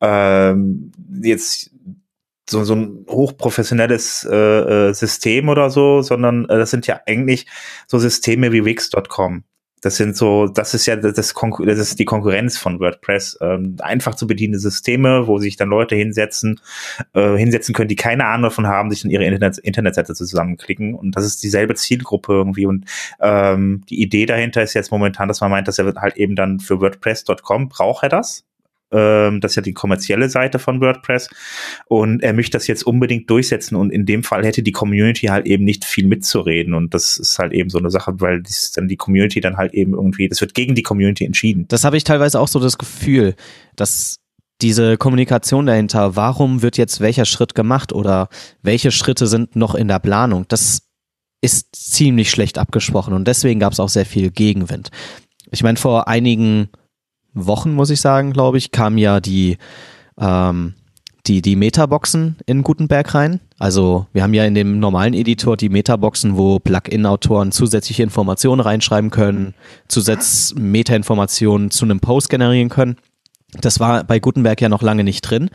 ähm, 0.00 0.92
jetzt 1.22 1.70
so, 2.48 2.64
so 2.64 2.74
ein 2.74 3.06
hochprofessionelles 3.08 4.26
äh, 4.30 4.88
äh, 4.88 4.94
System 4.94 5.48
oder 5.48 5.70
so, 5.70 6.02
sondern 6.02 6.44
äh, 6.46 6.58
das 6.58 6.70
sind 6.70 6.86
ja 6.86 7.00
eigentlich 7.06 7.46
so 7.86 7.98
Systeme 7.98 8.52
wie 8.52 8.64
Wix.com. 8.64 9.44
Das 9.80 9.96
sind 9.96 10.16
so, 10.16 10.48
das 10.48 10.74
ist 10.74 10.86
ja 10.86 10.96
das, 10.96 11.14
das, 11.14 11.34
das 11.34 11.78
ist 11.78 11.98
die 11.98 12.04
Konkurrenz 12.04 12.58
von 12.58 12.80
WordPress. 12.80 13.38
Ähm, 13.40 13.76
einfach 13.80 14.14
zu 14.16 14.26
bedienende 14.26 14.58
Systeme, 14.58 15.26
wo 15.26 15.38
sich 15.38 15.56
dann 15.56 15.68
Leute 15.68 15.94
hinsetzen, 15.94 16.60
äh, 17.14 17.36
hinsetzen 17.36 17.74
können, 17.74 17.88
die 17.88 17.96
keine 17.96 18.24
Ahnung 18.26 18.44
davon 18.44 18.66
haben, 18.66 18.90
sich 18.90 19.04
in 19.04 19.10
ihre 19.10 19.24
Internet 19.24 19.58
Internetseite 19.58 20.14
zusammenklicken. 20.14 20.94
Und 20.94 21.16
das 21.16 21.24
ist 21.24 21.42
dieselbe 21.42 21.74
Zielgruppe 21.74 22.32
irgendwie. 22.32 22.66
Und 22.66 22.86
ähm, 23.20 23.84
die 23.88 24.02
Idee 24.02 24.26
dahinter 24.26 24.62
ist 24.62 24.74
jetzt 24.74 24.90
momentan, 24.90 25.28
dass 25.28 25.40
man 25.40 25.50
meint, 25.50 25.68
dass 25.68 25.78
er 25.78 25.94
halt 25.96 26.16
eben 26.16 26.34
dann 26.34 26.58
für 26.58 26.80
WordPress.com 26.80 27.68
braucht 27.68 28.02
er 28.02 28.08
das. 28.08 28.47
Ähm, 28.90 29.40
das 29.40 29.52
ist 29.52 29.56
ja 29.56 29.62
die 29.62 29.74
kommerzielle 29.74 30.28
Seite 30.28 30.58
von 30.58 30.80
WordPress. 30.80 31.28
Und 31.86 32.22
er 32.22 32.32
möchte 32.32 32.56
das 32.56 32.66
jetzt 32.66 32.84
unbedingt 32.84 33.28
durchsetzen. 33.30 33.76
Und 33.76 33.90
in 33.90 34.06
dem 34.06 34.22
Fall 34.22 34.44
hätte 34.44 34.62
die 34.62 34.72
Community 34.72 35.26
halt 35.26 35.46
eben 35.46 35.64
nicht 35.64 35.84
viel 35.84 36.06
mitzureden. 36.06 36.74
Und 36.74 36.94
das 36.94 37.18
ist 37.18 37.38
halt 37.38 37.52
eben 37.52 37.70
so 37.70 37.78
eine 37.78 37.90
Sache, 37.90 38.20
weil 38.20 38.42
das 38.42 38.72
dann 38.72 38.88
die 38.88 38.96
Community 38.96 39.40
dann 39.40 39.56
halt 39.56 39.74
eben 39.74 39.94
irgendwie, 39.94 40.28
das 40.28 40.40
wird 40.40 40.54
gegen 40.54 40.74
die 40.74 40.82
Community 40.82 41.24
entschieden. 41.24 41.66
Das 41.68 41.84
habe 41.84 41.96
ich 41.96 42.04
teilweise 42.04 42.40
auch 42.40 42.48
so 42.48 42.60
das 42.60 42.78
Gefühl, 42.78 43.34
dass 43.76 44.20
diese 44.60 44.96
Kommunikation 44.96 45.66
dahinter, 45.66 46.16
warum 46.16 46.62
wird 46.62 46.78
jetzt 46.78 47.00
welcher 47.00 47.24
Schritt 47.24 47.54
gemacht 47.54 47.92
oder 47.92 48.28
welche 48.62 48.90
Schritte 48.90 49.26
sind 49.26 49.54
noch 49.54 49.74
in 49.74 49.88
der 49.88 50.00
Planung, 50.00 50.46
das 50.48 50.82
ist 51.40 51.68
ziemlich 51.76 52.30
schlecht 52.30 52.58
abgesprochen 52.58 53.14
und 53.14 53.28
deswegen 53.28 53.60
gab 53.60 53.72
es 53.72 53.78
auch 53.78 53.88
sehr 53.88 54.06
viel 54.06 54.30
Gegenwind. 54.30 54.90
Ich 55.52 55.62
meine, 55.62 55.78
vor 55.78 56.08
einigen 56.08 56.68
Wochen, 57.46 57.74
muss 57.74 57.90
ich 57.90 58.00
sagen, 58.00 58.32
glaube 58.32 58.58
ich, 58.58 58.70
kamen 58.70 58.98
ja 58.98 59.20
die, 59.20 59.58
ähm, 60.18 60.74
die, 61.26 61.42
die 61.42 61.56
Metaboxen 61.56 62.36
in 62.46 62.62
Gutenberg 62.62 63.14
rein. 63.14 63.40
Also 63.58 64.06
wir 64.12 64.22
haben 64.22 64.34
ja 64.34 64.44
in 64.44 64.54
dem 64.54 64.78
normalen 64.78 65.14
Editor 65.14 65.56
die 65.56 65.68
Metaboxen, 65.68 66.36
wo 66.36 66.58
Plugin-Autoren 66.58 67.52
zusätzliche 67.52 68.02
Informationen 68.02 68.60
reinschreiben 68.60 69.10
können, 69.10 69.54
zusätzlich 69.88 70.58
Meta-Informationen 70.58 71.70
zu 71.70 71.84
einem 71.84 72.00
Post 72.00 72.30
generieren 72.30 72.68
können. 72.68 72.96
Das 73.60 73.80
war 73.80 74.04
bei 74.04 74.18
Gutenberg 74.18 74.60
ja 74.60 74.68
noch 74.68 74.82
lange 74.82 75.04
nicht 75.04 75.22
drin. 75.22 75.50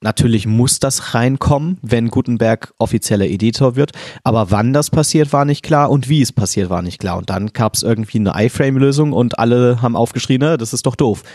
Natürlich 0.00 0.46
muss 0.46 0.78
das 0.78 1.14
reinkommen, 1.14 1.78
wenn 1.82 2.08
Gutenberg 2.08 2.72
offizieller 2.78 3.26
Editor 3.26 3.76
wird, 3.76 3.92
aber 4.22 4.50
wann 4.50 4.72
das 4.72 4.88
passiert, 4.88 5.32
war 5.32 5.44
nicht 5.44 5.62
klar 5.62 5.90
und 5.90 6.08
wie 6.08 6.22
es 6.22 6.32
passiert, 6.32 6.70
war 6.70 6.80
nicht 6.80 7.00
klar. 7.00 7.18
Und 7.18 7.28
dann 7.28 7.52
gab 7.52 7.74
es 7.74 7.82
irgendwie 7.82 8.18
eine 8.18 8.32
iFrame-Lösung 8.34 9.12
und 9.12 9.38
alle 9.38 9.82
haben 9.82 9.96
aufgeschrien, 9.96 10.40
ne, 10.40 10.56
das 10.56 10.72
ist 10.72 10.86
doch 10.86 10.96
doof. 10.96 11.22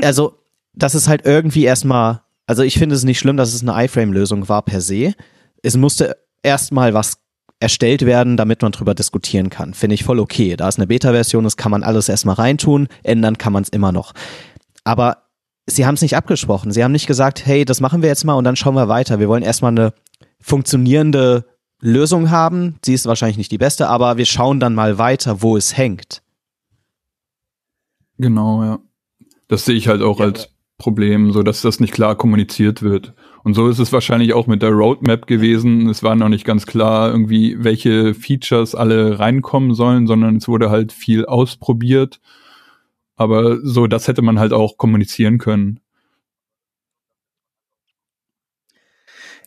Also, 0.00 0.38
das 0.74 0.94
ist 0.94 1.08
halt 1.08 1.26
irgendwie 1.26 1.64
erstmal, 1.64 2.20
also 2.46 2.62
ich 2.62 2.78
finde 2.78 2.94
es 2.94 3.02
nicht 3.02 3.18
schlimm, 3.18 3.36
dass 3.36 3.52
es 3.52 3.62
eine 3.62 3.84
iFrame-Lösung 3.84 4.48
war 4.48 4.62
per 4.62 4.80
se. 4.80 5.14
Es 5.60 5.76
musste 5.76 6.16
erstmal 6.44 6.94
was 6.94 7.18
erstellt 7.58 8.06
werden, 8.06 8.36
damit 8.36 8.62
man 8.62 8.72
drüber 8.72 8.94
diskutieren 8.94 9.50
kann. 9.50 9.74
Finde 9.74 9.94
ich 9.94 10.04
voll 10.04 10.18
okay. 10.18 10.56
Da 10.56 10.68
ist 10.68 10.78
eine 10.78 10.86
Beta-Version, 10.86 11.44
das 11.44 11.56
kann 11.56 11.70
man 11.70 11.82
alles 11.82 12.08
erstmal 12.08 12.34
reintun, 12.34 12.88
ändern 13.02 13.38
kann 13.38 13.52
man 13.52 13.62
es 13.62 13.68
immer 13.68 13.92
noch. 13.92 14.12
Aber 14.84 15.21
sie 15.66 15.86
haben 15.86 15.94
es 15.94 16.02
nicht 16.02 16.16
abgesprochen. 16.16 16.72
Sie 16.72 16.82
haben 16.82 16.92
nicht 16.92 17.06
gesagt, 17.06 17.46
hey, 17.46 17.64
das 17.64 17.80
machen 17.80 18.02
wir 18.02 18.08
jetzt 18.08 18.24
mal 18.24 18.34
und 18.34 18.44
dann 18.44 18.56
schauen 18.56 18.74
wir 18.74 18.88
weiter. 18.88 19.18
Wir 19.18 19.28
wollen 19.28 19.42
erstmal 19.42 19.70
eine 19.70 19.92
funktionierende 20.40 21.44
Lösung 21.80 22.30
haben. 22.30 22.76
Sie 22.84 22.94
ist 22.94 23.06
wahrscheinlich 23.06 23.38
nicht 23.38 23.52
die 23.52 23.58
beste, 23.58 23.88
aber 23.88 24.16
wir 24.16 24.26
schauen 24.26 24.60
dann 24.60 24.74
mal 24.74 24.98
weiter, 24.98 25.42
wo 25.42 25.56
es 25.56 25.76
hängt. 25.76 26.22
Genau, 28.18 28.62
ja. 28.62 28.78
Das 29.48 29.64
sehe 29.64 29.74
ich 29.74 29.88
halt 29.88 30.02
auch 30.02 30.20
ja, 30.20 30.26
als 30.26 30.50
Problem, 30.78 31.32
so 31.32 31.42
dass 31.42 31.62
das 31.62 31.80
nicht 31.80 31.92
klar 31.92 32.16
kommuniziert 32.16 32.82
wird. 32.82 33.14
Und 33.44 33.54
so 33.54 33.68
ist 33.68 33.80
es 33.80 33.92
wahrscheinlich 33.92 34.32
auch 34.32 34.46
mit 34.46 34.62
der 34.62 34.70
Roadmap 34.70 35.26
gewesen. 35.26 35.88
Es 35.88 36.02
war 36.02 36.14
noch 36.14 36.28
nicht 36.28 36.44
ganz 36.44 36.66
klar, 36.66 37.10
irgendwie, 37.10 37.56
welche 37.58 38.14
Features 38.14 38.74
alle 38.74 39.18
reinkommen 39.18 39.74
sollen, 39.74 40.06
sondern 40.06 40.36
es 40.36 40.46
wurde 40.46 40.70
halt 40.70 40.92
viel 40.92 41.26
ausprobiert 41.26 42.20
aber 43.22 43.58
so, 43.62 43.86
das 43.86 44.08
hätte 44.08 44.22
man 44.22 44.38
halt 44.38 44.52
auch 44.52 44.76
kommunizieren 44.76 45.38
können. 45.38 45.80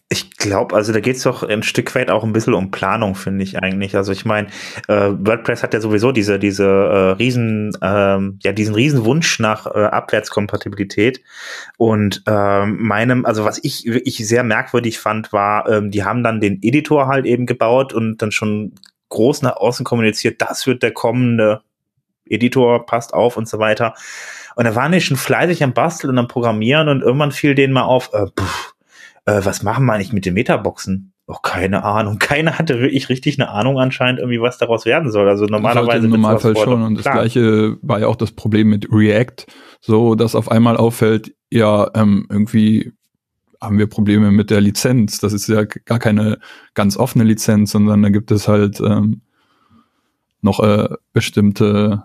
Ich 0.08 0.38
glaube, 0.38 0.76
also 0.76 0.94
da 0.94 1.00
geht 1.00 1.16
es 1.16 1.24
doch 1.24 1.42
ein 1.42 1.64
Stück 1.64 1.96
weit 1.96 2.12
auch 2.12 2.24
ein 2.24 2.32
bisschen 2.32 2.54
um 2.54 2.70
Planung, 2.70 3.16
finde 3.16 3.44
ich 3.44 3.58
eigentlich. 3.58 3.96
Also 3.96 4.12
ich 4.12 4.24
meine, 4.24 4.50
äh, 4.88 5.10
WordPress 5.12 5.64
hat 5.64 5.74
ja 5.74 5.82
sowieso 5.82 6.12
diese, 6.12 6.38
diese 6.38 6.64
äh, 6.64 7.12
riesen, 7.14 7.76
ähm, 7.82 8.38
ja, 8.44 8.54
diesen 8.54 8.76
riesen 8.76 9.04
Wunsch 9.04 9.40
nach 9.40 9.66
äh, 9.66 9.86
Abwärtskompatibilität. 9.86 11.22
Und 11.78 12.22
ähm, 12.28 12.78
meinem, 12.84 13.26
also 13.26 13.46
was 13.46 13.60
ich 13.64 13.86
wirklich 13.86 14.18
sehr 14.28 14.44
merkwürdig 14.44 15.00
fand, 15.00 15.34
war, 15.34 15.68
ähm, 15.68 15.90
die 15.90 16.04
haben 16.04 16.24
dann 16.24 16.40
den 16.40 16.60
Editor 16.62 17.08
halt 17.08 17.26
eben 17.26 17.48
gebaut 17.48 17.92
und 17.92 18.22
dann 18.22 18.32
schon 18.32 18.74
groß 19.10 19.42
nach 19.42 19.58
außen 19.58 19.86
kommuniziert, 19.86 20.42
das 20.42 20.68
wird 20.68 20.84
der 20.84 20.92
kommende 20.92 21.62
Editor 22.28 22.86
passt 22.86 23.14
auf 23.14 23.38
und 23.38 23.48
so 23.48 23.60
weiter. 23.60 23.94
Und 24.56 24.66
da 24.66 24.76
waren 24.76 24.92
die 24.92 25.02
schon 25.02 25.18
fleißig 25.18 25.64
am 25.64 25.74
Basteln 25.74 26.12
und 26.12 26.18
am 26.18 26.28
Programmieren 26.28 26.88
und 26.88 27.02
irgendwann 27.02 27.32
fiel 27.32 27.56
denen 27.56 27.74
mal 27.74 27.84
auf, 27.84 28.12
äh, 28.14 28.28
pff, 28.28 28.76
äh, 29.26 29.42
was 29.44 29.64
machen 29.64 29.86
wir 29.86 29.94
eigentlich 29.94 30.14
mit 30.14 30.26
den 30.26 30.34
Metaboxen? 30.34 31.12
Oh, 31.28 31.38
keine 31.42 31.84
Ahnung. 31.84 32.20
Keiner 32.20 32.58
hatte 32.58 32.80
wirklich 32.80 33.10
richtig 33.10 33.40
eine 33.40 33.50
Ahnung 33.50 33.80
anscheinend 33.80 34.20
irgendwie, 34.20 34.42
was 34.42 34.58
daraus 34.58 34.86
werden 34.86 35.12
soll. 35.12 35.28
Also 35.28 35.46
normalerweise. 35.46 36.06
Im 36.06 36.12
Normalfall 36.12 36.56
schon. 36.56 36.82
Und 36.82 36.96
das 36.96 37.06
gleiche 37.06 37.78
war 37.82 38.00
ja 38.00 38.08
auch 38.08 38.16
das 38.16 38.32
Problem 38.32 38.70
mit 38.70 38.88
React. 38.92 39.46
So, 39.82 40.16
dass 40.16 40.36
auf 40.36 40.50
einmal 40.50 40.78
auffällt, 40.78 41.36
ja, 41.52 41.90
ähm, 41.96 42.28
irgendwie 42.30 42.94
haben 43.62 43.78
wir 43.78 43.88
Probleme 43.88 44.32
mit 44.32 44.50
der 44.50 44.62
Lizenz. 44.62 45.20
Das 45.20 45.34
ist 45.34 45.48
ja 45.48 45.64
gar 45.64 46.00
keine 46.00 46.40
ganz 46.74 46.98
offene 46.98 47.24
Lizenz, 47.24 47.72
sondern 47.72 48.04
da 48.04 48.10
gibt 48.10 48.32
es 48.32 48.48
halt 48.48 48.80
ähm, 48.80 49.22
noch 50.42 50.60
äh, 50.60 50.90
bestimmte 51.14 52.04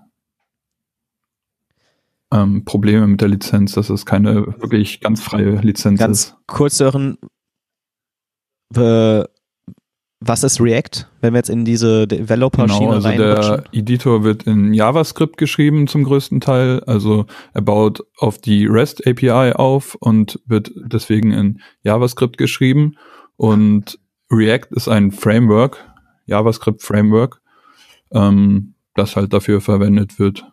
ähm, 2.32 2.64
Probleme 2.64 3.06
mit 3.06 3.20
der 3.20 3.28
Lizenz, 3.28 3.72
dass 3.72 3.90
es 3.90 4.06
keine 4.06 4.46
wirklich 4.60 5.00
ganz 5.00 5.20
freie 5.20 5.56
Lizenz 5.60 5.98
ganz 5.98 6.24
ist. 6.24 6.36
Kurz 6.46 6.80
hören, 6.80 7.18
äh, 8.76 9.24
was 10.22 10.44
ist 10.44 10.60
React, 10.60 11.06
wenn 11.22 11.32
wir 11.32 11.38
jetzt 11.38 11.48
in 11.48 11.64
diese 11.64 12.06
Developer-Schiene 12.06 13.00
genau, 13.00 13.06
also 13.06 13.10
Der 13.10 13.64
Editor 13.72 14.22
wird 14.22 14.42
in 14.42 14.74
JavaScript 14.74 15.38
geschrieben 15.38 15.86
zum 15.86 16.04
größten 16.04 16.42
Teil. 16.42 16.84
Also 16.84 17.24
er 17.54 17.62
baut 17.62 18.04
auf 18.18 18.38
die 18.38 18.66
REST 18.66 19.06
API 19.06 19.54
auf 19.54 19.94
und 19.94 20.38
wird 20.44 20.70
deswegen 20.76 21.32
in 21.32 21.60
JavaScript 21.82 22.36
geschrieben. 22.36 22.96
Und 23.36 23.98
React 24.30 24.68
ist 24.72 24.88
ein 24.88 25.10
Framework, 25.10 25.78
JavaScript 26.26 26.82
Framework, 26.82 27.40
ähm, 28.12 28.74
das 28.94 29.16
halt 29.16 29.32
dafür 29.32 29.62
verwendet 29.62 30.18
wird. 30.18 30.44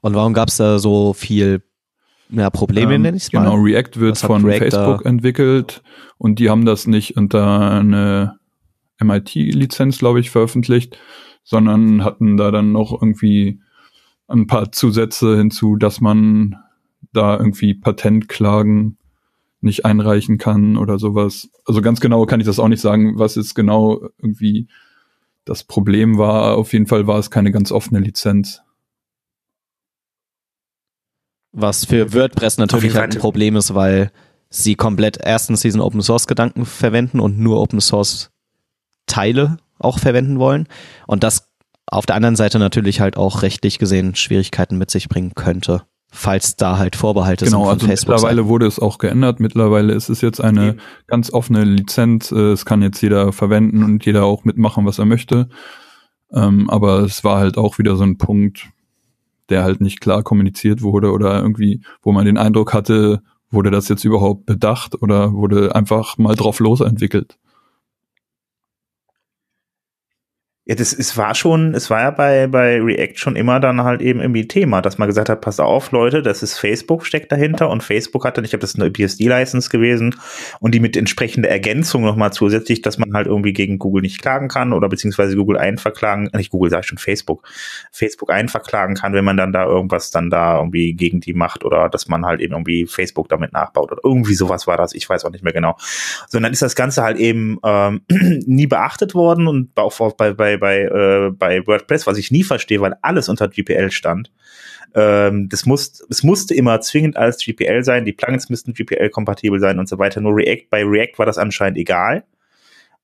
Und 0.00 0.14
warum 0.14 0.32
gab 0.32 0.48
es 0.48 0.56
da 0.56 0.78
so 0.78 1.12
viel 1.12 1.62
ja, 2.30 2.50
Probleme, 2.50 2.94
ähm, 2.94 3.02
nenne 3.02 3.16
ich 3.16 3.24
es 3.24 3.32
mal? 3.32 3.44
Genau, 3.44 3.56
React 3.56 3.96
wird 3.96 4.18
von 4.18 4.44
React 4.44 4.58
Facebook 4.58 5.04
entwickelt 5.04 5.82
und 6.18 6.38
die 6.38 6.48
haben 6.48 6.64
das 6.64 6.86
nicht 6.86 7.16
unter 7.16 7.70
eine 7.72 8.38
MIT-Lizenz, 9.00 9.98
glaube 9.98 10.20
ich, 10.20 10.30
veröffentlicht, 10.30 10.98
sondern 11.42 12.04
hatten 12.04 12.36
da 12.36 12.50
dann 12.50 12.72
noch 12.72 12.92
irgendwie 12.92 13.60
ein 14.28 14.46
paar 14.46 14.72
Zusätze 14.72 15.36
hinzu, 15.36 15.76
dass 15.76 16.00
man 16.00 16.56
da 17.12 17.36
irgendwie 17.36 17.74
Patentklagen 17.74 18.98
nicht 19.60 19.84
einreichen 19.84 20.38
kann 20.38 20.76
oder 20.76 20.98
sowas. 20.98 21.50
Also 21.66 21.82
ganz 21.82 22.00
genau 22.00 22.24
kann 22.26 22.40
ich 22.40 22.46
das 22.46 22.58
auch 22.58 22.68
nicht 22.68 22.80
sagen, 22.80 23.18
was 23.18 23.34
jetzt 23.34 23.54
genau 23.54 24.00
irgendwie 24.18 24.68
das 25.44 25.64
Problem 25.64 26.16
war. 26.16 26.56
Auf 26.56 26.72
jeden 26.72 26.86
Fall 26.86 27.06
war 27.06 27.18
es 27.18 27.30
keine 27.30 27.50
ganz 27.50 27.72
offene 27.72 28.00
Lizenz. 28.00 28.62
Was 31.52 31.84
für 31.84 32.12
WordPress 32.14 32.58
natürlich 32.58 32.94
halt 32.94 33.14
ein 33.14 33.20
Problem 33.20 33.56
ist, 33.56 33.74
weil 33.74 34.10
sie 34.48 34.74
komplett 34.74 35.18
erstens 35.22 35.62
diesen 35.62 35.80
Open 35.80 36.02
Source 36.02 36.26
Gedanken 36.26 36.64
verwenden 36.64 37.20
und 37.20 37.38
nur 37.38 37.60
Open 37.60 37.80
Source 37.80 38.30
Teile 39.06 39.58
auch 39.78 39.98
verwenden 39.98 40.38
wollen. 40.38 40.68
Und 41.06 41.24
das 41.24 41.48
auf 41.86 42.06
der 42.06 42.16
anderen 42.16 42.36
Seite 42.36 42.58
natürlich 42.58 43.00
halt 43.00 43.16
auch 43.16 43.42
rechtlich 43.42 43.78
gesehen 43.78 44.14
Schwierigkeiten 44.14 44.78
mit 44.78 44.90
sich 44.90 45.08
bringen 45.08 45.34
könnte 45.34 45.82
falls 46.10 46.56
da 46.56 46.78
halt 46.78 46.96
Vorbehalte 46.96 47.44
genau, 47.44 47.58
sind 47.58 47.64
von 47.64 47.72
also 47.74 47.86
Facebook. 47.86 48.14
Mittlerweile 48.14 48.46
wurde 48.48 48.66
es 48.66 48.78
auch 48.78 48.98
geändert. 48.98 49.40
Mittlerweile 49.40 49.94
ist 49.94 50.08
es 50.08 50.20
jetzt 50.20 50.40
eine 50.40 50.70
okay. 50.70 50.80
ganz 51.06 51.32
offene 51.32 51.64
Lizenz. 51.64 52.32
Äh, 52.32 52.52
es 52.52 52.64
kann 52.64 52.82
jetzt 52.82 53.00
jeder 53.00 53.32
verwenden 53.32 53.84
und 53.84 54.04
jeder 54.04 54.24
auch 54.24 54.44
mitmachen, 54.44 54.84
was 54.86 54.98
er 54.98 55.06
möchte. 55.06 55.48
Ähm, 56.32 56.68
aber 56.68 57.00
es 57.00 57.24
war 57.24 57.38
halt 57.38 57.56
auch 57.56 57.78
wieder 57.78 57.96
so 57.96 58.04
ein 58.04 58.18
Punkt, 58.18 58.68
der 59.50 59.64
halt 59.64 59.80
nicht 59.80 60.00
klar 60.00 60.22
kommuniziert 60.22 60.82
wurde 60.82 61.10
oder 61.12 61.40
irgendwie, 61.40 61.82
wo 62.02 62.12
man 62.12 62.24
den 62.24 62.38
Eindruck 62.38 62.72
hatte, 62.72 63.22
wurde 63.50 63.70
das 63.70 63.88
jetzt 63.88 64.04
überhaupt 64.04 64.46
bedacht 64.46 65.02
oder 65.02 65.32
wurde 65.32 65.74
einfach 65.74 66.16
mal 66.18 66.34
drauf 66.34 66.60
losentwickelt. 66.60 67.36
Ja, 70.70 70.76
das 70.76 70.92
es 70.92 71.16
war 71.16 71.34
schon, 71.34 71.74
es 71.74 71.90
war 71.90 72.00
ja 72.00 72.10
bei, 72.12 72.46
bei 72.46 72.80
React 72.80 73.14
schon 73.16 73.34
immer 73.34 73.58
dann 73.58 73.82
halt 73.82 74.00
eben 74.00 74.20
irgendwie 74.20 74.46
Thema, 74.46 74.80
dass 74.80 74.98
man 74.98 75.08
gesagt 75.08 75.28
hat, 75.28 75.40
pass 75.40 75.58
auf, 75.58 75.90
Leute, 75.90 76.22
das 76.22 76.44
ist 76.44 76.60
Facebook 76.60 77.04
steckt 77.04 77.32
dahinter 77.32 77.68
und 77.70 77.82
Facebook 77.82 78.24
hatte, 78.24 78.40
ich 78.42 78.50
glaube, 78.50 78.60
das 78.60 78.76
eine 78.76 78.88
BSD-License 78.88 79.68
gewesen 79.68 80.14
und 80.60 80.72
die 80.72 80.78
mit 80.78 80.96
entsprechender 80.96 81.48
Ergänzung 81.48 82.04
nochmal 82.04 82.32
zusätzlich, 82.32 82.82
dass 82.82 82.98
man 82.98 83.12
halt 83.14 83.26
irgendwie 83.26 83.52
gegen 83.52 83.80
Google 83.80 84.02
nicht 84.02 84.22
klagen 84.22 84.46
kann 84.46 84.72
oder 84.72 84.88
beziehungsweise 84.88 85.34
Google 85.34 85.58
einverklagen, 85.58 86.30
nicht 86.34 86.52
Google, 86.52 86.70
sag 86.70 86.82
ich 86.82 86.86
schon, 86.86 86.98
Facebook, 86.98 87.42
Facebook 87.90 88.30
einverklagen 88.30 88.94
kann, 88.94 89.12
wenn 89.12 89.24
man 89.24 89.36
dann 89.36 89.52
da 89.52 89.64
irgendwas 89.64 90.12
dann 90.12 90.30
da 90.30 90.58
irgendwie 90.58 90.94
gegen 90.94 91.18
die 91.18 91.34
macht 91.34 91.64
oder 91.64 91.88
dass 91.88 92.06
man 92.06 92.24
halt 92.24 92.40
eben 92.40 92.52
irgendwie 92.52 92.86
Facebook 92.86 93.28
damit 93.28 93.52
nachbaut 93.52 93.90
oder 93.90 94.02
irgendwie 94.04 94.34
sowas 94.34 94.68
war 94.68 94.76
das, 94.76 94.94
ich 94.94 95.10
weiß 95.10 95.24
auch 95.24 95.32
nicht 95.32 95.42
mehr 95.42 95.52
genau. 95.52 95.74
Sondern 96.28 96.52
ist 96.52 96.62
das 96.62 96.76
Ganze 96.76 97.02
halt 97.02 97.16
eben 97.16 97.58
ähm, 97.64 98.02
nie 98.46 98.68
beachtet 98.68 99.16
worden 99.16 99.48
und 99.48 99.76
auch 99.76 100.12
bei, 100.12 100.32
bei 100.32 100.59
bei, 100.60 100.82
äh, 100.82 101.30
bei 101.30 101.66
WordPress, 101.66 102.06
was 102.06 102.18
ich 102.18 102.30
nie 102.30 102.44
verstehe, 102.44 102.80
weil 102.80 102.94
alles 103.02 103.28
unter 103.28 103.48
GPL 103.48 103.90
stand. 103.90 104.30
Ähm, 104.94 105.48
das 105.48 105.66
muss, 105.66 106.04
es 106.08 106.22
musste 106.22 106.54
immer 106.54 106.80
zwingend 106.80 107.16
alles 107.16 107.38
GPL 107.38 107.82
sein, 107.84 108.04
die 108.04 108.12
Plugins 108.12 108.48
müssten 108.48 108.74
GPL-kompatibel 108.74 109.58
sein 109.60 109.78
und 109.78 109.88
so 109.88 109.98
weiter. 109.98 110.20
Nur 110.20 110.36
React, 110.36 110.66
bei 110.70 110.84
React 110.84 111.18
war 111.18 111.26
das 111.26 111.38
anscheinend 111.38 111.78
egal. 111.78 112.24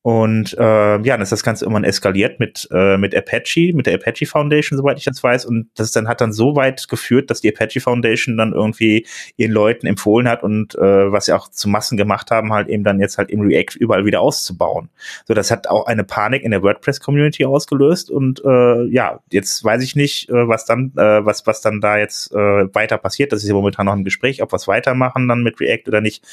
Und 0.07 0.57
äh, 0.57 0.63
ja, 0.63 0.99
dann 1.03 1.21
ist 1.21 1.33
das 1.33 1.43
Ganze 1.43 1.65
irgendwann 1.65 1.83
eskaliert 1.83 2.39
mit, 2.39 2.69
äh, 2.71 2.97
mit 2.97 3.13
Apache, 3.13 3.73
mit 3.75 3.87
der 3.87 3.97
Apache 3.97 4.25
Foundation, 4.25 4.79
soweit 4.79 4.99
ich 4.99 5.05
das 5.05 5.21
weiß. 5.21 5.45
Und 5.47 5.67
das 5.75 5.91
dann 5.91 6.07
hat 6.07 6.21
dann 6.21 6.33
so 6.33 6.55
weit 6.55 6.87
geführt, 6.87 7.29
dass 7.29 7.41
die 7.41 7.53
Apache 7.53 7.81
Foundation 7.81 8.37
dann 8.37 8.53
irgendwie 8.53 9.05
ihren 9.37 9.51
Leuten 9.51 9.89
empfohlen 9.89 10.29
hat 10.29 10.45
und 10.45 10.77
äh, 10.77 11.11
was 11.11 11.25
sie 11.25 11.33
auch 11.33 11.49
zu 11.49 11.69
Massen 11.69 11.97
gemacht 11.97 12.31
haben, 12.31 12.53
halt 12.53 12.69
eben 12.69 12.85
dann 12.85 13.01
jetzt 13.01 13.19
halt 13.19 13.31
im 13.33 13.41
React 13.41 13.75
überall 13.81 14.05
wieder 14.05 14.21
auszubauen. 14.21 14.91
So, 15.25 15.35
das 15.35 15.51
hat 15.51 15.67
auch 15.67 15.87
eine 15.89 16.05
Panik 16.05 16.45
in 16.45 16.53
der 16.53 16.63
WordPress-Community 16.63 17.45
ausgelöst. 17.45 18.09
Und 18.09 18.41
äh, 18.45 18.85
ja, 18.85 19.19
jetzt 19.33 19.65
weiß 19.65 19.83
ich 19.83 19.97
nicht, 19.97 20.31
äh, 20.31 20.47
was 20.47 20.67
dann, 20.67 20.93
äh, 20.97 21.27
was, 21.27 21.49
was 21.49 21.63
dann 21.63 21.81
da 21.81 21.99
jetzt 21.99 22.31
äh, 22.31 22.73
weiter 22.73 22.99
passiert. 22.99 23.33
Das 23.33 23.43
ist 23.43 23.49
ja 23.49 23.57
momentan 23.57 23.87
noch 23.87 23.95
ein 23.95 24.05
Gespräch, 24.05 24.41
ob 24.41 24.53
wir 24.53 24.57
es 24.57 24.69
weitermachen 24.69 25.27
dann 25.27 25.43
mit 25.43 25.59
React 25.59 25.89
oder 25.89 26.01
nicht. 26.01 26.25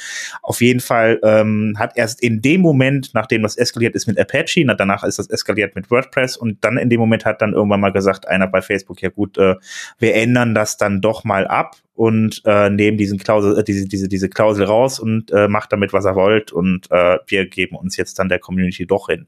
Auf 0.44 0.62
jeden 0.62 0.80
Fall 0.80 1.20
ähm, 1.24 1.74
hat 1.80 1.98
erst 1.98 2.22
in 2.22 2.44
dem 2.44 2.62
Moment, 2.62 3.16
nachdem 3.16 3.42
das 3.42 3.63
eskaliert 3.64 3.96
ist 3.96 4.08
mit 4.08 4.20
Apache, 4.20 4.64
na, 4.66 4.76
danach 4.76 5.04
ist 5.04 5.18
das 5.18 5.30
eskaliert 5.30 5.76
mit 5.76 5.90
WordPress 5.90 6.38
und 6.38 6.64
dann 6.64 6.78
in 6.78 6.90
dem 6.90 7.00
Moment 7.00 7.26
hat 7.26 7.42
dann 7.42 7.54
irgendwann 7.54 7.82
mal 7.82 7.92
gesagt 7.92 8.28
einer 8.28 8.48
bei 8.48 8.62
Facebook, 8.62 9.02
ja 9.02 9.10
gut, 9.10 9.38
äh, 9.38 9.56
wir 9.98 10.16
ändern 10.16 10.54
das 10.54 10.78
dann 10.78 11.02
doch 11.02 11.24
mal 11.24 11.48
ab 11.48 11.76
und 11.96 12.42
äh, 12.46 12.70
nehmen 12.70 12.98
diesen 12.98 13.18
Klausel, 13.18 13.58
äh, 13.58 13.64
diese, 13.64 13.88
diese, 13.88 14.08
diese 14.08 14.30
Klausel 14.30 14.66
raus 14.66 15.00
und 15.00 15.32
äh, 15.32 15.48
macht 15.48 15.72
damit, 15.72 15.94
was 15.94 16.06
er 16.06 16.16
wollt 16.16 16.52
und 16.52 16.90
äh, 16.92 17.18
wir 17.28 17.48
geben 17.48 17.76
uns 17.76 17.98
jetzt 17.98 18.20
dann 18.20 18.30
der 18.30 18.40
Community 18.40 18.86
doch 18.86 19.08
hin. 19.08 19.28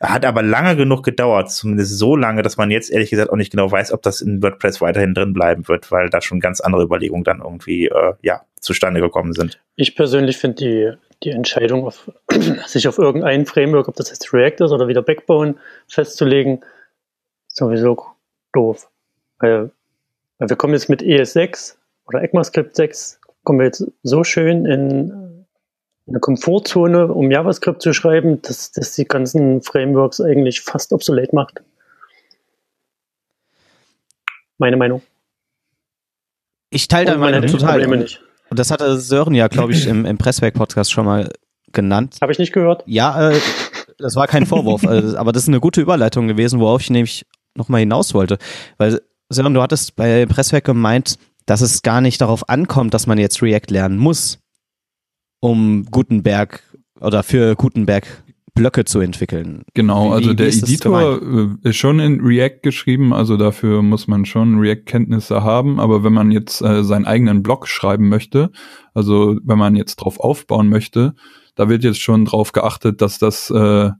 Hat 0.00 0.24
aber 0.24 0.42
lange 0.42 0.76
genug 0.76 1.02
gedauert, 1.02 1.50
zumindest 1.50 1.98
so 1.98 2.16
lange, 2.16 2.42
dass 2.42 2.56
man 2.56 2.70
jetzt 2.70 2.90
ehrlich 2.90 3.10
gesagt 3.10 3.30
auch 3.30 3.36
nicht 3.36 3.50
genau 3.50 3.70
weiß, 3.70 3.92
ob 3.92 4.02
das 4.02 4.20
in 4.20 4.42
WordPress 4.42 4.80
weiterhin 4.80 5.14
drin 5.14 5.32
bleiben 5.32 5.66
wird, 5.68 5.90
weil 5.90 6.08
da 6.08 6.20
schon 6.20 6.40
ganz 6.40 6.60
andere 6.60 6.82
Überlegungen 6.82 7.24
dann 7.24 7.40
irgendwie 7.40 7.86
äh, 7.86 8.14
ja 8.22 8.42
zustande 8.66 9.00
gekommen 9.00 9.32
sind. 9.32 9.58
Ich 9.76 9.96
persönlich 9.96 10.36
finde 10.36 10.56
die 10.56 10.96
die 11.22 11.30
Entscheidung, 11.30 11.86
auf, 11.86 12.10
sich 12.66 12.88
auf 12.88 12.98
irgendein 12.98 13.46
Framework, 13.46 13.88
ob 13.88 13.96
das 13.96 14.10
jetzt 14.10 14.32
React 14.32 14.64
ist 14.64 14.72
oder 14.72 14.88
wieder 14.88 15.02
Backbone, 15.02 15.56
festzulegen, 15.88 16.64
sowieso 17.48 18.04
doof. 18.52 18.88
Weil, 19.38 19.70
weil 20.38 20.48
wir 20.48 20.56
kommen 20.56 20.74
jetzt 20.74 20.88
mit 20.88 21.02
ES6 21.02 21.76
oder 22.06 22.22
ECMAScript 22.22 22.76
6, 22.76 23.20
kommen 23.44 23.60
wir 23.60 23.66
jetzt 23.66 23.86
so 24.02 24.24
schön 24.24 24.66
in 24.66 25.46
eine 26.08 26.20
Komfortzone, 26.20 27.08
um 27.08 27.30
JavaScript 27.30 27.82
zu 27.82 27.92
schreiben, 27.92 28.40
dass 28.42 28.70
das 28.70 28.94
die 28.94 29.06
ganzen 29.06 29.62
Frameworks 29.62 30.20
eigentlich 30.20 30.60
fast 30.60 30.92
obsolet 30.92 31.32
macht. 31.32 31.62
Meine 34.58 34.76
Meinung. 34.76 35.02
Ich 36.70 36.86
teile 36.86 37.06
deine 37.06 37.18
Meinung 37.18 37.46
total. 37.46 37.80
Probleme 37.80 37.96
nicht. 37.96 38.22
Und 38.50 38.58
das 38.58 38.70
hatte 38.70 38.98
Sören 38.98 39.34
ja, 39.34 39.48
glaube 39.48 39.72
ich, 39.72 39.86
im, 39.86 40.04
im 40.04 40.18
Presswerk-Podcast 40.18 40.92
schon 40.92 41.04
mal 41.04 41.28
genannt. 41.72 42.16
Habe 42.20 42.32
ich 42.32 42.38
nicht 42.38 42.52
gehört? 42.52 42.82
Ja, 42.86 43.30
äh, 43.30 43.40
das 43.98 44.16
war 44.16 44.26
kein 44.26 44.46
Vorwurf, 44.46 44.84
äh, 44.84 45.14
aber 45.16 45.32
das 45.32 45.44
ist 45.44 45.48
eine 45.48 45.60
gute 45.60 45.80
Überleitung 45.80 46.28
gewesen, 46.28 46.60
worauf 46.60 46.80
ich 46.80 46.90
nämlich 46.90 47.26
nochmal 47.54 47.80
hinaus 47.80 48.14
wollte. 48.14 48.38
Weil, 48.78 49.00
Sören, 49.28 49.54
du 49.54 49.62
hattest 49.62 49.96
bei 49.96 50.26
Presswerk 50.26 50.64
gemeint, 50.64 51.18
dass 51.46 51.60
es 51.60 51.82
gar 51.82 52.00
nicht 52.00 52.20
darauf 52.20 52.48
ankommt, 52.48 52.94
dass 52.94 53.06
man 53.06 53.18
jetzt 53.18 53.42
React 53.42 53.70
lernen 53.70 53.98
muss, 53.98 54.38
um 55.40 55.86
Gutenberg 55.90 56.62
oder 57.00 57.22
für 57.22 57.54
Gutenberg 57.56 58.06
Blöcke 58.56 58.86
zu 58.86 59.00
entwickeln. 59.00 59.64
Genau, 59.74 60.12
also 60.12 60.32
der 60.32 60.48
Editor 60.48 61.20
äh, 61.22 61.68
ist 61.68 61.76
schon 61.76 62.00
in 62.00 62.22
React 62.22 62.60
geschrieben, 62.62 63.12
also 63.12 63.36
dafür 63.36 63.82
muss 63.82 64.08
man 64.08 64.24
schon 64.24 64.58
React-Kenntnisse 64.58 65.44
haben, 65.44 65.78
aber 65.78 66.02
wenn 66.02 66.14
man 66.14 66.30
jetzt 66.30 66.62
äh, 66.62 66.82
seinen 66.82 67.04
eigenen 67.04 67.42
Blog 67.42 67.68
schreiben 67.68 68.08
möchte, 68.08 68.50
also 68.94 69.38
wenn 69.44 69.58
man 69.58 69.76
jetzt 69.76 69.96
drauf 69.96 70.18
aufbauen 70.18 70.68
möchte, 70.68 71.14
da 71.54 71.68
wird 71.68 71.84
jetzt 71.84 72.00
schon 72.00 72.24
drauf 72.24 72.52
geachtet, 72.52 73.02
dass 73.02 73.18
das 73.18 73.50
äh, 73.50 73.90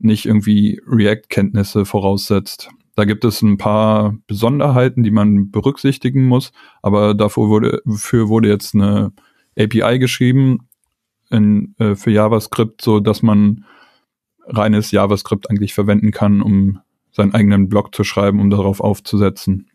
nicht 0.00 0.26
irgendwie 0.26 0.82
React-Kenntnisse 0.86 1.84
voraussetzt. 1.84 2.70
Da 2.96 3.04
gibt 3.04 3.24
es 3.24 3.42
ein 3.42 3.58
paar 3.58 4.16
Besonderheiten, 4.26 5.04
die 5.04 5.12
man 5.12 5.52
berücksichtigen 5.52 6.24
muss, 6.24 6.50
aber 6.82 7.14
dafür 7.14 7.48
wurde, 7.48 7.80
für 7.88 8.28
wurde 8.28 8.48
jetzt 8.48 8.74
eine 8.74 9.12
API 9.56 10.00
geschrieben 10.00 10.68
in, 11.30 11.76
äh, 11.78 11.94
für 11.94 12.10
JavaScript, 12.10 12.82
so 12.82 12.98
dass 12.98 13.22
man 13.22 13.64
reines 14.46 14.90
JavaScript 14.90 15.50
eigentlich 15.50 15.74
verwenden 15.74 16.10
kann, 16.10 16.42
um 16.42 16.80
seinen 17.10 17.34
eigenen 17.34 17.68
Blog 17.68 17.94
zu 17.94 18.04
schreiben, 18.04 18.40
um 18.40 18.50
darauf 18.50 18.80
aufzusetzen. 18.80 19.68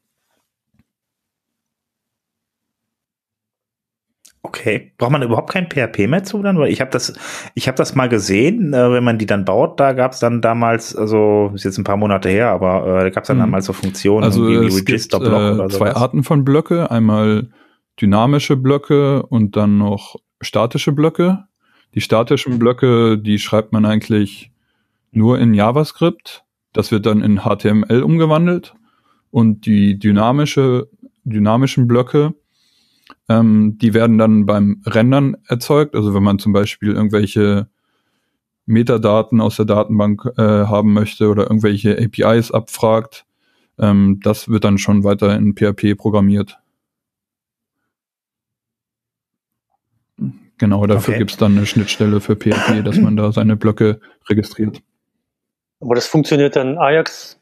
Okay, 4.42 4.94
braucht 4.98 5.12
man 5.12 5.22
überhaupt 5.22 5.52
kein 5.52 5.70
PHP 5.70 6.08
mehr 6.08 6.24
zu 6.24 6.42
dann? 6.42 6.58
Weil 6.58 6.72
ich 6.72 6.82
habe 6.82 6.90
das, 6.92 7.14
ich 7.56 7.68
habe 7.68 7.76
das 7.76 7.94
mal 7.94 8.08
gesehen, 8.08 8.74
äh, 8.74 8.92
wenn 8.92 9.04
man 9.04 9.18
die 9.18 9.26
dann 9.26 9.46
baut, 9.46 9.80
da 9.80 9.94
gab 9.94 10.14
es 10.14 10.20
dann 10.20 10.42
damals, 10.42 10.96
also 10.96 11.52
ist 11.54 11.66
jetzt 11.66 11.78
ein 11.78 11.84
paar 11.84 11.98
Monate 11.98 12.30
her, 12.30 12.50
aber 12.50 12.88
äh, 12.88 13.04
da 13.04 13.10
gab 13.10 13.24
es 13.24 13.28
dann, 13.28 13.38
mhm. 13.38 13.42
dann 13.42 13.50
mal 13.52 13.62
so 13.62 13.74
Funktionen 13.74 14.24
also 14.24 14.48
wie 14.48 14.66
es 14.66 14.86
gibt, 14.86 15.14
äh, 15.14 15.68
zwei 15.70 15.94
Arten 15.94 16.24
von 16.24 16.46
Blöcke, 16.46 16.90
einmal 16.90 17.50
dynamische 18.02 18.56
Blöcke 18.56 19.24
und 19.24 19.56
dann 19.56 19.78
noch 19.78 20.16
statische 20.42 20.94
Blöcke. 20.94 21.46
Die 21.94 22.02
statischen 22.02 22.60
Blöcke, 22.60 23.18
die 23.18 23.40
schreibt 23.40 23.74
man 23.74 23.86
eigentlich 23.86 24.52
nur 25.12 25.40
in 25.40 25.54
JavaScript. 25.54 26.44
Das 26.74 26.92
wird 26.92 27.06
dann 27.06 27.22
in 27.22 27.42
HTML 27.42 28.04
umgewandelt. 28.04 28.74
Und 29.32 29.66
die 29.66 29.98
dynamische, 30.00 30.90
dynamischen 31.24 31.88
Blöcke, 31.88 32.34
ähm, 33.28 33.78
die 33.78 33.94
werden 33.94 34.18
dann 34.18 34.46
beim 34.46 34.82
Rendern 34.86 35.38
erzeugt. 35.48 35.96
Also 35.96 36.14
wenn 36.14 36.24
man 36.24 36.40
zum 36.40 36.54
Beispiel 36.54 36.94
irgendwelche 36.94 37.70
Metadaten 38.66 39.42
aus 39.42 39.56
der 39.56 39.66
Datenbank 39.66 40.26
äh, 40.38 40.42
haben 40.42 40.94
möchte 40.94 41.30
oder 41.30 41.44
irgendwelche 41.44 41.98
APIs 41.98 42.52
abfragt, 42.52 43.26
ähm, 43.80 44.20
das 44.24 44.50
wird 44.50 44.64
dann 44.64 44.78
schon 44.78 45.04
weiter 45.04 45.36
in 45.36 45.56
PHP 45.56 45.96
programmiert. 45.98 46.60
Genau, 50.60 50.86
dafür 50.86 51.14
okay. 51.14 51.20
gibt's 51.20 51.38
dann 51.38 51.56
eine 51.56 51.66
Schnittstelle 51.66 52.20
für 52.20 52.36
PHP, 52.36 52.84
dass 52.84 52.98
man 52.98 53.16
da 53.16 53.32
seine 53.32 53.56
Blöcke 53.56 54.02
registriert. 54.28 54.82
Aber 55.80 55.96
das 55.96 56.08
funktioniert 56.08 56.56
dann 56.56 56.78
Ajax, 56.78 57.40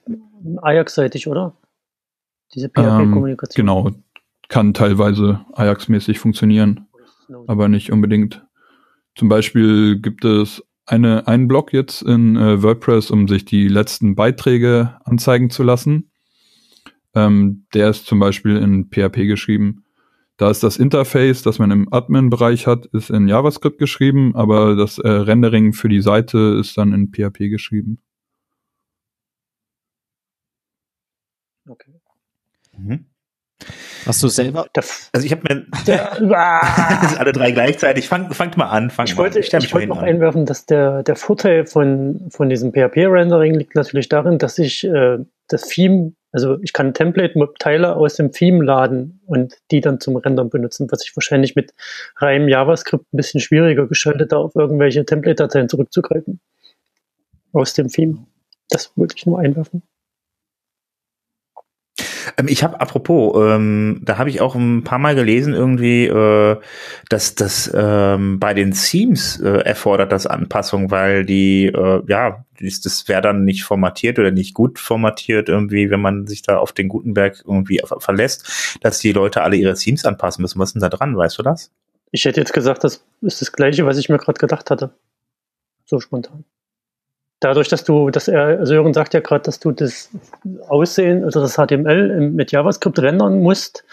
Ajax-seitig, 0.62 1.28
oder? 1.28 1.56
Diese 2.54 2.70
PHP-Kommunikation. 2.70 3.68
Ähm, 3.68 3.84
genau, 3.84 3.92
kann 4.48 4.74
teilweise 4.74 5.46
Ajax-mäßig 5.54 6.20
funktionieren, 6.20 6.88
aber 7.48 7.68
nicht 7.68 7.92
unbedingt. 7.92 8.46
Zum 9.16 9.30
Beispiel 9.30 10.00
gibt 10.00 10.24
es 10.24 10.64
eine, 10.86 11.28
einen 11.28 11.48
Blog 11.48 11.74
jetzt 11.74 12.02
in 12.02 12.38
äh, 12.38 12.62
WordPress, 12.64 13.12
um 13.12 13.28
sich 13.28 13.46
die 13.46 13.68
letzten 13.68 14.16
Beiträge 14.16 14.96
anzeigen 15.04 15.50
zu 15.50 15.64
lassen. 15.64 16.12
Ähm, 17.14 17.66
der 17.74 17.90
ist 17.90 18.06
zum 18.06 18.20
Beispiel 18.20 18.58
in 18.58 18.90
PHP 18.90 19.28
geschrieben. 19.28 19.84
Da 20.38 20.52
ist 20.52 20.64
das 20.64 20.78
Interface, 20.78 21.42
das 21.42 21.58
man 21.58 21.72
im 21.72 21.92
Admin-Bereich 21.92 22.68
hat, 22.68 22.86
ist 22.88 23.10
in 23.10 23.28
JavaScript 23.28 23.80
geschrieben, 23.80 24.36
aber 24.36 24.76
das 24.76 25.00
äh, 25.00 25.10
Rendering 25.10 25.74
für 25.74 25.90
die 25.90 26.02
Seite 26.02 26.58
ist 26.60 26.78
dann 26.78 26.94
in 26.94 27.12
PHP 27.12 27.50
geschrieben. 27.50 28.00
Okay. 31.68 31.92
Mhm. 32.78 33.06
Hast 34.06 34.24
du 34.24 34.28
selber? 34.30 34.68
Also 35.12 35.26
ich 35.26 35.32
habe 35.32 35.42
mir 35.44 35.66
alle 37.20 37.32
drei 37.34 37.52
gleichzeitig. 37.52 38.08
Fangt, 38.08 38.34
fangt 38.36 38.56
mal 38.56 38.70
an. 38.70 38.90
Fangt 38.90 39.10
ich 39.10 39.18
wollte, 39.18 39.40
ich, 39.40 39.54
ich 39.54 39.74
wollte 39.74 39.88
noch 39.88 39.98
an. 39.98 40.06
einwerfen, 40.06 40.46
dass 40.46 40.66
der, 40.66 41.04
der 41.04 41.16
Vorteil 41.16 41.66
von, 41.66 42.28
von 42.30 42.50
diesem 42.50 42.72
PHP-Rendering 42.72 43.56
liegt 43.56 43.76
natürlich 43.76 44.08
darin, 44.08 44.38
dass 44.38 44.60
ich 44.60 44.86
äh, 44.86 45.18
das 45.48 45.64
Theme, 45.64 46.14
also 46.32 46.58
ich 46.62 46.72
kann 46.72 46.94
Template-Teile 46.94 47.96
aus 47.96 48.16
dem 48.16 48.32
Theme 48.32 48.64
laden 48.64 49.20
und 49.26 49.56
die 49.72 49.82
dann 49.82 50.00
zum 50.00 50.16
Rendern 50.16 50.50
benutzen, 50.50 50.88
was 50.90 51.04
ich 51.04 51.16
wahrscheinlich 51.18 51.56
mit 51.56 51.74
reinem 52.18 52.48
JavaScript 52.48 53.12
ein 53.12 53.18
bisschen 53.18 53.42
schwieriger 53.42 53.88
geschaltet, 53.88 54.32
da 54.32 54.38
auf 54.38 54.56
irgendwelche 54.56 55.04
Template-Dateien 55.06 55.68
zurückzugreifen. 55.68 56.40
Aus 57.52 57.74
dem 57.74 57.90
Theme. 57.90 58.26
Das 58.70 58.92
wollte 58.96 59.16
ich 59.18 59.26
nur 59.26 59.40
einwerfen. 59.40 59.82
Ähm, 62.38 62.48
ich 62.48 62.64
habe, 62.64 62.80
apropos, 62.80 63.36
ähm, 63.36 64.02
da 64.04 64.18
habe 64.18 64.30
ich 64.30 64.42
auch 64.42 64.56
ein 64.56 64.84
paar 64.84 65.00
Mal 65.00 65.16
gelesen 65.16 65.54
irgendwie, 65.54 66.06
äh, 66.06 66.58
dass 67.10 67.36
das 67.36 67.72
ähm, 67.74 68.40
bei 68.40 68.54
den 68.54 68.72
Themes 68.72 69.40
äh, 69.40 69.62
erfordert 69.62 70.12
das 70.12 70.28
Anpassung, 70.28 70.92
weil 70.92 71.26
die, 71.26 71.66
äh, 71.68 72.02
ja, 72.08 72.46
das, 72.60 73.08
wäre 73.08 73.22
dann 73.22 73.44
nicht 73.44 73.64
formatiert 73.64 74.18
oder 74.20 74.32
nicht 74.32 74.54
gut 74.54 74.80
formatiert 74.80 75.50
irgendwie, 75.50 75.90
wenn 75.90 76.02
man 76.02 76.28
sich 76.28 76.42
da 76.42 76.58
auf 76.58 76.72
den 76.72 76.88
Gutenberg 76.88 77.44
irgendwie 77.46 77.82
verlässt, 78.00 78.80
dass 78.82 79.00
die 79.00 79.12
Leute 79.12 79.44
alle 79.44 79.58
ihre 79.58 79.76
Themes 79.76 80.06
anpassen 80.06 80.42
müssen. 80.42 80.60
Was 80.60 80.70
ist 80.70 80.74
denn 80.74 80.82
da 80.82 80.90
dran, 80.90 81.16
weißt 81.16 81.38
du 81.38 81.44
das? 81.44 81.72
Ich 82.12 82.26
hätte 82.26 82.40
jetzt 82.40 82.54
gesagt, 82.54 82.84
das 82.84 83.04
ist 83.22 83.42
das 83.42 83.52
Gleiche, 83.52 83.86
was 83.86 83.98
ich 83.98 84.10
mir 84.10 84.18
gerade 84.18 84.40
gedacht 84.40 84.72
hatte. 84.72 84.92
So 85.86 86.00
spontan 86.00 86.46
dadurch, 87.40 87.68
dass 87.68 87.84
du, 87.84 88.10
dass 88.10 88.28
er, 88.28 88.66
Sören 88.66 88.94
sagt 88.94 89.14
ja 89.14 89.20
gerade, 89.20 89.44
dass 89.44 89.60
du 89.60 89.72
das 89.72 90.10
Aussehen, 90.68 91.24
also 91.24 91.40
das 91.40 91.56
HTML 91.56 92.32
mit 92.32 92.52
JavaScript 92.52 93.00
rendern 93.00 93.40
musst 93.40 93.84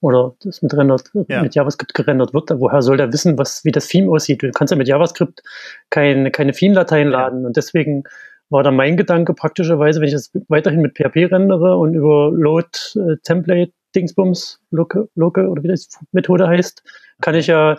oder 0.00 0.34
das 0.42 0.62
mit, 0.62 0.74
rendert, 0.74 1.10
ja. 1.28 1.42
mit 1.42 1.54
JavaScript 1.54 1.94
gerendert 1.94 2.34
wird, 2.34 2.50
woher 2.50 2.82
soll 2.82 2.96
der 2.96 3.12
wissen, 3.12 3.38
was, 3.38 3.64
wie 3.64 3.72
das 3.72 3.88
Theme 3.88 4.10
aussieht? 4.10 4.42
Du 4.42 4.50
kannst 4.50 4.70
ja 4.70 4.76
mit 4.76 4.88
JavaScript 4.88 5.42
keine, 5.90 6.30
keine 6.30 6.52
Theme-Dateien 6.52 7.08
laden 7.08 7.46
und 7.46 7.56
deswegen 7.56 8.04
war 8.48 8.64
da 8.64 8.72
mein 8.72 8.96
Gedanke 8.96 9.32
praktischerweise, 9.34 10.00
wenn 10.00 10.08
ich 10.08 10.14
das 10.14 10.32
weiterhin 10.48 10.80
mit 10.80 10.96
PHP 10.96 11.32
rendere 11.32 11.76
und 11.76 11.94
über 11.94 12.32
Load 12.32 12.68
äh, 12.96 13.16
Template 13.22 13.72
Dingsbums, 13.94 14.60
Local, 14.70 15.08
Local 15.14 15.48
oder 15.48 15.62
wie 15.62 15.68
das 15.68 15.88
Methode 16.12 16.48
heißt, 16.48 16.82
kann 17.20 17.34
ich 17.34 17.48
ja 17.48 17.78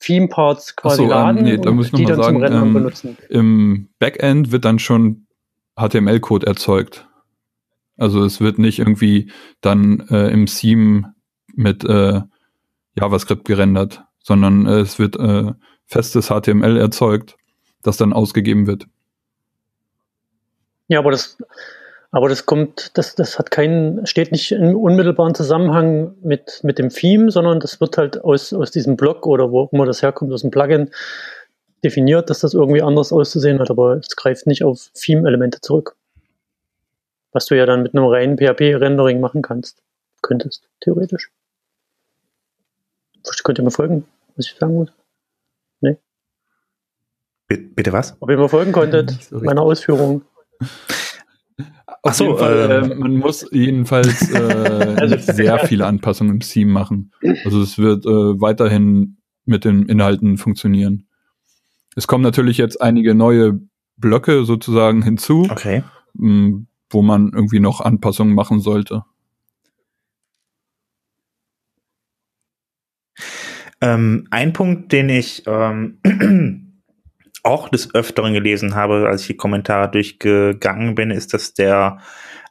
Theme-Parts 0.00 0.76
quasi 0.76 0.96
so, 0.96 1.02
ähm, 1.04 1.08
laden 1.10 1.44
nee, 1.44 1.56
da 1.56 1.70
und 1.70 1.98
die 1.98 2.04
dann 2.04 2.16
sagen, 2.16 2.36
zum 2.36 2.42
Rendern 2.42 2.66
ähm, 2.66 2.72
benutzen. 2.72 3.18
Im 3.28 3.88
Backend 3.98 4.50
wird 4.50 4.64
dann 4.64 4.78
schon 4.78 5.26
HTML-Code 5.76 6.46
erzeugt. 6.46 7.06
Also 7.96 8.24
es 8.24 8.40
wird 8.40 8.58
nicht 8.58 8.78
irgendwie 8.78 9.30
dann 9.60 10.00
äh, 10.10 10.28
im 10.28 10.46
Theme 10.46 11.14
mit 11.54 11.84
äh, 11.84 12.22
JavaScript 12.94 13.44
gerendert, 13.44 14.02
sondern 14.18 14.66
äh, 14.66 14.80
es 14.80 14.98
wird 14.98 15.16
äh, 15.16 15.52
festes 15.86 16.28
HTML 16.28 16.76
erzeugt, 16.78 17.36
das 17.82 17.96
dann 17.98 18.12
ausgegeben 18.12 18.66
wird. 18.66 18.86
Ja, 20.88 20.98
aber 20.98 21.10
das 21.10 21.38
aber 22.12 22.28
das 22.28 22.44
kommt, 22.44 22.96
das, 22.98 23.14
das 23.14 23.38
hat 23.38 23.50
keinen, 23.50 24.04
steht 24.06 24.32
nicht 24.32 24.50
im 24.52 24.76
unmittelbaren 24.76 25.34
Zusammenhang 25.34 26.14
mit, 26.22 26.60
mit 26.64 26.78
dem 26.78 26.88
Theme, 26.88 27.30
sondern 27.30 27.60
das 27.60 27.80
wird 27.80 27.98
halt 27.98 28.24
aus, 28.24 28.52
aus 28.52 28.72
diesem 28.72 28.96
Blog 28.96 29.26
oder 29.26 29.52
wo 29.52 29.68
immer 29.70 29.86
das 29.86 30.02
herkommt, 30.02 30.32
aus 30.32 30.42
dem 30.42 30.50
Plugin 30.50 30.90
definiert, 31.84 32.28
dass 32.28 32.40
das 32.40 32.52
irgendwie 32.52 32.82
anders 32.82 33.12
auszusehen 33.12 33.60
hat, 33.60 33.70
aber 33.70 33.96
es 33.96 34.16
greift 34.16 34.46
nicht 34.46 34.64
auf 34.64 34.90
Theme-Elemente 34.94 35.60
zurück. 35.60 35.96
Was 37.32 37.46
du 37.46 37.56
ja 37.56 37.64
dann 37.64 37.84
mit 37.84 37.94
einem 37.94 38.06
reinen 38.06 38.36
PHP-Rendering 38.36 39.20
machen 39.20 39.40
kannst, 39.40 39.80
könntest, 40.20 40.68
theoretisch. 40.80 41.30
Könnt 43.44 43.58
ihr 43.58 43.64
mir 43.64 43.70
folgen, 43.70 44.04
was 44.36 44.46
ich 44.46 44.56
sagen 44.56 44.74
muss? 44.74 44.92
Nee? 45.80 45.96
Bitte 47.48 47.92
was? 47.92 48.16
Ob 48.18 48.30
ihr 48.30 48.36
mir 48.36 48.48
folgen 48.48 48.72
konntet, 48.72 49.10
so 49.30 49.38
meiner 49.38 49.62
Ausführung. 49.62 50.22
Ach 52.02 52.14
so, 52.14 52.36
Fall, 52.36 52.90
äh, 52.90 52.94
man 52.94 53.16
muss 53.16 53.46
jedenfalls 53.52 54.30
äh, 54.32 54.36
also, 54.98 55.16
sehr 55.32 55.58
viele 55.60 55.86
Anpassungen 55.86 56.34
im 56.34 56.40
Theme 56.40 56.72
machen. 56.72 57.12
Also 57.44 57.60
es 57.60 57.78
wird 57.78 58.06
äh, 58.06 58.40
weiterhin 58.40 59.18
mit 59.44 59.64
den 59.64 59.86
Inhalten 59.86 60.38
funktionieren. 60.38 61.06
Es 61.96 62.06
kommen 62.06 62.22
natürlich 62.22 62.56
jetzt 62.56 62.80
einige 62.80 63.14
neue 63.14 63.60
Blöcke 63.96 64.44
sozusagen 64.44 65.02
hinzu, 65.02 65.46
okay. 65.50 65.82
mh, 66.14 66.62
wo 66.88 67.02
man 67.02 67.32
irgendwie 67.34 67.60
noch 67.60 67.80
Anpassungen 67.80 68.34
machen 68.34 68.60
sollte. 68.60 69.04
Ähm, 73.82 74.26
ein 74.30 74.52
Punkt, 74.52 74.92
den 74.92 75.08
ich 75.08 75.42
ähm, 75.46 75.98
auch 77.42 77.68
des 77.68 77.94
Öfteren 77.94 78.34
gelesen 78.34 78.74
habe, 78.74 79.08
als 79.08 79.22
ich 79.22 79.28
die 79.28 79.36
Kommentare 79.36 79.90
durchgegangen 79.90 80.94
bin, 80.94 81.10
ist, 81.10 81.34
dass 81.34 81.54
der 81.54 81.98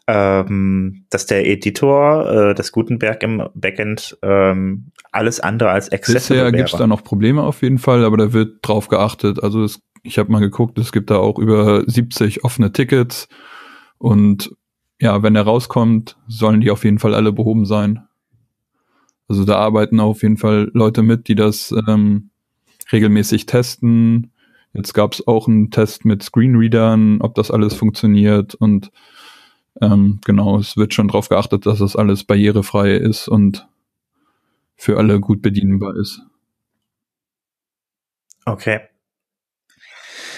ähm, 0.10 1.06
dass 1.12 1.28
der 1.28 1.46
Editor, 1.46 2.50
äh, 2.50 2.56
das 2.56 2.72
Gutenberg 2.72 3.22
im 3.22 3.48
Backend, 3.54 4.18
ähm, 4.24 4.92
alles 5.12 5.40
andere 5.40 5.70
als 5.70 5.92
accessible 5.92 6.38
Bisher 6.38 6.52
gibt 6.52 6.74
es 6.74 6.80
da 6.80 6.88
noch 6.88 7.04
Probleme 7.04 7.44
auf 7.44 7.62
jeden 7.62 7.78
Fall, 7.78 8.04
aber 8.04 8.18
da 8.18 8.34
wird 8.34 8.58
drauf 8.64 8.88
geachtet. 8.88 9.44
Also 9.44 9.64
es, 9.64 9.82
ich 10.02 10.18
habe 10.18 10.32
mal 10.32 10.40
geguckt, 10.40 10.80
es 10.80 10.92
gibt 10.92 11.12
da 11.12 11.18
auch 11.18 11.38
über 11.38 11.84
70 11.86 12.44
offene 12.44 12.72
Tickets 12.72 13.28
und 14.00 14.52
ja, 15.00 15.22
wenn 15.22 15.36
er 15.36 15.44
rauskommt, 15.44 16.18
sollen 16.28 16.62
die 16.62 16.72
auf 16.72 16.84
jeden 16.84 16.98
Fall 16.98 17.14
alle 17.14 17.32
behoben 17.32 17.66
sein. 17.66 18.08
Also 19.28 19.46
da 19.46 19.58
arbeiten 19.58 20.00
auf 20.00 20.24
jeden 20.24 20.38
Fall 20.38 20.72
Leute 20.74 21.04
mit, 21.04 21.28
die 21.28 21.36
das 21.36 21.72
ähm, 21.88 22.32
regelmäßig 22.92 23.46
testen, 23.46 24.32
Jetzt 24.74 24.94
gab 24.94 25.14
es 25.14 25.28
auch 25.28 25.48
einen 25.48 25.72
Test 25.72 26.06
mit 26.06 26.22
Screenreadern, 26.24 27.22
ob 27.22 27.36
das 27.36 27.52
alles 27.52 27.74
funktioniert 27.74 28.56
und 28.56 28.92
ähm, 29.82 30.20
genau, 30.26 30.58
es 30.58 30.78
wird 30.78 30.94
schon 30.94 31.08
darauf 31.08 31.30
geachtet, 31.30 31.66
dass 31.66 31.80
das 31.80 31.96
alles 31.96 32.24
barrierefrei 32.24 32.96
ist 32.96 33.28
und 33.28 33.68
für 34.76 34.98
alle 34.98 35.20
gut 35.20 35.42
bedienbar 35.42 35.96
ist. 35.96 36.22
Okay. 38.46 38.82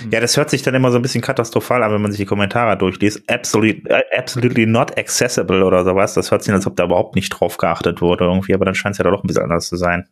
Ja, 0.10 0.20
das 0.20 0.38
hört 0.38 0.50
sich 0.50 0.62
dann 0.64 0.74
immer 0.74 0.92
so 0.92 0.98
ein 0.98 1.02
bisschen 1.02 1.22
katastrophal 1.22 1.84
an, 1.84 1.94
wenn 1.94 2.02
man 2.02 2.12
sich 2.12 2.20
die 2.20 2.26
Kommentare 2.26 2.78
durchliest. 2.78 3.30
Absolutely, 3.30 3.84
äh, 3.90 4.04
absolutely 4.18 4.66
not 4.66 4.98
accessible 4.98 5.64
oder 5.64 5.84
sowas. 5.84 6.14
Das 6.14 6.32
hört 6.32 6.44
sich 6.44 6.52
an, 6.52 6.56
als 6.56 6.68
ob 6.68 6.76
da 6.76 6.86
überhaupt 6.86 7.16
nicht 7.16 7.30
drauf 7.30 7.58
geachtet 7.58 8.02
wurde 8.02 8.26
irgendwie, 8.26 8.54
aber 8.54 8.66
dann 8.66 8.76
scheint 8.76 8.94
es 8.94 8.98
ja 8.98 9.04
doch 9.04 9.24
ein 9.24 9.28
bisschen 9.28 9.44
anders 9.44 9.68
zu 9.68 9.76
sein. 9.76 10.08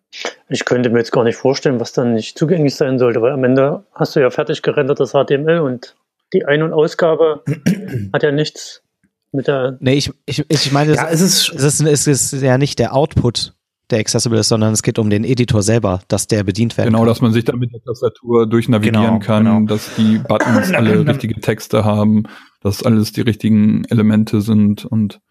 Ich 0.49 0.65
könnte 0.65 0.89
mir 0.89 0.99
jetzt 0.99 1.11
gar 1.11 1.23
nicht 1.23 1.37
vorstellen, 1.37 1.79
was 1.79 1.93
dann 1.93 2.13
nicht 2.13 2.37
zugänglich 2.37 2.75
sein 2.75 2.99
sollte, 2.99 3.21
weil 3.21 3.31
am 3.31 3.43
Ende 3.43 3.83
hast 3.93 4.15
du 4.15 4.19
ja 4.19 4.29
fertig 4.29 4.61
gerendertes 4.61 5.11
HTML 5.11 5.59
und 5.59 5.95
die 6.33 6.45
Ein- 6.45 6.61
und 6.61 6.73
Ausgabe 6.73 7.43
hat 8.13 8.23
ja 8.23 8.31
nichts 8.31 8.83
mit 9.31 9.47
der. 9.47 9.77
Nee, 9.79 9.93
ich, 9.93 10.11
ich, 10.25 10.45
ich 10.47 10.71
meine, 10.71 10.93
ja, 10.93 11.07
es, 11.09 11.21
ist, 11.21 11.53
es, 11.53 11.79
ist, 11.81 12.07
es 12.07 12.33
ist 12.33 12.41
ja 12.41 12.57
nicht 12.57 12.79
der 12.79 12.95
Output 12.95 13.53
der 13.89 13.99
accessible 13.99 14.39
ist, 14.39 14.49
sondern 14.49 14.73
es 14.73 14.83
geht 14.83 14.99
um 14.99 15.09
den 15.09 15.23
Editor 15.23 15.63
selber, 15.63 16.01
dass 16.07 16.27
der 16.27 16.43
bedient 16.43 16.77
werden 16.77 16.89
genau, 16.89 16.99
kann. 16.99 17.05
Genau, 17.05 17.11
dass 17.11 17.21
man 17.21 17.33
sich 17.33 17.45
da 17.45 17.55
mit 17.55 17.73
der 17.73 17.81
Tastatur 17.81 18.47
durchnavigieren 18.47 19.05
genau, 19.05 19.19
kann, 19.19 19.45
genau. 19.45 19.65
dass 19.65 19.95
die 19.95 20.19
Buttons 20.19 20.71
alle 20.71 21.05
richtige 21.07 21.39
Texte 21.39 21.83
haben, 21.85 22.23
dass 22.61 22.83
alles 22.83 23.11
die 23.11 23.21
richtigen 23.21 23.85
Elemente 23.85 24.41
sind 24.41 24.85
und 24.85 25.21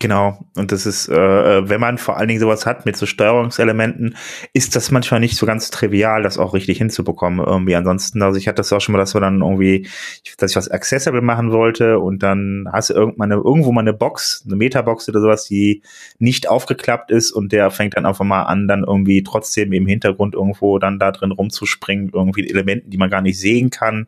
Genau, 0.00 0.38
und 0.54 0.70
das 0.70 0.86
ist, 0.86 1.08
äh, 1.08 1.68
wenn 1.68 1.80
man 1.80 1.98
vor 1.98 2.16
allen 2.18 2.28
Dingen 2.28 2.38
sowas 2.38 2.66
hat 2.66 2.86
mit 2.86 2.96
so 2.96 3.04
Steuerungselementen, 3.04 4.14
ist 4.52 4.76
das 4.76 4.92
manchmal 4.92 5.18
nicht 5.18 5.36
so 5.36 5.44
ganz 5.44 5.70
trivial, 5.70 6.22
das 6.22 6.38
auch 6.38 6.54
richtig 6.54 6.78
hinzubekommen 6.78 7.44
irgendwie. 7.44 7.74
Ansonsten, 7.74 8.22
also 8.22 8.38
ich 8.38 8.46
hatte 8.46 8.58
das 8.58 8.72
auch 8.72 8.80
schon 8.80 8.92
mal, 8.92 9.00
dass 9.00 9.14
wir 9.14 9.20
dann 9.20 9.40
irgendwie, 9.42 9.88
dass 10.36 10.52
ich 10.52 10.56
was 10.56 10.70
accessible 10.70 11.20
machen 11.20 11.50
wollte 11.50 11.98
und 11.98 12.22
dann 12.22 12.68
hast 12.72 12.90
du 12.90 12.94
irgendwann 12.94 13.32
eine, 13.32 13.42
irgendwo 13.42 13.72
mal 13.72 13.80
eine 13.80 13.92
Box, 13.92 14.44
eine 14.46 14.54
Metabox 14.54 15.08
oder 15.08 15.20
sowas, 15.20 15.46
die 15.46 15.82
nicht 16.20 16.48
aufgeklappt 16.48 17.10
ist 17.10 17.32
und 17.32 17.50
der 17.50 17.68
fängt 17.72 17.96
dann 17.96 18.06
einfach 18.06 18.24
mal 18.24 18.44
an, 18.44 18.68
dann 18.68 18.84
irgendwie 18.84 19.24
trotzdem 19.24 19.72
im 19.72 19.88
Hintergrund 19.88 20.34
irgendwo 20.34 20.78
dann 20.78 21.00
da 21.00 21.10
drin 21.10 21.32
rumzuspringen, 21.32 22.10
irgendwie 22.14 22.48
Elementen, 22.48 22.90
die 22.90 22.98
man 22.98 23.10
gar 23.10 23.20
nicht 23.22 23.40
sehen 23.40 23.70
kann. 23.70 24.06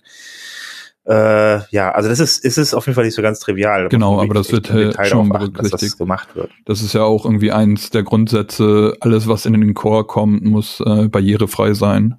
Äh, 1.06 1.60
ja, 1.70 1.92
also 1.92 2.08
das 2.08 2.20
ist, 2.20 2.44
ist 2.44 2.58
es 2.58 2.74
auf 2.74 2.86
jeden 2.86 2.94
Fall 2.94 3.04
nicht 3.04 3.14
so 3.14 3.22
ganz 3.22 3.40
trivial. 3.40 3.88
Genau, 3.88 4.20
aber 4.20 4.34
das 4.34 4.52
wird 4.52 4.70
halt 4.70 5.06
schon 5.06 5.34
achten, 5.34 5.54
dass 5.54 5.70
das 5.70 5.96
gemacht 5.96 6.36
wird. 6.36 6.50
Das 6.66 6.82
ist 6.82 6.92
ja 6.92 7.02
auch 7.02 7.24
irgendwie 7.24 7.52
eins 7.52 7.90
der 7.90 8.02
Grundsätze. 8.02 8.96
Alles, 9.00 9.26
was 9.26 9.46
in 9.46 9.54
den 9.54 9.74
Core 9.74 10.04
kommt, 10.04 10.44
muss 10.44 10.80
äh, 10.80 11.08
barrierefrei 11.08 11.72
sein. 11.74 12.16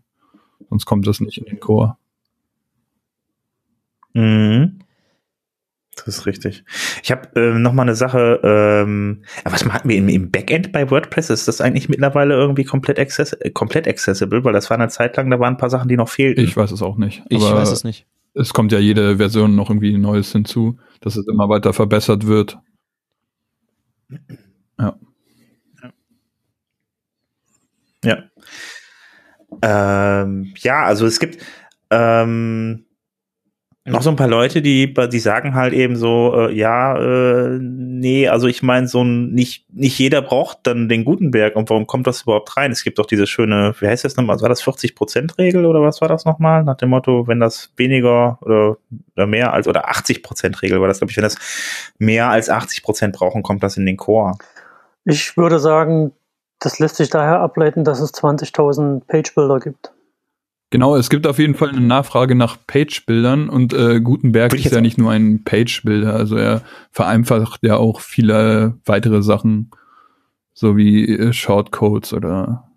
Sonst 0.70 0.86
kommt 0.86 1.06
das 1.06 1.20
nicht 1.20 1.38
in 1.38 1.46
den 1.46 1.60
Core. 1.60 1.98
Mhm. 4.14 4.80
Das 5.96 6.08
ist 6.08 6.26
richtig. 6.26 6.64
Ich 7.04 7.12
habe 7.12 7.30
äh, 7.36 7.54
noch 7.60 7.74
mal 7.74 7.84
eine 7.84 7.96
Sache. 7.96 8.40
Ähm, 8.44 9.24
was 9.44 9.64
hatten 9.66 9.90
wir 9.90 9.98
im, 9.98 10.10
im, 10.10 10.32
Backend 10.32 10.72
bei 10.72 10.90
WordPress? 10.90 11.30
Ist 11.30 11.48
das 11.48 11.62
eigentlich 11.62 11.90
mittlerweile 11.90 12.34
irgendwie 12.34 12.64
komplett, 12.64 12.98
access 12.98 13.38
komplett 13.54 13.88
accessible? 13.88 14.44
Weil 14.44 14.54
das 14.54 14.70
war 14.70 14.78
eine 14.78 14.88
Zeit 14.88 15.18
lang, 15.18 15.30
da 15.30 15.40
waren 15.40 15.54
ein 15.54 15.58
paar 15.58 15.70
Sachen, 15.70 15.88
die 15.88 15.98
noch 15.98 16.10
fehlten. 16.10 16.44
Ich 16.44 16.58
weiß 16.58 16.72
es 16.72 16.82
auch 16.82 16.98
nicht. 16.98 17.22
Ich 17.30 17.42
weiß 17.42 17.70
es 17.72 17.84
nicht 17.84 18.08
es 18.34 18.54
kommt 18.54 18.72
ja 18.72 18.80
jede 18.80 19.18
Version 19.18 19.56
noch 19.56 19.70
irgendwie 19.70 19.98
Neues 19.98 20.32
hinzu, 20.32 20.80
dass 21.02 21.16
es 21.16 21.28
immer 21.28 21.50
weiter 21.50 21.74
verbessert 21.74 22.28
wird. 22.28 22.58
Ja. 24.80 24.98
Ja. 28.04 28.24
Ähm, 29.62 30.54
ja, 30.58 30.84
also 30.84 31.06
es 31.06 31.20
gibt 31.20 31.38
ähm, 31.92 32.86
noch 33.84 34.04
so 34.04 34.12
ein 34.12 34.16
paar 34.16 34.28
Leute, 34.28 34.62
die, 34.62 34.94
die 34.94 35.20
sagen 35.20 35.56
halt 35.56 35.74
eben 35.74 35.96
so, 35.96 36.36
äh, 36.36 36.54
ja, 36.54 36.96
äh, 36.98 37.58
nee, 37.60 38.28
also 38.28 38.46
ich 38.46 38.62
meine, 38.62 38.88
so 38.88 39.04
ein, 39.04 39.32
nicht, 39.32 39.66
nicht 39.74 39.98
jeder 39.98 40.22
braucht 40.22 40.60
dann 40.64 40.88
den 40.88 41.04
Gutenberg 41.04 41.56
und 41.56 41.70
warum 41.72 41.88
kommt 41.88 42.06
das 42.06 42.22
überhaupt 42.22 42.56
rein? 42.58 42.72
Es 42.72 42.84
gibt 42.84 43.00
doch 43.00 43.08
diese 43.08 43.26
schöne, 43.26 43.74
wie 43.80 43.88
heißt 43.88 44.06
das 44.06 44.18
nochmal, 44.18 44.40
war 44.40 44.50
das 44.50 44.62
40%-Regel 44.64 45.66
oder 45.66 45.82
was 45.82 46.00
war 46.00 46.08
das 46.08 46.26
nochmal? 46.26 46.64
Nach 46.64 46.78
dem 46.78 46.90
Motto, 46.90 47.28
wenn 47.28 47.40
das 47.40 47.74
weniger 47.76 48.38
oder, 48.42 48.78
oder 49.16 49.26
mehr 49.26 49.52
als, 49.52 49.68
oder 49.68 49.90
80%-Regel 49.90 50.80
war 50.80 50.88
das, 50.88 51.00
glaube 51.00 51.10
ich, 51.10 51.18
wenn 51.18 51.24
das 51.24 51.38
mehr 51.98 52.30
als 52.30 52.52
80% 52.52 53.14
brauchen, 53.14 53.42
kommt 53.42 53.64
das 53.64 53.78
in 53.78 53.88
den 53.88 53.98
Core. 53.98 54.36
Ich 55.06 55.38
würde 55.38 55.58
sagen, 55.58 56.12
das 56.60 56.78
lässt 56.78 56.98
sich 56.98 57.10
daher 57.10 57.40
ableiten, 57.40 57.84
dass 57.84 58.00
es 58.00 58.14
20.000 58.14 59.08
Page-Builder 59.08 59.60
gibt. 59.60 59.92
Genau, 60.72 60.96
es 60.96 61.10
gibt 61.10 61.28
auf 61.28 61.38
jeden 61.38 61.54
Fall 61.54 61.70
eine 61.70 61.82
Nachfrage 61.82 62.34
nach 62.34 62.58
Page-Bildern 62.66 63.50
und 63.50 63.74
äh, 63.74 64.00
Gutenberg 64.00 64.54
ist 64.54 64.72
ja 64.72 64.80
nicht 64.80 64.98
nur 64.98 65.12
ein 65.12 65.44
Page-Bilder, 65.44 66.16
also 66.16 66.38
er 66.38 66.62
vereinfacht 66.92 67.62
ja 67.64 67.76
auch 67.76 68.00
viele 68.00 68.78
weitere 68.86 69.22
Sachen, 69.22 69.72
so 70.54 70.78
wie 70.78 71.10
äh, 71.10 71.34
Shortcodes 71.34 72.14
oder 72.14 72.72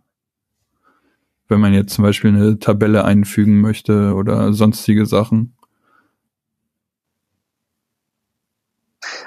wenn 1.47 1.61
man 1.61 1.73
jetzt 1.73 1.95
zum 1.95 2.03
Beispiel 2.03 2.31
eine 2.31 2.59
Tabelle 2.59 3.05
einfügen 3.05 3.61
möchte 3.61 4.15
oder 4.15 4.53
sonstige 4.53 5.07
Sachen. 5.07 5.54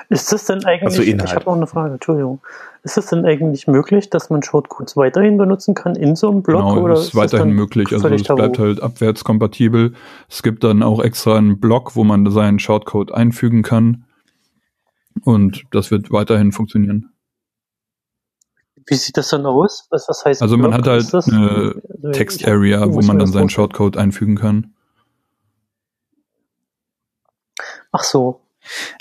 Ist 0.10 0.32
das 0.32 0.45
denn 0.45 0.64
eigentlich, 0.64 0.84
also 0.84 1.01
ich 1.01 1.36
habe 1.36 1.45
noch 1.45 1.55
eine 1.55 1.68
Frage, 1.68 1.95
Entschuldigung. 1.95 2.39
Ist 2.84 2.97
es 2.97 3.08
denn 3.08 3.26
eigentlich 3.26 3.68
möglich, 3.68 4.10
dass 4.10 4.30
man 4.30 4.41
Shortcodes 4.41 4.95
weiterhin 4.95 5.38
benutzen 5.38 5.76
kann 5.76 5.95
in 5.95 6.16
so 6.16 6.30
einem 6.30 6.43
Blog? 6.43 6.62
Genau, 6.62 6.82
oder 6.82 6.93
ist, 6.93 7.10
ist 7.10 7.16
weiterhin 7.16 7.51
möglich. 7.51 7.91
Also 7.91 8.08
es 8.08 8.24
bleibt 8.24 8.58
halt 8.58 8.82
abwärtskompatibel. 8.82 9.93
Es 10.30 10.43
gibt 10.43 10.64
dann 10.64 10.82
auch 10.82 11.01
extra 11.01 11.38
einen 11.38 11.60
Blog, 11.60 11.97
wo 11.97 12.05
man 12.05 12.30
seinen 12.32 12.60
Shortcode 12.60 13.12
einfügen 13.12 13.64
kann. 13.64 14.05
Und 15.24 15.64
das 15.72 15.91
wird 15.91 16.12
weiterhin 16.12 16.53
funktionieren. 16.53 17.12
Wie 18.86 18.95
sieht 18.95 19.18
das 19.18 19.28
dann 19.28 19.45
aus? 19.45 19.88
Was, 19.89 20.08
was 20.08 20.24
heißt 20.24 20.41
Also 20.41 20.58
man 20.58 20.74
hat 20.74 20.88
halt 20.88 21.14
eine 21.14 21.76
also 21.89 22.12
Text-Area, 22.14 22.93
wo 22.93 23.01
man 23.01 23.20
dann 23.20 23.28
seinen 23.28 23.49
Shortcode 23.49 23.97
einfügen 23.97 24.38
kann. 24.38 24.74
Ach 27.91 28.03
so, 28.03 28.41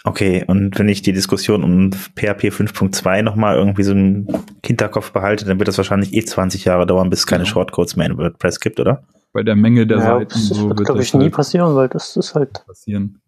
Okay, 0.05 0.45
und 0.47 0.79
wenn 0.79 0.89
ich 0.89 1.03
die 1.03 1.12
Diskussion 1.12 1.64
um 1.64 1.93
PHP 1.93 2.51
5.2 2.51 3.23
nochmal 3.23 3.57
irgendwie 3.57 3.83
so 3.83 3.93
im 3.93 4.27
Hinterkopf 4.64 5.12
behalte, 5.12 5.45
dann 5.45 5.59
wird 5.59 5.69
das 5.69 5.79
wahrscheinlich 5.79 6.14
eh 6.14 6.25
20 6.25 6.64
Jahre 6.64 6.87
dauern, 6.87 7.11
bis 7.11 7.21
es 7.21 7.27
keine 7.27 7.47
Shortcodes 7.47 7.97
mehr 7.97 8.07
in 8.07 8.19
WordPress 8.19 8.61
gibt, 8.61 8.81
oder? 8.81 9.05
Bei 9.33 9.43
der 9.43 9.57
Menge 9.57 9.87
der 9.87 9.99
ja, 9.99 10.05
Seiten. 10.05 10.33
Das, 10.33 10.49
so 10.49 10.69
wird, 10.69 10.85
glaube 10.85 11.03
ich, 11.03 11.12
nie 11.14 11.25
halt 11.25 11.35
passieren, 11.35 11.75
weil 11.75 11.89
das 11.89 12.17
ist 12.17 12.35
halt. 12.35 12.64
Passieren. 12.67 13.21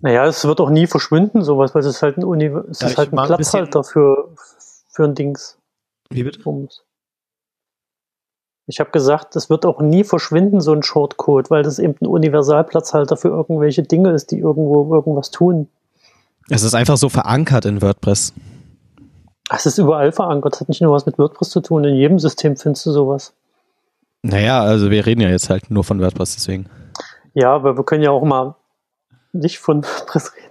Naja, 0.00 0.26
es 0.26 0.44
wird 0.44 0.60
auch 0.60 0.70
nie 0.70 0.86
verschwinden, 0.86 1.42
sowas, 1.42 1.74
weil 1.74 1.80
es 1.80 1.86
ist 1.86 2.02
halt 2.02 2.18
ein, 2.18 2.24
Uni 2.24 2.46
es 2.70 2.82
ist 2.82 2.98
halt 2.98 3.12
ein 3.12 3.24
Platzhalter 3.24 3.84
für, 3.84 4.34
für 4.88 5.04
ein 5.04 5.14
Dings. 5.14 5.58
Wie 6.10 6.22
bitte? 6.22 6.40
Ich 8.66 8.80
habe 8.80 8.90
gesagt, 8.90 9.36
es 9.36 9.48
wird 9.48 9.64
auch 9.64 9.80
nie 9.80 10.02
verschwinden, 10.02 10.60
so 10.60 10.72
ein 10.72 10.82
Shortcode, 10.82 11.50
weil 11.50 11.62
das 11.62 11.78
eben 11.78 11.94
ein 12.00 12.06
Universalplatzhalter 12.06 13.16
für 13.16 13.28
irgendwelche 13.28 13.84
Dinge 13.84 14.10
ist, 14.10 14.32
die 14.32 14.38
irgendwo 14.38 14.92
irgendwas 14.92 15.30
tun. 15.30 15.68
Es 16.48 16.62
ist 16.62 16.74
einfach 16.74 16.96
so 16.96 17.08
verankert 17.08 17.64
in 17.64 17.80
WordPress. 17.80 18.32
Es 19.50 19.66
ist 19.66 19.78
überall 19.78 20.10
verankert. 20.10 20.54
Das 20.54 20.60
hat 20.62 20.68
nicht 20.68 20.80
nur 20.80 20.92
was 20.92 21.06
mit 21.06 21.18
WordPress 21.18 21.50
zu 21.50 21.60
tun. 21.60 21.84
In 21.84 21.94
jedem 21.94 22.18
System 22.18 22.56
findest 22.56 22.86
du 22.86 22.90
sowas. 22.90 23.34
Naja, 24.22 24.60
also 24.60 24.90
wir 24.90 25.06
reden 25.06 25.20
ja 25.20 25.28
jetzt 25.28 25.48
halt 25.50 25.70
nur 25.70 25.84
von 25.84 26.00
WordPress, 26.00 26.34
deswegen. 26.34 26.66
Ja, 27.34 27.54
aber 27.54 27.76
wir 27.76 27.84
können 27.84 28.02
ja 28.02 28.10
auch 28.10 28.24
mal 28.24 28.56
nicht 29.32 29.58
von 29.58 29.84
WordPress 29.84 30.32
reden. 30.34 30.46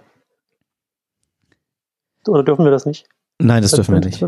Oder 2.28 2.42
dürfen 2.42 2.64
wir 2.64 2.72
das 2.72 2.86
nicht? 2.86 3.06
Nein, 3.38 3.60
das, 3.60 3.72
das 3.72 3.86
dürfen 3.86 3.94
wir 3.94 4.00
nicht. 4.00 4.24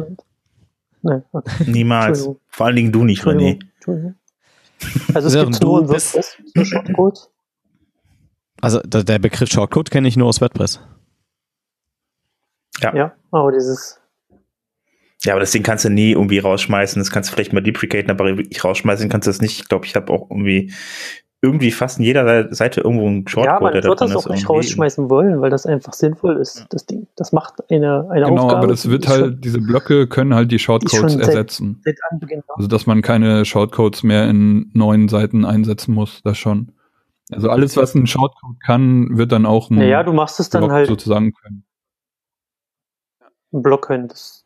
Nee. 1.03 1.21
Niemals. 1.67 2.29
Vor 2.49 2.67
allen 2.67 2.77
Dingen 2.77 2.93
du 2.93 3.05
nicht, 3.05 3.25
René. 3.25 3.61
Also 5.15 5.29
es 5.29 5.35
ja, 5.35 5.45
gibt 5.45 5.63
nur 5.63 5.83
ein 5.83 5.89
WordPress, 5.89 6.39
Shortcode. 6.63 7.31
Also 8.61 8.81
der 8.81 9.19
Begriff 9.19 9.49
Shortcode 9.51 9.91
kenne 9.91 10.09
ich 10.09 10.17
nur 10.17 10.29
aus 10.29 10.41
WordPress. 10.41 10.81
Ja. 12.81 12.95
Ja, 12.95 13.13
aber 13.31 13.53
dieses. 13.53 14.01
Ja, 15.25 15.33
aber 15.33 15.41
das 15.41 15.51
Ding 15.51 15.65
kannst 15.65 15.85
du 15.85 15.91
nie 15.91 16.13
irgendwie 16.13 16.39
rausschmeißen. 16.39 17.01
Das 17.01 17.11
kannst 17.11 17.31
du 17.31 17.35
vielleicht 17.35 17.53
mal 17.53 17.61
deprecaten, 17.61 18.11
aber 18.11 18.37
wirklich 18.37 18.63
rausschmeißen 18.63 19.09
kannst 19.09 19.27
du 19.27 19.31
das 19.31 19.41
nicht. 19.41 19.61
Ich 19.61 19.69
glaube, 19.69 19.85
ich 19.85 19.97
habe 19.97 20.13
auch 20.13 20.31
irgendwie 20.31 20.73
irgendwie 21.41 21.70
fast 21.70 21.99
in 21.99 22.05
jeder 22.05 22.53
Seite 22.53 22.80
irgendwo 22.80 23.09
ein 23.09 23.26
Shortcode, 23.28 23.55
ja, 23.55 23.61
man 23.61 23.72
der 23.72 23.84
wird 23.84 24.01
das 24.01 24.16
auch 24.16 24.28
nicht 24.28 24.49
rausschmeißen 24.49 25.09
wollen, 25.09 25.41
weil 25.41 25.51
das 25.51 25.66
einfach 25.66 25.93
sinnvoll 25.93 26.36
ist, 26.36 26.66
das 26.70 26.84
Ding. 26.86 27.07
Das 27.14 27.32
macht 27.32 27.70
eine, 27.70 28.09
eine 28.11 28.26
genau, 28.26 28.43
Aufgabe. 28.43 28.47
Genau, 28.47 28.57
aber 28.57 28.66
das 28.66 28.91
wird 28.91 29.07
halt, 29.07 29.45
diese 29.45 29.61
Blöcke 29.61 30.09
können 30.09 30.34
halt 30.34 30.51
die 30.51 30.59
Shortcodes 30.59 31.14
ersetzen. 31.14 31.80
Seit, 31.84 31.97
seit 32.20 32.45
also, 32.49 32.66
dass 32.66 32.86
man 32.86 33.03
keine 33.03 33.45
Shortcodes 33.45 34.03
mehr 34.03 34.28
in 34.28 34.70
neuen 34.74 35.09
Seiten 35.09 35.45
einsetzen 35.45 35.95
muss, 35.95 36.22
das 36.24 36.39
schon. 36.39 36.72
Also 37.30 37.51
alles, 37.51 37.76
was 37.76 37.95
ein 37.95 38.07
Shortcode 38.07 38.59
kann, 38.64 39.16
wird 39.16 39.30
dann 39.30 39.47
auch 39.47 39.70
ein 39.70 39.76
naja, 39.76 40.03
du 40.03 40.12
machst 40.12 40.41
es 40.41 40.51
dann 40.51 40.62
Block 40.62 40.72
halt 40.72 40.89
sozusagen 40.89 41.32
können. 41.34 41.64
Ein 43.53 43.62
Block 43.62 43.86
können. 43.86 44.09
Das 44.09 44.45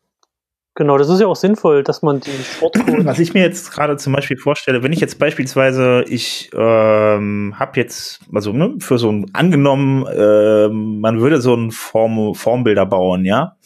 Genau, 0.74 0.96
das 0.96 1.10
ist 1.10 1.20
ja 1.20 1.26
auch 1.26 1.36
sinnvoll, 1.36 1.82
dass 1.82 2.00
man 2.00 2.20
die 2.20 2.30
Sportcode. 2.30 3.04
Was 3.04 3.18
ich 3.18 3.34
mir 3.34 3.42
jetzt 3.42 3.72
gerade 3.72 3.98
zum 3.98 4.14
Beispiel 4.14 4.38
vorstelle, 4.38 4.82
wenn 4.82 4.92
ich 4.92 5.00
jetzt 5.00 5.18
beispielsweise, 5.18 6.02
ich 6.08 6.50
ähm, 6.54 7.54
habe 7.58 7.78
jetzt, 7.78 8.20
also 8.34 8.52
ne, 8.52 8.76
für 8.78 8.96
so 8.96 9.12
ein 9.12 9.26
angenommen, 9.34 10.06
äh, 10.06 10.68
man 10.68 11.20
würde 11.20 11.42
so 11.42 11.54
ein 11.54 11.72
Form, 11.72 12.34
Formbilder 12.34 12.86
bauen, 12.86 13.26
ja, 13.26 13.56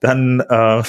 dann, 0.00 0.40
äh, 0.40 0.82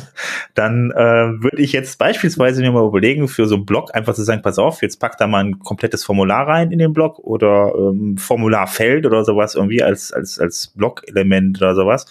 dann 0.54 0.90
äh, 0.92 1.42
würde 1.42 1.58
ich 1.58 1.72
jetzt 1.72 1.98
beispielsweise 1.98 2.62
mir 2.62 2.72
mal 2.72 2.86
überlegen, 2.86 3.28
für 3.28 3.46
so 3.46 3.56
einen 3.56 3.66
Blog 3.66 3.94
einfach 3.94 4.14
zu 4.14 4.22
sagen, 4.22 4.40
pass 4.40 4.58
auf, 4.58 4.80
jetzt 4.80 5.00
pack 5.00 5.18
da 5.18 5.26
mal 5.26 5.44
ein 5.44 5.58
komplettes 5.58 6.02
Formular 6.02 6.48
rein 6.48 6.72
in 6.72 6.78
den 6.78 6.94
Blog 6.94 7.18
oder 7.18 7.74
ähm, 7.76 8.16
Formularfeld 8.16 9.04
oder 9.04 9.22
sowas 9.24 9.54
irgendwie 9.54 9.82
als 9.82 10.12
als 10.12 10.38
als 10.38 10.68
Blog-Element 10.68 11.58
oder 11.58 11.74
sowas. 11.74 12.06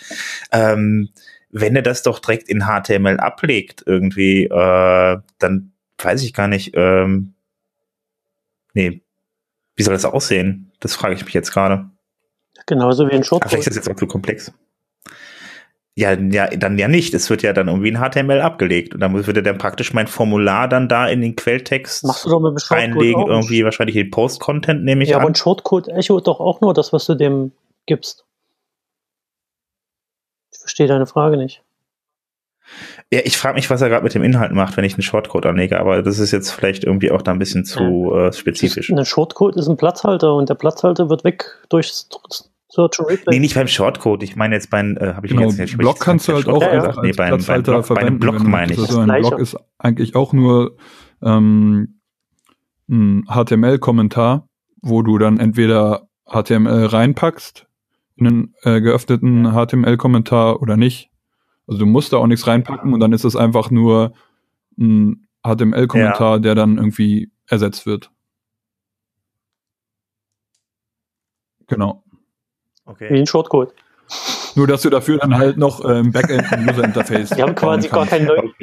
Ähm, 0.51 1.09
wenn 1.61 1.75
er 1.75 1.81
das 1.81 2.03
doch 2.03 2.19
direkt 2.19 2.49
in 2.49 2.63
HTML 2.63 3.19
ablegt, 3.19 3.83
irgendwie, 3.85 4.45
äh, 4.45 5.17
dann 5.39 5.71
weiß 5.97 6.23
ich 6.23 6.33
gar 6.33 6.47
nicht, 6.47 6.71
ähm, 6.75 7.33
nee, 8.73 9.01
wie 9.75 9.83
soll 9.83 9.93
das 9.93 10.05
aussehen? 10.05 10.71
Das 10.79 10.95
frage 10.95 11.15
ich 11.15 11.25
mich 11.25 11.33
jetzt 11.33 11.51
gerade. 11.51 11.89
Genauso 12.65 13.07
wie 13.07 13.13
ein 13.13 13.23
Shortcode. 13.23 13.49
Vielleicht 13.49 13.67
ist 13.67 13.77
das 13.77 13.85
jetzt 13.85 13.95
auch 13.95 13.99
zu 13.99 14.07
komplex. 14.07 14.51
Ja, 15.95 16.13
ja, 16.13 16.47
dann 16.47 16.77
ja 16.77 16.87
nicht. 16.87 17.15
Es 17.15 17.29
wird 17.31 17.41
ja 17.41 17.53
dann 17.53 17.67
irgendwie 17.67 17.89
in 17.89 17.97
HTML 17.97 18.41
abgelegt. 18.41 18.93
Und 18.93 18.99
dann 18.99 19.13
würde 19.25 19.41
dann 19.41 19.57
praktisch 19.57 19.93
mein 19.93 20.05
Formular 20.05 20.67
dann 20.67 20.87
da 20.87 21.07
in 21.07 21.21
den 21.21 21.35
Quelltext 21.35 22.05
reinlegen, 22.69 23.25
irgendwie 23.25 23.63
wahrscheinlich 23.63 23.95
den 23.95 24.11
Post-Content 24.11 24.83
nehme 24.83 25.03
ich 25.03 25.09
ja, 25.09 25.15
an. 25.15 25.21
Ja, 25.21 25.23
aber 25.23 25.31
ein 25.31 25.35
Shortcode 25.35 25.87
echo 25.89 26.19
doch 26.19 26.39
auch 26.39 26.61
nur 26.61 26.75
das, 26.75 26.93
was 26.93 27.05
du 27.05 27.15
dem 27.15 27.51
gibst. 27.87 28.26
Verstehe 30.67 30.87
deine 30.87 31.05
Frage 31.05 31.37
nicht. 31.37 31.63
Ja, 33.09 33.21
ich 33.23 33.37
frage 33.37 33.55
mich, 33.55 33.69
was 33.69 33.81
er 33.81 33.87
gerade 33.87 34.03
mit 34.03 34.13
dem 34.13 34.23
Inhalt 34.23 34.51
macht, 34.51 34.75
wenn 34.75 34.83
ich 34.83 34.95
einen 34.95 35.01
Shortcode 35.01 35.45
anlege, 35.45 35.79
aber 35.79 36.01
das 36.01 36.19
ist 36.19 36.31
jetzt 36.31 36.51
vielleicht 36.51 36.83
irgendwie 36.83 37.11
auch 37.11 37.21
da 37.21 37.31
ein 37.31 37.39
bisschen 37.39 37.63
zu 37.63 38.13
äh, 38.13 38.33
spezifisch. 38.33 38.91
Ein 38.91 39.05
Shortcode 39.05 39.55
ist 39.55 39.69
ein 39.69 39.77
Platzhalter 39.77 40.35
und 40.35 40.49
der 40.49 40.55
Platzhalter 40.55 41.09
wird 41.09 41.23
weg 41.23 41.45
durch 41.69 41.93
Search 42.69 42.99
and 42.99 43.09
Replay. 43.09 43.35
Nee, 43.35 43.39
nicht 43.39 43.55
beim 43.55 43.69
Shortcode. 43.69 44.23
Ich 44.23 44.35
meine 44.35 44.55
jetzt 44.55 44.69
beim, 44.69 44.97
äh, 44.97 45.13
habe 45.13 45.25
ich 45.25 45.31
genau, 45.31 45.43
jetzt 45.43 45.57
nicht. 45.57 45.77
Block 45.77 46.01
kannst 46.01 46.27
du 46.27 46.33
halt 46.33 46.49
auch 46.49 46.61
ja, 46.61 46.67
als, 46.67 46.97
nee, 46.97 47.13
beim, 47.13 47.29
Platzhalter 47.29 47.71
beim 47.71 47.81
Block, 47.81 47.85
verwenden. 47.85 48.19
Bei 48.19 48.31
Block 48.31 48.43
meine 48.43 48.73
ich. 48.73 48.79
Also 48.79 48.99
ein 48.99 49.21
Block 49.21 49.39
ist 49.39 49.55
eigentlich 49.77 50.17
auch 50.17 50.33
nur 50.33 50.75
ähm, 51.23 52.01
ein 52.89 53.23
HTML-Kommentar, 53.29 54.49
wo 54.81 55.01
du 55.01 55.17
dann 55.17 55.39
entweder 55.39 56.09
HTML 56.25 56.87
reinpackst 56.87 57.61
in 57.61 57.66
einen 58.19 58.53
äh, 58.63 58.81
geöffneten 58.81 59.51
HTML-Kommentar 59.53 60.61
oder 60.61 60.77
nicht. 60.77 61.09
Also 61.67 61.79
du 61.79 61.85
musst 61.85 62.13
da 62.13 62.17
auch 62.17 62.27
nichts 62.27 62.47
reinpacken 62.47 62.93
und 62.93 62.99
dann 62.99 63.13
ist 63.13 63.25
es 63.25 63.35
einfach 63.35 63.71
nur 63.71 64.13
ein 64.79 65.27
HTML-Kommentar, 65.45 66.35
ja. 66.35 66.39
der 66.39 66.55
dann 66.55 66.77
irgendwie 66.77 67.31
ersetzt 67.47 67.85
wird. 67.85 68.11
Genau. 71.67 72.03
Okay. 72.85 73.09
Wie 73.11 73.19
ein 73.19 73.27
Shortcode. 73.27 73.73
Nur, 74.55 74.67
dass 74.67 74.81
du 74.81 74.89
dafür 74.89 75.17
dann 75.17 75.37
halt 75.37 75.57
noch 75.57 75.83
äh, 75.83 75.99
im 75.99 76.11
Backend 76.11 76.51
ein 76.51 76.67
User 76.67 76.83
Interface. 76.83 77.29
Die 77.29 77.41
haben 77.43 77.55
quasi 77.55 77.89
gar 77.89 78.05
keinen 78.05 78.25
neuen 78.25 78.53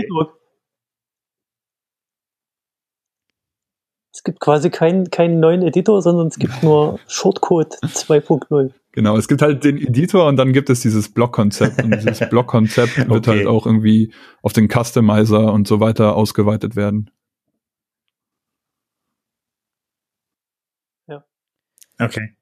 Es 4.13 4.23
gibt 4.25 4.41
quasi 4.41 4.71
keinen, 4.71 5.11
keinen 5.11 5.39
neuen 5.39 5.63
Editor, 5.63 6.01
sondern 6.01 6.29
es 6.29 6.39
gibt 6.39 6.63
nur 6.63 6.99
Shortcode 7.07 7.75
2.0. 7.83 8.73
Genau, 8.95 9.17
es 9.17 9.27
gibt 9.27 9.43
halt 9.43 9.65
den 9.65 9.77
Editor 9.77 10.29
und 10.29 10.37
dann 10.37 10.53
gibt 10.53 10.71
es 10.71 10.79
dieses 10.79 11.13
Block-Konzept. 11.13 11.83
Und 11.83 11.97
dieses 11.97 12.21
Block-Konzept 12.31 12.97
okay. 12.97 13.11
wird 13.11 13.27
halt 13.27 13.47
auch 13.49 13.67
irgendwie 13.67 14.15
auf 14.41 14.53
den 14.53 14.69
Customizer 14.69 15.53
und 15.53 15.67
so 15.67 15.81
weiter 15.81 16.15
ausgeweitet 16.15 16.77
werden. 16.77 17.11
Ja. 21.09 21.25
Okay. 21.99 22.37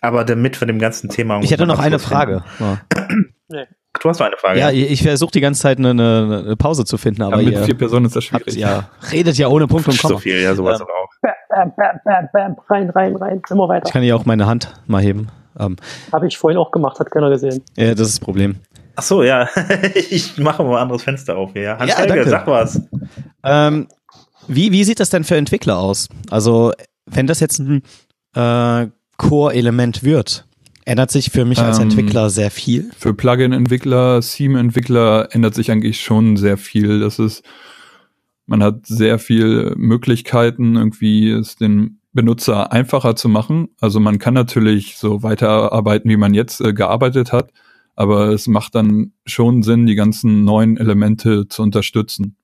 Aber 0.00 0.24
damit 0.24 0.58
wir 0.62 0.66
dem 0.66 0.78
ganzen 0.78 1.10
Thema. 1.10 1.42
Ich 1.42 1.50
hätte 1.50 1.66
noch 1.66 1.78
eine 1.78 1.98
Frage. 1.98 2.42
Ja. 2.58 2.80
Du 4.00 4.08
hast 4.08 4.20
noch 4.20 4.26
eine 4.28 4.36
Frage. 4.36 4.60
Ja, 4.60 4.70
ich 4.70 5.02
versuche 5.02 5.32
die 5.32 5.40
ganze 5.40 5.62
Zeit 5.62 5.78
eine, 5.78 5.90
eine, 5.90 6.56
Pause 6.56 6.84
zu 6.84 6.96
finden, 6.96 7.22
aber 7.22 7.40
ja, 7.40 7.58
mit 7.58 7.66
vier 7.66 7.76
Personen 7.76 8.06
ist 8.06 8.14
das 8.14 8.22
schwierig. 8.22 8.46
Habt, 8.46 8.56
ja, 8.56 8.88
redet 9.10 9.36
ja 9.36 9.48
ohne 9.48 9.66
Punkt 9.66 9.88
und 9.88 10.00
Komma. 10.00 10.14
So 10.14 10.18
viel, 10.20 10.40
ja, 10.40 10.54
sowas 10.54 10.80
ähm, 10.80 10.86
auch. 10.86 11.10
Bam, 11.48 11.72
bam, 11.76 12.00
bam, 12.04 12.28
bam, 12.32 12.56
rein, 12.68 12.90
rein, 12.90 13.16
rein, 13.16 13.42
immer 13.50 13.68
weiter. 13.68 13.86
Ich 13.86 13.92
kann 13.92 14.04
ja 14.04 14.14
auch 14.14 14.24
meine 14.26 14.46
Hand 14.46 14.72
mal 14.86 15.02
heben. 15.02 15.26
Ähm, 15.58 15.76
Habe 16.12 16.26
ich 16.26 16.38
vorhin 16.38 16.58
auch 16.58 16.70
gemacht, 16.70 16.98
hat 17.00 17.10
keiner 17.10 17.30
gesehen. 17.30 17.62
Ja, 17.76 17.94
das 17.94 18.08
ist 18.08 18.18
das 18.18 18.20
Problem. 18.20 18.56
Ach 18.96 19.02
so, 19.02 19.22
ja. 19.22 19.48
ich 20.10 20.36
mache 20.38 20.62
mal 20.62 20.76
ein 20.76 20.82
anderes 20.82 21.02
Fenster 21.02 21.36
auf 21.36 21.52
hier. 21.52 21.78
Hans 21.78 21.90
ja, 21.90 21.98
Helge, 21.98 22.28
sag 22.28 22.46
was. 22.46 22.82
Ähm, 23.42 23.88
wie, 24.46 24.72
wie 24.72 24.84
sieht 24.84 25.00
das 25.00 25.10
denn 25.10 25.24
für 25.24 25.36
Entwickler 25.36 25.78
aus? 25.78 26.08
Also, 26.30 26.72
wenn 27.06 27.26
das 27.26 27.40
jetzt 27.40 27.58
ein 27.60 27.82
äh, 28.34 28.88
Core-Element 29.16 30.02
wird, 30.02 30.46
ändert 30.84 31.10
sich 31.10 31.30
für 31.30 31.44
mich 31.44 31.58
als 31.60 31.78
ähm, 31.78 31.84
Entwickler 31.84 32.30
sehr 32.30 32.50
viel? 32.50 32.90
Für 32.96 33.14
Plugin-Entwickler, 33.14 34.20
Theme-Entwickler 34.20 35.28
ändert 35.32 35.54
sich 35.54 35.70
eigentlich 35.70 36.00
schon 36.00 36.36
sehr 36.36 36.56
viel. 36.56 37.00
Das 37.00 37.18
ist, 37.18 37.42
man 38.46 38.62
hat 38.62 38.86
sehr 38.86 39.18
viel 39.18 39.74
Möglichkeiten, 39.76 40.76
irgendwie 40.76 41.30
es 41.30 41.56
den 41.56 41.99
Benutzer 42.12 42.72
einfacher 42.72 43.14
zu 43.16 43.28
machen. 43.28 43.68
Also 43.80 44.00
man 44.00 44.18
kann 44.18 44.34
natürlich 44.34 44.96
so 44.96 45.22
weiterarbeiten, 45.22 46.10
wie 46.10 46.16
man 46.16 46.34
jetzt 46.34 46.60
äh, 46.60 46.72
gearbeitet 46.72 47.32
hat, 47.32 47.52
aber 47.94 48.28
es 48.28 48.46
macht 48.46 48.74
dann 48.74 49.12
schon 49.26 49.62
Sinn, 49.62 49.86
die 49.86 49.94
ganzen 49.94 50.44
neuen 50.44 50.76
Elemente 50.76 51.46
zu 51.48 51.62
unterstützen. 51.62 52.36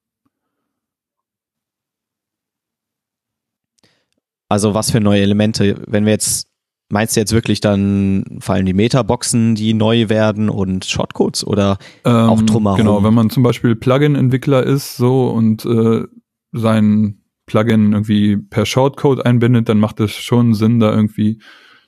Also 4.49 4.75
was 4.75 4.93
für 4.93 5.01
neue 5.01 5.23
Elemente? 5.23 5.83
Wenn 5.89 6.05
wir 6.05 6.13
jetzt, 6.13 6.49
meinst 6.89 7.17
du 7.17 7.21
jetzt 7.21 7.33
wirklich 7.33 7.61
dann 7.61 8.39
vor 8.39 8.55
allem 8.55 8.67
die 8.67 8.75
Metaboxen, 8.75 9.57
die 9.57 9.75
neu 9.75 10.09
werden 10.09 10.49
und 10.49 10.85
Shortcodes 10.85 11.45
oder 11.45 11.79
ähm, 12.05 12.15
auch 12.15 12.43
drumherum? 12.43 12.79
Genau, 12.79 13.03
wenn 13.03 13.15
man 13.15 13.31
zum 13.31 13.43
Beispiel 13.43 13.75
Plugin-Entwickler 13.75 14.63
ist 14.63 14.97
so 14.97 15.27
und 15.29 15.65
äh, 15.65 16.05
sein 16.53 17.23
Plugin 17.47 17.93
irgendwie 17.93 18.37
per 18.37 18.67
Shortcode 18.67 19.25
einbindet, 19.25 19.69
dann 19.69 19.79
macht 19.79 20.01
es 20.01 20.13
schon 20.13 20.55
Sinn, 20.55 20.81
da 20.81 20.93
irgendwie, 20.95 21.39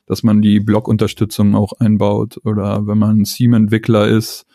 dass 0.06 0.22
man 0.22 0.40
die 0.40 0.60
Blog-Unterstützung 0.60 1.54
auch 1.54 1.72
einbaut. 1.78 2.38
Oder 2.44 2.86
wenn 2.86 2.98
man 2.98 3.24
Theme-Entwickler 3.24 4.08
ist, 4.08 4.46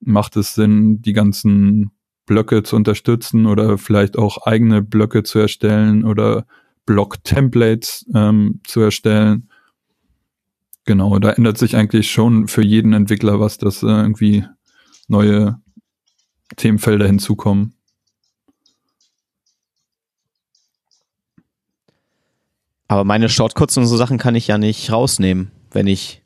macht 0.00 0.36
es 0.36 0.54
Sinn, 0.54 1.02
die 1.02 1.12
ganzen 1.12 1.90
Blöcke 2.26 2.62
zu 2.62 2.76
unterstützen 2.76 3.46
oder 3.46 3.78
vielleicht 3.78 4.16
auch 4.16 4.46
eigene 4.46 4.82
Blöcke 4.82 5.24
zu 5.24 5.38
erstellen 5.38 6.04
oder 6.04 6.46
Block-Templates 6.86 8.06
ähm, 8.14 8.60
zu 8.64 8.80
erstellen. 8.80 9.48
Genau, 10.84 11.18
da 11.18 11.30
ändert 11.30 11.58
sich 11.58 11.76
eigentlich 11.76 12.10
schon 12.10 12.48
für 12.48 12.62
jeden 12.62 12.92
Entwickler 12.92 13.40
was, 13.40 13.58
dass 13.58 13.82
äh, 13.82 13.86
irgendwie 13.86 14.44
neue 15.08 15.60
Themenfelder 16.56 17.06
hinzukommen. 17.06 17.77
Aber 22.88 23.04
meine 23.04 23.28
Shortcuts 23.28 23.76
und 23.76 23.86
so 23.86 23.96
Sachen 23.96 24.18
kann 24.18 24.34
ich 24.34 24.46
ja 24.46 24.56
nicht 24.56 24.90
rausnehmen, 24.90 25.50
wenn 25.70 25.86
ich 25.86 26.22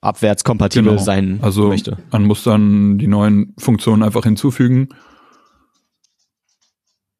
abwärtskompatibel 0.00 0.92
genau. 0.92 1.02
sein 1.02 1.40
also, 1.42 1.68
möchte. 1.68 1.98
Man 2.12 2.24
muss 2.24 2.44
dann 2.44 2.96
die 2.98 3.08
neuen 3.08 3.54
Funktionen 3.58 4.04
einfach 4.04 4.22
hinzufügen, 4.22 4.88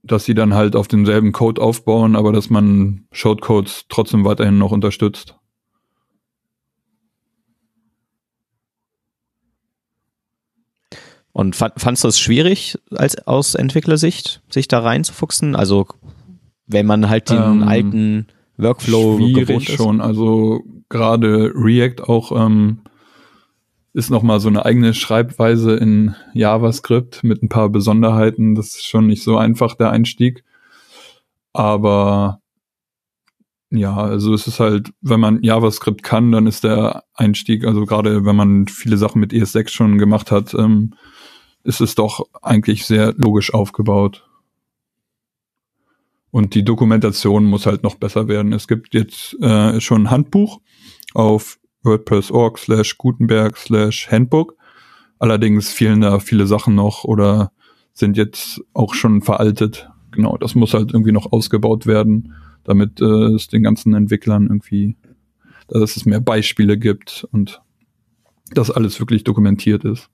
dass 0.04 0.24
sie 0.24 0.34
dann 0.34 0.54
halt 0.54 0.76
auf 0.76 0.86
demselben 0.86 1.32
Code 1.32 1.60
aufbauen, 1.60 2.14
aber 2.14 2.32
dass 2.32 2.48
man 2.48 3.06
Shortcodes 3.10 3.86
trotzdem 3.88 4.24
weiterhin 4.24 4.56
noch 4.56 4.70
unterstützt. 4.70 5.34
Und 11.32 11.54
fandst 11.54 12.02
du 12.02 12.08
es 12.08 12.18
schwierig 12.18 12.78
als 12.92 13.26
aus 13.26 13.56
Entwicklersicht, 13.56 14.40
sich 14.48 14.68
da 14.68 14.78
reinzufuchsen? 14.78 15.54
Also 15.54 15.86
wenn 16.66 16.86
man 16.86 17.10
halt 17.10 17.28
den 17.28 17.36
ähm, 17.36 17.62
alten 17.64 18.26
Workflow 18.56 19.18
schwierig 19.18 19.68
schon. 19.70 20.00
Also 20.00 20.62
gerade 20.88 21.52
React 21.54 22.04
auch 22.08 22.32
ähm, 22.32 22.80
ist 23.92 24.10
nochmal 24.10 24.40
so 24.40 24.48
eine 24.48 24.64
eigene 24.64 24.94
Schreibweise 24.94 25.74
in 25.74 26.14
JavaScript 26.34 27.24
mit 27.24 27.42
ein 27.42 27.48
paar 27.48 27.68
Besonderheiten. 27.68 28.54
Das 28.54 28.68
ist 28.76 28.86
schon 28.86 29.06
nicht 29.06 29.22
so 29.22 29.38
einfach 29.38 29.74
der 29.74 29.90
Einstieg. 29.90 30.44
Aber 31.52 32.40
ja, 33.70 33.96
also 33.96 34.34
es 34.34 34.46
ist 34.46 34.60
halt, 34.60 34.90
wenn 35.00 35.20
man 35.20 35.42
JavaScript 35.42 36.02
kann, 36.02 36.30
dann 36.30 36.46
ist 36.46 36.64
der 36.64 37.04
Einstieg, 37.14 37.64
also 37.64 37.84
gerade 37.84 38.24
wenn 38.24 38.36
man 38.36 38.68
viele 38.68 38.96
Sachen 38.96 39.20
mit 39.20 39.32
ES6 39.32 39.70
schon 39.70 39.98
gemacht 39.98 40.30
hat, 40.30 40.54
ähm, 40.54 40.94
ist 41.64 41.80
es 41.80 41.94
doch 41.94 42.26
eigentlich 42.42 42.86
sehr 42.86 43.14
logisch 43.16 43.52
aufgebaut. 43.52 44.25
Und 46.30 46.54
die 46.54 46.64
Dokumentation 46.64 47.44
muss 47.44 47.66
halt 47.66 47.82
noch 47.82 47.94
besser 47.94 48.28
werden. 48.28 48.52
Es 48.52 48.68
gibt 48.68 48.94
jetzt 48.94 49.34
äh, 49.40 49.80
schon 49.80 50.02
ein 50.02 50.10
Handbuch 50.10 50.60
auf 51.14 51.58
WordPress.org 51.82 52.58
slash 52.58 52.98
Gutenberg 52.98 53.56
slash 53.56 54.10
Handbook. 54.10 54.56
Allerdings 55.18 55.72
fehlen 55.72 56.02
da 56.02 56.18
viele 56.18 56.46
Sachen 56.46 56.74
noch 56.74 57.04
oder 57.04 57.52
sind 57.92 58.16
jetzt 58.16 58.60
auch 58.74 58.92
schon 58.92 59.22
veraltet. 59.22 59.88
Genau, 60.10 60.36
das 60.36 60.54
muss 60.54 60.74
halt 60.74 60.92
irgendwie 60.92 61.12
noch 61.12 61.32
ausgebaut 61.32 61.86
werden, 61.86 62.34
damit 62.64 63.00
äh, 63.00 63.34
es 63.34 63.48
den 63.48 63.62
ganzen 63.62 63.94
Entwicklern 63.94 64.46
irgendwie, 64.46 64.96
dass 65.68 65.96
es 65.96 66.04
mehr 66.04 66.20
Beispiele 66.20 66.76
gibt 66.76 67.26
und 67.32 67.62
dass 68.50 68.70
alles 68.70 69.00
wirklich 69.00 69.24
dokumentiert 69.24 69.84
ist. 69.84 70.10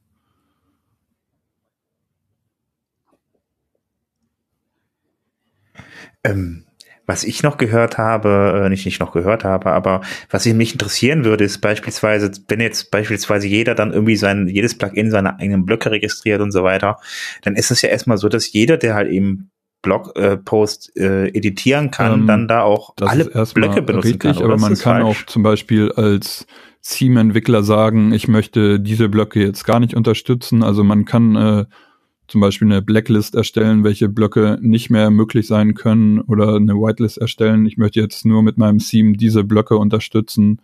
Ähm, 6.25 6.65
was 7.07 7.25
ich 7.25 7.43
noch 7.43 7.59
gehört 7.59 7.99
habe, 7.99 8.63
äh, 8.65 8.69
nicht 8.69 8.85
nicht 8.85 9.01
noch 9.01 9.13
gehört 9.13 9.45
habe, 9.45 9.73
aber 9.73 10.03
was 10.31 10.47
mich 10.47 10.73
interessieren 10.73 11.25
würde, 11.25 11.45
ist 11.45 11.59
beispielsweise, 11.59 12.31
wenn 12.49 12.61
jetzt 12.61 12.91
beispielsweise 12.91 13.49
jeder 13.49 13.75
dann 13.75 13.93
irgendwie 13.93 14.17
sein, 14.17 14.47
jedes 14.47 14.79
Plugin 14.79 15.11
seine 15.11 15.39
eigenen 15.39 15.67
Blöcke 15.67 15.91
registriert 15.91 16.41
und 16.41 16.53
so 16.53 16.63
weiter, 16.63 16.99
dann 17.43 17.57
ist 17.57 17.71
es 17.71 17.83
ja 17.83 17.89
erstmal 17.89 18.19
so, 18.19 18.29
dass 18.29 18.53
jeder, 18.53 18.77
der 18.77 18.95
halt 18.95 19.11
eben 19.11 19.51
Blogpost 19.83 20.97
äh, 20.97 21.25
äh, 21.25 21.29
editieren 21.37 21.91
kann, 21.91 22.21
ähm, 22.21 22.27
dann 22.29 22.49
da 22.49 22.63
auch 22.63 22.95
alle 23.01 23.25
Blöcke 23.25 23.83
benutzen 23.83 24.13
richtig, 24.13 24.37
kann. 24.37 24.45
Aber 24.45 24.57
man 24.57 24.75
kann 24.75 25.03
falsch? 25.03 25.05
auch 25.05 25.27
zum 25.27 25.43
Beispiel 25.43 25.91
als 25.93 26.47
Theme-Entwickler 26.83 27.65
sagen, 27.65 28.13
ich 28.13 28.29
möchte 28.29 28.79
diese 28.79 29.09
Blöcke 29.09 29.41
jetzt 29.41 29.65
gar 29.65 29.81
nicht 29.81 29.95
unterstützen. 29.95 30.63
Also 30.63 30.85
man 30.85 31.05
kann 31.05 31.37
äh, 31.37 31.65
zum 32.29 32.41
Beispiel 32.41 32.69
eine 32.69 32.83
Blacklist 32.83 33.35
erstellen, 33.35 33.85
welche 33.85 34.09
Blöcke 34.09 34.59
nicht 34.61 34.91
mehr 34.91 35.11
möglich 35.11 35.47
sein 35.47 35.75
können 35.75 36.21
oder 36.21 36.57
eine 36.57 36.75
Whitelist 36.75 37.19
erstellen. 37.19 37.67
Ich 37.67 37.77
möchte 37.77 38.01
jetzt 38.01 38.25
nur 38.25 38.43
mit 38.43 38.59
meinem 38.59 38.79
Theme 38.79 39.17
diese 39.17 39.45
Blöcke 39.45 39.77
unterstützen. 39.77 40.61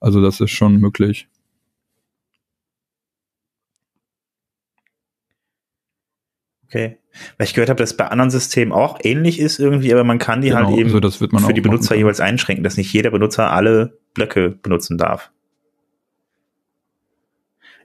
Also 0.00 0.22
das 0.22 0.40
ist 0.40 0.50
schon 0.50 0.76
möglich. 0.76 1.28
Okay. 6.66 6.98
Weil 7.36 7.46
ich 7.46 7.54
gehört 7.54 7.70
habe, 7.70 7.78
dass 7.78 7.96
bei 7.96 8.06
anderen 8.06 8.30
Systemen 8.30 8.72
auch 8.72 8.98
ähnlich 9.02 9.40
ist 9.40 9.58
irgendwie, 9.58 9.92
aber 9.92 10.04
man 10.04 10.18
kann 10.18 10.42
die 10.42 10.52
halt 10.52 10.66
genau, 10.66 10.76
halt 10.76 10.86
eben 10.86 11.04
also 11.04 11.26
für 11.46 11.54
die 11.54 11.60
Benutzer 11.60 11.96
jeweils 11.96 12.20
einschränken, 12.20 12.62
dass 12.62 12.76
nicht 12.76 12.92
jeder 12.92 13.10
Benutzer 13.10 13.50
alle 13.50 13.98
Blöcke 14.14 14.50
benutzen 14.50 14.98
darf. 14.98 15.32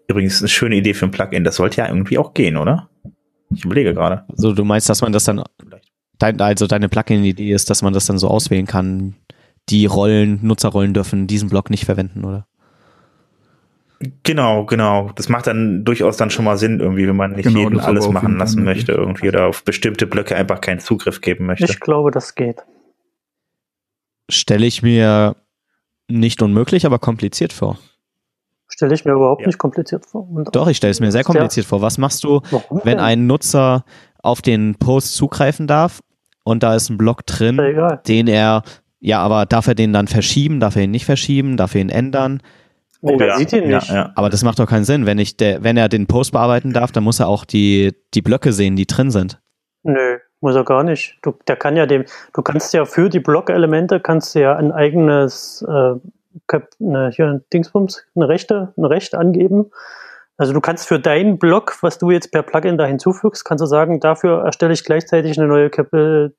Übrigens 0.07 0.41
eine 0.41 0.49
schöne 0.49 0.75
Idee 0.75 0.93
für 0.93 1.05
ein 1.05 1.11
Plugin. 1.11 1.43
Das 1.43 1.55
sollte 1.55 1.77
ja 1.77 1.87
irgendwie 1.87 2.17
auch 2.17 2.33
gehen, 2.33 2.57
oder? 2.57 2.89
Ich 3.55 3.65
überlege 3.65 3.93
gerade. 3.93 4.25
Also 4.29 4.53
du 4.53 4.63
meinst, 4.63 4.89
dass 4.89 5.01
man 5.01 5.13
das 5.13 5.23
dann, 5.23 5.43
dein, 6.19 6.39
also 6.41 6.67
deine 6.67 6.89
Plugin-Idee 6.89 7.51
ist, 7.53 7.69
dass 7.69 7.81
man 7.81 7.93
das 7.93 8.05
dann 8.05 8.17
so 8.17 8.27
auswählen 8.27 8.65
kann, 8.65 9.15
die 9.69 9.85
Rollen, 9.85 10.39
Nutzerrollen 10.41 10.93
dürfen 10.93 11.27
diesen 11.27 11.49
Block 11.49 11.69
nicht 11.69 11.85
verwenden, 11.85 12.25
oder? 12.25 12.47
Genau, 14.23 14.65
genau. 14.65 15.11
Das 15.15 15.29
macht 15.29 15.47
dann 15.47 15.85
durchaus 15.85 16.17
dann 16.17 16.29
schon 16.29 16.43
mal 16.43 16.57
Sinn, 16.57 16.79
irgendwie, 16.79 17.07
wenn 17.07 17.15
man 17.15 17.31
nicht 17.31 17.45
Genau, 17.45 17.59
jeden 17.59 17.79
alles 17.79 18.05
machen 18.09 18.13
jeden 18.13 18.21
Fall 18.21 18.37
lassen 18.37 18.63
möchte, 18.63 18.91
irgendwie, 18.91 19.29
oder 19.29 19.47
auf 19.47 19.63
bestimmte 19.63 20.07
Blöcke 20.07 20.35
einfach 20.35 20.59
keinen 20.59 20.79
Zugriff 20.79 21.21
geben 21.21 21.45
möchte. 21.45 21.65
Ich 21.65 21.79
glaube, 21.79 22.11
das 22.11 22.35
geht. 22.35 22.63
Stelle 24.29 24.65
ich 24.65 24.83
mir 24.83 25.35
nicht 26.09 26.41
unmöglich, 26.41 26.85
aber 26.85 26.99
kompliziert 26.99 27.53
vor. 27.53 27.79
Stelle 28.73 28.95
ich 28.95 29.05
mir 29.05 29.11
überhaupt 29.11 29.41
Ja. 29.41 29.47
nicht 29.47 29.59
kompliziert 29.59 30.05
vor. 30.07 30.27
Und 30.27 30.55
Doch, 30.55 30.67
ich 30.67 30.77
stelle 30.77 30.89
es 30.91 30.99
mir 30.99 31.11
sehr 31.11 31.21
Ja. 31.21 31.25
kompliziert 31.25 31.67
vor. 31.67 31.81
Was 31.83 31.99
machst 31.99 32.23
du, 32.23 32.41
Warum 32.49 32.79
wenn 32.83 32.97
denn? 32.97 33.05
ein 33.05 33.27
Nutzer 33.27 33.85
auf 34.23 34.41
den 34.41 34.75
Post 34.75 35.13
zugreifen 35.15 35.67
darf 35.67 35.99
und 36.43 36.63
da 36.63 36.73
ist 36.75 36.89
ein 36.89 36.97
Block 36.97 37.23
drin, 37.27 37.57
ja 37.57 37.97
den 37.97 38.27
er, 38.27 38.63
ja, 38.99 39.19
aber 39.19 39.45
darf 39.45 39.67
er 39.67 39.75
den 39.75 39.93
dann 39.93 40.07
verschieben, 40.07 40.59
darf 40.59 40.75
er 40.75 40.83
ihn 40.83 40.91
nicht 40.91 41.05
verschieben, 41.05 41.55
darf 41.55 41.75
er 41.75 41.81
ihn 41.81 41.89
ändern? 41.89 42.41
Nee, 43.01 43.17
der 43.17 43.27
ja. 43.27 43.37
sieht 43.37 43.53
ihn 43.53 43.67
nicht. 43.67 43.89
Ja, 43.89 43.95
ja. 43.95 44.11
Aber 44.15 44.29
das 44.31 44.43
macht 44.43 44.57
doch 44.59 44.65
keinen 44.65 44.85
Sinn. 44.85 45.05
Wenn 45.05 45.19
ich 45.19 45.37
der, 45.37 45.61
wenn 45.63 45.77
er 45.77 45.87
den 45.89 46.07
Post 46.07 46.31
bearbeiten 46.31 46.73
darf, 46.73 46.91
dann 46.91 47.03
muss 47.03 47.19
er 47.19 47.27
auch 47.27 47.45
die, 47.45 47.93
die 48.15 48.21
Blöcke 48.23 48.53
sehen, 48.53 48.75
die 48.75 48.87
drin 48.87 49.11
sind. 49.11 49.39
Nö, 49.83 50.17
muss 50.39 50.55
er 50.55 50.63
gar 50.63 50.83
nicht. 50.83 51.17
Du, 51.21 51.33
der 51.47 51.57
kann 51.57 51.75
ja 51.75 51.85
dem, 51.85 52.05
du 52.33 52.41
kannst 52.41 52.73
ja 52.73 52.85
für 52.85 53.09
die 53.09 53.19
Blockelemente 53.19 53.99
kannst 53.99 54.33
du 54.35 54.39
ja 54.39 54.55
ein 54.55 54.71
eigenes 54.71 55.63
äh, 55.67 55.95
eine, 56.79 57.11
hier 57.11 57.27
ein 57.27 57.43
Dingsbums, 57.51 58.03
eine 58.15 58.27
Rechte, 58.27 58.73
ein 58.77 58.85
Recht 58.85 59.15
angeben. 59.15 59.71
Also 60.35 60.51
du 60.51 60.61
kannst 60.61 60.87
für 60.87 60.99
deinen 60.99 61.37
Block, 61.37 61.77
was 61.81 61.99
du 61.99 62.09
jetzt 62.09 62.31
per 62.31 62.41
Plugin 62.41 62.77
da 62.77 62.85
hinzufügst, 62.85 63.45
kannst 63.45 63.61
du 63.61 63.67
sagen, 63.67 63.99
dafür 63.99 64.43
erstelle 64.43 64.73
ich 64.73 64.83
gleichzeitig 64.83 65.37
eine 65.37 65.47
neue 65.47 65.69
Cap 65.69 65.91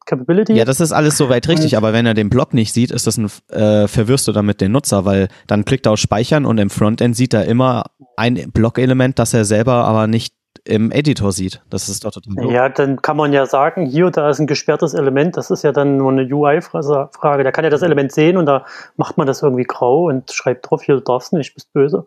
Capability. 0.04 0.52
Ja, 0.52 0.64
das 0.64 0.80
ist 0.80 0.90
alles 0.90 1.16
soweit 1.16 1.48
richtig, 1.48 1.76
aber 1.76 1.92
wenn 1.92 2.04
er 2.04 2.14
den 2.14 2.28
Block 2.28 2.54
nicht 2.54 2.72
sieht, 2.72 2.90
ist 2.90 3.06
das 3.06 3.18
ein, 3.18 3.30
äh, 3.50 3.86
verwirrst 3.86 4.26
du 4.26 4.32
damit 4.32 4.60
den 4.60 4.72
Nutzer, 4.72 5.04
weil 5.04 5.28
dann 5.46 5.64
klickt 5.64 5.86
er 5.86 5.92
auf 5.92 6.00
Speichern 6.00 6.44
und 6.44 6.58
im 6.58 6.70
Frontend 6.70 7.14
sieht 7.14 7.34
er 7.34 7.44
immer 7.44 7.84
ein 8.16 8.50
Blockelement, 8.52 9.18
das 9.20 9.32
er 9.32 9.44
selber 9.44 9.84
aber 9.84 10.08
nicht 10.08 10.34
im 10.64 10.90
Editor 10.90 11.32
sieht. 11.32 11.62
Das 11.68 11.88
ist 11.88 12.04
doch 12.04 12.10
total. 12.10 12.50
Ja, 12.50 12.68
dann 12.68 13.02
kann 13.02 13.16
man 13.16 13.32
ja 13.32 13.46
sagen, 13.46 13.86
hier, 13.86 14.10
da 14.10 14.30
ist 14.30 14.40
ein 14.40 14.46
gesperrtes 14.46 14.94
Element, 14.94 15.36
das 15.36 15.50
ist 15.50 15.62
ja 15.62 15.72
dann 15.72 15.98
nur 15.98 16.10
eine 16.10 16.22
UI-Frage. 16.24 17.44
Da 17.44 17.52
kann 17.52 17.64
er 17.64 17.70
das 17.70 17.82
Element 17.82 18.12
sehen 18.12 18.36
und 18.36 18.46
da 18.46 18.64
macht 18.96 19.18
man 19.18 19.26
das 19.26 19.42
irgendwie 19.42 19.64
grau 19.64 20.06
und 20.06 20.30
schreibt 20.32 20.70
drauf, 20.70 20.82
hier, 20.82 20.96
du 20.96 21.02
darfst 21.02 21.32
nicht, 21.32 21.54
bist 21.54 21.72
böse. 21.72 22.06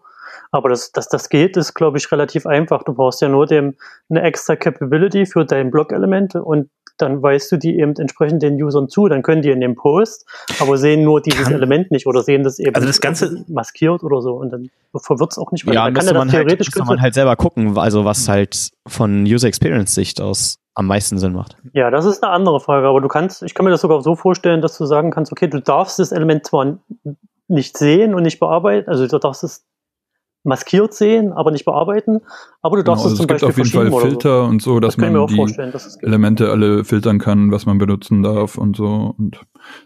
Aber 0.52 0.70
dass 0.70 0.92
das, 0.92 1.08
das 1.10 1.30
geht, 1.30 1.58
ist, 1.58 1.74
glaube 1.74 1.98
ich, 1.98 2.12
relativ 2.12 2.46
einfach. 2.46 2.84
Du 2.84 2.94
brauchst 2.94 3.22
ja 3.22 3.30
nur 3.30 3.46
dem 3.46 3.76
eine 4.10 4.22
extra 4.22 4.56
Capability 4.56 5.26
für 5.26 5.46
dein 5.46 5.72
Blockelement 5.72 6.36
und 6.36 6.70
dann 7.00 7.22
weißt 7.22 7.52
du 7.52 7.58
die 7.58 7.78
eben 7.78 7.94
entsprechend 7.96 8.42
den 8.42 8.62
Usern 8.62 8.90
zu. 8.90 9.08
Dann 9.08 9.22
können 9.22 9.44
die 9.44 9.52
in 9.52 9.62
dem 9.62 9.76
Post, 9.76 10.26
aber 10.60 10.78
sehen 10.78 11.04
nur 11.04 11.22
dieses 11.22 11.44
Kann- 11.44 11.54
Element 11.54 11.92
nicht 11.92 12.08
oder 12.08 12.24
sehen 12.24 12.44
das 12.44 12.58
eben 12.58 12.74
Also 12.74 12.88
das 12.88 13.00
Ganze- 13.02 13.46
maskiert 13.48 14.04
oder 14.04 14.20
so 14.22 14.34
und 14.34 14.50
dann 14.52 14.70
verwirrt 15.00 15.32
es 15.34 15.38
auch 15.38 15.52
nicht. 15.52 15.64
Ja, 15.68 15.86
Dann 15.86 15.94
müsste 15.94 16.12
er 16.12 16.18
man, 16.18 16.32
halt, 16.32 16.58
müsste 16.58 16.84
man 16.86 17.00
halt 17.00 17.14
selber 17.14 17.36
gucken, 17.36 17.78
also 17.78 18.04
was 18.04 18.28
halt 18.28 18.70
von 18.88 19.24
User 19.26 19.48
Experience 19.48 19.94
Sicht 19.94 20.20
aus 20.22 20.58
am 20.74 20.88
meisten 20.88 21.20
Sinn 21.20 21.34
macht. 21.34 21.56
Ja, 21.74 21.92
das 21.92 22.06
ist 22.06 22.24
eine 22.24 22.32
andere 22.32 22.60
Frage, 22.60 22.88
aber 22.88 23.02
du 23.02 23.08
kannst, 23.08 23.44
ich 23.44 23.54
kann 23.54 23.64
mir 23.66 23.72
das 23.72 23.82
sogar 23.82 24.02
so 24.02 24.16
vorstellen, 24.16 24.62
dass 24.62 24.76
du 24.78 24.86
sagen 24.86 25.12
kannst, 25.12 25.32
okay, 25.32 25.48
du 25.48 25.60
darfst 25.62 26.00
das 26.00 26.12
Element 26.12 26.46
zwar 26.48 26.78
nicht 27.48 27.78
sehen 27.78 28.14
und 28.16 28.24
nicht 28.24 28.40
bearbeiten, 28.40 28.90
also 28.90 29.08
du 29.08 29.20
darfst 29.20 29.44
es 29.44 29.66
maskiert 30.48 30.94
sehen, 30.94 31.34
aber 31.34 31.52
nicht 31.52 31.66
bearbeiten, 31.66 32.22
aber 32.62 32.78
du 32.78 32.84
Genau, 32.84 32.92
darfst 32.94 33.06
also 33.06 33.16
es 33.16 33.18
zum 33.18 33.24
es 33.24 33.28
gibt 33.28 33.44
Beispiel 33.44 33.50
auf 33.50 33.58
jeden 33.58 33.72
Fall 33.72 33.92
oder 33.92 34.10
so. 34.10 34.10
Filter 34.10 34.46
und 34.46 34.62
so, 34.62 34.80
dass 34.80 34.96
Das 34.96 34.98
kann 34.98 35.10
ich 35.10 35.14
mir 35.14 35.20
man 35.20 35.22
auch 35.22 35.30
die 35.30 35.36
vorstellen, 35.36 35.72
dass 35.72 35.86
es 35.86 36.00
geht. 36.00 36.08
Elemente 36.08 36.50
alle 36.52 36.84
filtern 36.86 37.20
kann, 37.20 37.52
was 37.52 37.66
man 37.66 37.78
benutzen 37.78 38.24
darf 38.24 38.58
und 38.58 38.76
so. 38.78 39.14
Und 39.18 39.42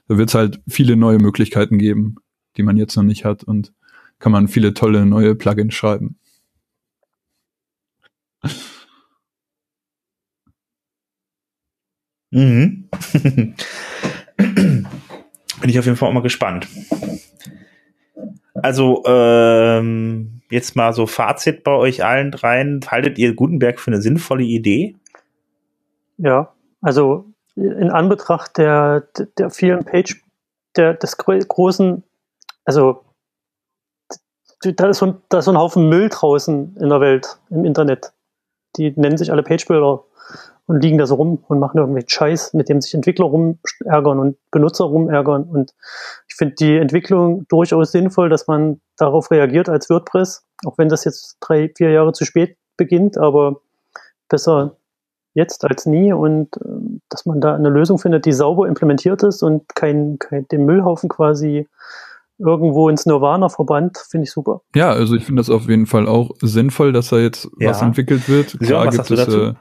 da 0.08 0.18
wird 0.18 0.30
es 0.30 0.36
halt 0.36 0.62
viele 0.68 0.96
neue 0.96 1.18
Möglichkeiten 1.20 1.78
geben, 1.78 2.16
die 2.58 2.64
man 2.64 2.78
jetzt 2.78 2.96
noch 2.96 3.04
nicht 3.04 3.26
hat 3.26 3.44
und 3.44 3.74
kann 4.20 4.32
man 4.32 4.48
viele 4.48 4.74
tolle 4.74 5.06
neue 5.06 5.36
Plugins 5.36 5.74
schreiben. 5.74 6.18
Mhm. 12.32 12.90
Bin 14.38 15.70
ich 15.70 15.78
auf 15.80 15.86
jeden 15.86 15.98
Fall 15.98 16.10
auch 16.10 16.14
mal 16.14 16.22
gespannt. 16.22 16.68
Also, 18.56 19.04
ähm, 19.06 20.41
jetzt 20.52 20.76
mal 20.76 20.94
so 20.94 21.08
Fazit 21.08 21.64
bei 21.64 21.72
euch 21.72 22.04
allen 22.04 22.32
dreien. 22.32 22.82
Haltet 22.88 23.18
ihr 23.18 23.36
Gutenberg 23.36 23.80
für 23.80 23.92
eine 23.92 24.02
sinnvolle 24.02 24.44
Idee? 24.44 24.96
Ja, 26.18 26.54
also 26.82 27.26
in 27.56 27.90
Anbetracht 27.90 28.58
der, 28.58 29.08
der 29.38 29.50
vielen 29.50 29.84
Page, 29.84 30.24
der, 30.76 30.94
des 30.94 31.18
gro- 31.18 31.38
großen, 31.38 32.04
also 32.66 33.04
da 34.64 34.90
ist, 34.90 35.00
so 35.00 35.08
ein, 35.08 35.22
da 35.30 35.40
ist 35.40 35.46
so 35.46 35.52
ein 35.52 35.58
Haufen 35.58 35.90
Müll 35.90 36.10
draußen 36.10 36.78
in 36.80 36.90
der 36.90 37.02
Welt, 37.02 37.40
im 37.50 37.66
Internet. 37.66 38.14
Die 38.78 38.92
nennen 38.96 39.18
sich 39.18 39.32
alle 39.32 39.44
Page-Builder 39.44 40.04
und 40.68 40.82
liegen 40.82 40.98
da 40.98 41.08
so 41.08 41.16
rum 41.16 41.44
und 41.48 41.60
machen 41.60 41.80
irgendwelchen 41.80 42.10
Scheiß, 42.10 42.54
mit 42.54 42.70
dem 42.70 42.80
sich 42.80 42.94
Entwickler 42.94 43.26
rumärgern 43.26 44.20
und 44.20 44.38
Benutzer 44.52 44.86
rumärgern. 44.86 45.44
Und 45.44 45.74
ich 46.28 46.36
finde 46.36 46.56
die 46.56 46.78
Entwicklung 46.78 47.48
durchaus 47.50 47.92
sinnvoll, 47.92 48.30
dass 48.30 48.48
man 48.48 48.80
darauf 49.02 49.32
reagiert 49.32 49.70
als 49.70 49.90
WordPress, 49.90 50.44
auch 50.66 50.78
wenn 50.78 50.90
das 50.90 51.04
jetzt 51.06 51.38
drei, 51.40 51.72
vier 51.76 51.92
Jahre 51.92 52.14
zu 52.14 52.26
spät 52.26 52.58
beginnt, 52.78 53.18
aber 53.18 53.62
besser 54.30 54.78
jetzt 55.34 55.64
als 55.66 55.86
nie 55.86 56.12
und 56.14 56.50
ähm, 56.66 57.02
dass 57.10 57.26
man 57.26 57.40
da 57.40 57.56
eine 57.56 57.70
Lösung 57.70 57.98
findet, 57.98 58.26
die 58.26 58.34
sauber 58.34 58.68
implementiert 58.68 59.24
ist 59.24 59.44
und 59.44 59.64
kein, 59.76 60.18
kein 60.20 60.48
den 60.50 60.66
Müllhaufen 60.66 61.10
quasi 61.10 61.68
irgendwo 62.38 62.90
ins 62.90 63.06
Nirvana 63.06 63.50
verbannt, 63.50 63.98
finde 64.10 64.26
ich 64.26 64.32
super. 64.32 64.62
Ja, 64.76 64.92
also 64.92 65.16
ich 65.16 65.26
finde 65.26 65.40
das 65.40 65.50
auf 65.50 65.70
jeden 65.70 65.86
Fall 65.86 66.08
auch 66.08 66.32
sinnvoll, 66.42 66.92
dass 66.92 67.10
da 67.10 67.20
jetzt 67.20 67.48
Ja. 67.60 67.70
was 67.70 67.82
entwickelt 67.82 68.28
wird. 68.28 68.60
Klar 68.60 68.88
was 68.88 68.98
gibt 68.98 69.12
es, 69.12 69.28
äh, 69.34 69.54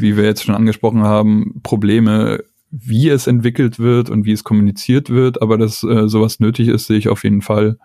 wie 0.00 0.16
wir 0.16 0.24
jetzt 0.24 0.44
schon 0.44 0.54
angesprochen 0.54 1.02
haben, 1.02 1.60
Probleme, 1.62 2.44
wie 2.70 3.08
es 3.08 3.26
entwickelt 3.26 3.78
wird 3.78 4.10
und 4.10 4.24
wie 4.24 4.32
es 4.32 4.44
kommuniziert 4.44 5.10
wird, 5.10 5.42
aber 5.42 5.58
dass 5.58 5.82
äh, 5.82 6.08
sowas 6.08 6.40
nötig 6.40 6.68
ist, 6.68 6.86
sehe 6.86 6.98
ich 6.98 7.08
auf 7.08 7.24
jeden 7.24 7.42
Fall. 7.42 7.78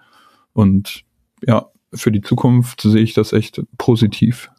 Und 0.60 1.05
ja, 1.47 1.68
für 1.93 2.12
die 2.12 2.20
Zukunft 2.20 2.82
sehe 2.82 3.01
ich 3.01 3.14
das 3.14 3.32
echt 3.32 3.62
positiv. 3.78 4.51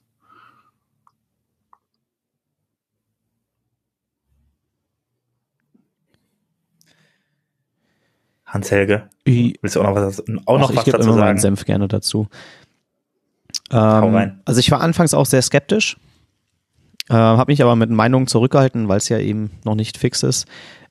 Hans-Helge, 8.46 9.11
Ich, 9.24 9.59
willst 9.61 9.76
du 9.76 9.82
auch 9.82 9.88
noch 9.88 9.94
was, 9.94 10.20
auch 10.20 10.59
noch 10.59 10.70
Ach, 10.70 10.74
was 10.74 10.76
ich 10.76 10.84
gebe 10.84 10.96
dazu 10.96 11.11
immer 11.11 11.18
sagen? 11.18 11.38
Senf 11.38 11.66
gerne 11.66 11.86
dazu. 11.86 12.28
Ähm, 13.70 14.40
also 14.46 14.59
ich 14.59 14.70
war 14.70 14.80
anfangs 14.80 15.12
auch 15.12 15.26
sehr 15.26 15.42
skeptisch, 15.42 15.98
äh, 17.11 17.12
habe 17.12 17.53
mich 17.53 17.62
aber 17.62 17.76
mit 17.76 17.90
Meinungen 17.90 18.26
zurückgehalten, 18.26 18.88
weil 18.88 18.96
es 18.96 19.11
ja 19.11 19.18
eben 19.18 19.51
noch 19.64 19.74
nicht 19.74 19.98
fix 19.98 20.22
ist. 20.22 20.46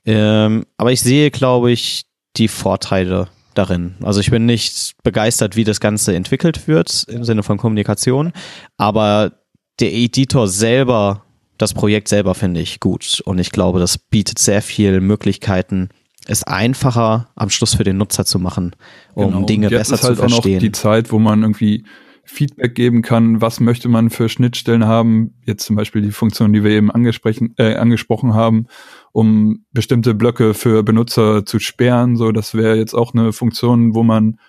Ähm, 0.06 0.68
aber 0.78 0.92
ich 0.92 1.02
sehe, 1.02 1.32
glaube 1.32 1.72
ich, 1.72 2.06
die 2.38 2.48
Vorteile 2.48 3.28
darin. 3.54 3.96
Also 4.02 4.20
ich 4.20 4.32
bin 4.32 4.46
nicht 4.46 4.96
begeistert, 5.04 5.56
wie 5.56 5.64
das 5.64 5.80
Ganze 5.80 6.16
entwickelt 6.16 6.68
wird 6.68 7.06
im 7.10 7.24
Sinne 7.24 7.44
von 7.44 7.58
Kommunikation, 7.58 8.32
aber 8.78 9.34
der 9.80 9.94
Editor 9.94 10.48
selber, 10.48 11.24
das 11.58 11.74
Projekt 11.74 12.08
selber 12.08 12.36
finde 12.36 12.60
ich 12.62 12.80
gut 12.80 13.22
und 13.26 13.40
ich 13.40 13.52
glaube, 13.52 13.80
das 13.80 13.98
bietet 13.98 14.40
sehr 14.40 14.62
viel 14.62 15.02
Möglichkeiten, 15.02 15.90
es 16.28 16.44
einfacher 16.44 17.30
am 17.36 17.50
Schluss 17.50 17.76
für 17.76 17.84
den 17.84 17.98
Nutzer 17.98 18.26
zu 18.26 18.40
machen, 18.40 18.76
um 19.14 19.32
Genau. 19.34 19.46
Dinge 19.46 19.68
Und 19.68 19.74
jetzt 19.74 19.90
besser 19.90 19.96
ist 19.96 20.04
halt 20.04 20.18
zu 20.18 20.24
auch 20.24 20.28
noch 20.28 20.36
verstehen. 20.36 20.60
die 20.60 20.72
Zeit, 20.72 21.12
wo 21.12 21.20
man 21.20 21.42
irgendwie 21.42 21.86
Feedback 22.24 22.76
geben 22.76 23.02
kann, 23.02 23.42
was 23.42 23.60
möchte 23.60 23.90
man 23.90 24.12
für 24.12 24.30
Schnittstellen 24.30 24.86
haben, 24.86 25.34
jetzt 25.46 25.66
zum 25.66 25.76
Beispiel 25.76 26.04
die 26.04 26.12
Funktion, 26.12 26.54
die 26.54 26.64
wir 26.64 26.72
eben 26.72 26.92
angesprochen, 26.92 27.56
äh, 27.58 27.76
angesprochen 27.76 28.36
haben, 28.36 28.68
um 29.12 29.66
bestimmte 29.72 30.14
Blöcke 30.14 30.54
für 30.54 30.84
Benutzer 30.84 31.46
zu 31.46 31.60
sperren. 31.60 32.16
So, 32.16 32.32
das 32.32 32.54
wäre 32.54 32.78
jetzt 32.78 32.94
auch 32.94 33.14
eine 33.14 33.34
Funktion, 33.34 33.96
wo 33.96 34.04
man 34.04 34.40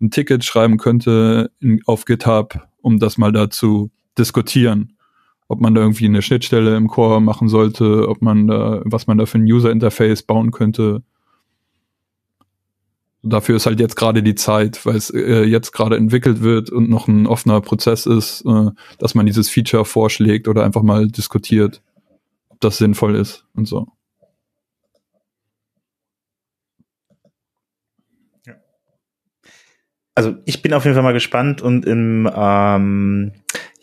ein 0.00 0.10
Ticket 0.10 0.44
schreiben 0.44 0.76
könnte 0.76 1.50
in, 1.60 1.80
auf 1.86 2.04
GitHub, 2.04 2.60
um 2.80 2.98
das 2.98 3.18
mal 3.18 3.32
da 3.32 3.50
zu 3.50 3.90
diskutieren. 4.18 4.96
Ob 5.48 5.60
man 5.60 5.74
da 5.74 5.80
irgendwie 5.80 6.06
eine 6.06 6.22
Schnittstelle 6.22 6.76
im 6.76 6.88
Core 6.88 7.20
machen 7.20 7.48
sollte, 7.48 8.08
ob 8.08 8.20
man 8.20 8.48
da, 8.48 8.82
was 8.84 9.06
man 9.06 9.16
da 9.18 9.26
für 9.26 9.38
ein 9.38 9.44
User-Interface 9.44 10.22
bauen 10.24 10.50
könnte. 10.50 11.02
dafür 13.22 13.56
ist 13.56 13.66
halt 13.66 13.80
jetzt 13.80 13.96
gerade 13.96 14.22
die 14.22 14.34
Zeit, 14.34 14.84
weil 14.86 14.96
es 14.96 15.10
äh, 15.10 15.44
jetzt 15.44 15.72
gerade 15.72 15.96
entwickelt 15.96 16.42
wird 16.42 16.70
und 16.70 16.88
noch 16.88 17.08
ein 17.08 17.26
offener 17.26 17.60
Prozess 17.60 18.06
ist, 18.06 18.44
äh, 18.46 18.70
dass 18.98 19.14
man 19.14 19.26
dieses 19.26 19.48
Feature 19.48 19.84
vorschlägt 19.84 20.48
oder 20.48 20.64
einfach 20.64 20.82
mal 20.82 21.08
diskutiert, 21.08 21.82
ob 22.56 22.60
das 22.60 22.78
sinnvoll 22.78 23.14
ist 23.16 23.44
und 23.54 23.66
so. 23.66 23.86
Also 30.14 30.36
ich 30.46 30.62
bin 30.62 30.72
auf 30.72 30.84
jeden 30.84 30.94
Fall 30.94 31.04
mal 31.04 31.12
gespannt 31.12 31.60
und 31.60 31.84
im 31.84 32.30
ähm, 32.34 33.32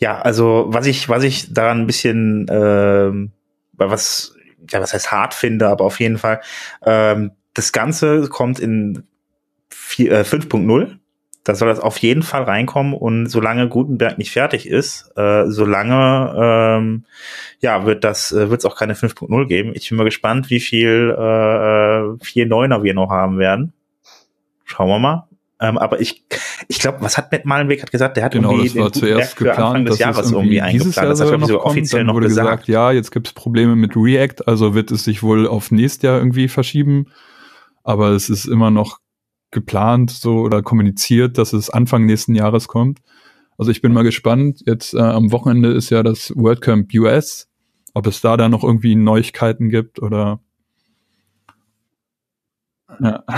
ja, 0.00 0.20
also 0.20 0.66
was 0.68 0.86
ich 0.86 1.08
was 1.08 1.22
ich 1.22 1.54
daran 1.54 1.82
ein 1.82 1.86
bisschen 1.86 2.46
ähm, 2.50 3.30
was 3.72 4.34
ja 4.68 4.80
was 4.80 4.92
heißt 4.92 5.12
hart 5.12 5.32
finde, 5.32 5.68
aber 5.68 5.84
auf 5.84 6.00
jeden 6.00 6.18
Fall 6.18 6.40
ähm, 6.84 7.30
das 7.54 7.70
Ganze 7.70 8.28
kommt 8.28 8.58
in 8.58 9.04
äh, 9.98 10.24
5.0. 10.24 10.98
Da 11.44 11.54
soll 11.54 11.68
das 11.68 11.78
auf 11.78 11.98
jeden 11.98 12.22
Fall 12.22 12.44
reinkommen 12.44 12.94
und 12.94 13.26
solange 13.26 13.68
Gutenberg 13.68 14.16
nicht 14.16 14.32
fertig 14.32 14.66
ist, 14.66 15.12
äh, 15.16 15.44
solange 15.46 16.34
ähm, 16.36 17.04
ja 17.60 17.84
wird 17.84 18.02
das 18.02 18.32
äh, 18.32 18.48
wird 18.48 18.60
es 18.60 18.64
auch 18.64 18.76
keine 18.76 18.94
5.0 18.94 19.46
geben. 19.46 19.72
Ich 19.74 19.90
bin 19.90 19.98
mal 19.98 20.04
gespannt, 20.04 20.48
wie 20.48 20.60
viel 20.60 21.14
äh, 21.16 21.20
4.9er 21.20 22.82
wir 22.82 22.94
noch 22.94 23.10
haben 23.10 23.38
werden. 23.38 23.74
Schauen 24.64 24.88
wir 24.88 24.98
mal. 24.98 25.28
Ähm, 25.60 25.78
aber 25.78 26.00
ich, 26.00 26.24
ich 26.68 26.78
glaube, 26.78 26.98
was 27.00 27.16
hat 27.16 27.30
Matt 27.30 27.44
Malenweg 27.44 27.82
hat 27.82 27.92
gesagt? 27.92 28.16
Der 28.16 28.24
hat 28.24 28.32
genau, 28.32 28.52
irgendwie 28.52 28.68
das 28.68 28.76
war 28.76 28.92
zuerst 28.92 29.36
geplant, 29.36 29.58
Anfang 29.60 29.84
des 29.84 29.98
Jahres 29.98 30.32
irgendwie, 30.32 30.56
irgendwie 30.56 30.78
dieses 30.78 30.96
Jahr. 30.96 31.06
Das 31.06 31.20
hat 31.20 31.38
noch 31.38 31.46
so 31.46 31.58
kommt, 31.58 31.66
offiziell 31.70 32.00
dann 32.00 32.06
noch 32.08 32.14
wurde 32.14 32.26
gesagt. 32.26 32.48
gesagt, 32.48 32.68
ja, 32.68 32.90
jetzt 32.90 33.12
gibt 33.12 33.28
es 33.28 33.32
Probleme 33.34 33.76
mit 33.76 33.96
React, 33.96 34.46
also 34.46 34.74
wird 34.74 34.90
es 34.90 35.04
sich 35.04 35.22
wohl 35.22 35.46
auf 35.46 35.70
nächstes 35.70 36.02
Jahr 36.02 36.18
irgendwie 36.18 36.48
verschieben. 36.48 37.06
Aber 37.84 38.10
es 38.10 38.30
ist 38.30 38.46
immer 38.46 38.70
noch 38.70 38.98
geplant 39.54 40.10
so 40.10 40.40
oder 40.40 40.62
kommuniziert, 40.62 41.38
dass 41.38 41.54
es 41.54 41.70
Anfang 41.70 42.04
nächsten 42.04 42.34
Jahres 42.34 42.68
kommt. 42.68 43.00
Also 43.56 43.70
ich 43.70 43.80
bin 43.80 43.92
mal 43.92 44.04
gespannt. 44.04 44.62
Jetzt 44.66 44.92
äh, 44.92 45.00
am 45.00 45.32
Wochenende 45.32 45.72
ist 45.72 45.88
ja 45.88 46.02
das 46.02 46.32
WordCamp 46.36 46.92
US, 46.94 47.48
ob 47.94 48.06
es 48.06 48.20
da 48.20 48.36
dann 48.36 48.50
noch 48.50 48.64
irgendwie 48.64 48.96
Neuigkeiten 48.96 49.70
gibt 49.70 50.02
oder 50.02 50.40
ja. 53.00 53.24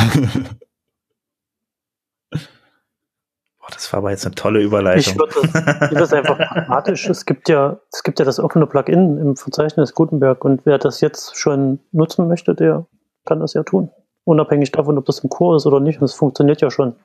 Boah, 3.59 3.73
das 3.73 3.93
war 3.93 3.99
aber 3.99 4.11
jetzt 4.13 4.25
eine 4.25 4.35
tolle 4.35 4.63
Überleitung. 4.63 5.15
Ich 5.15 5.19
würde 5.19 5.95
das, 5.95 6.13
einfach 6.13 6.39
pragmatisch. 6.39 7.09
Es 7.09 7.27
gibt 7.27 7.49
ja, 7.49 7.81
es 7.93 8.05
gibt 8.05 8.21
ja 8.21 8.25
das 8.25 8.39
offene 8.39 8.67
Plugin 8.67 9.19
im 9.19 9.37
Verzeichnis 9.37 9.93
Gutenberg 9.93 10.45
und 10.45 10.65
wer 10.67 10.79
das 10.79 11.01
jetzt 11.01 11.37
schon 11.37 11.81
nutzen 11.91 12.29
möchte, 12.29 12.55
der 12.55 12.87
kann 13.25 13.41
das 13.41 13.55
ja 13.55 13.65
tun. 13.65 13.91
Unabhängig 14.27 14.73
davon, 14.73 14.99
ob 14.99 15.05
das 15.07 15.21
im 15.21 15.31
Core 15.31 15.57
ist 15.57 15.67
oder 15.67 15.79
nicht. 15.79 16.01
Und 16.01 16.05
es 16.05 16.15
funktioniert 16.15 16.61
ja 16.61 16.69
schon. 16.71 16.97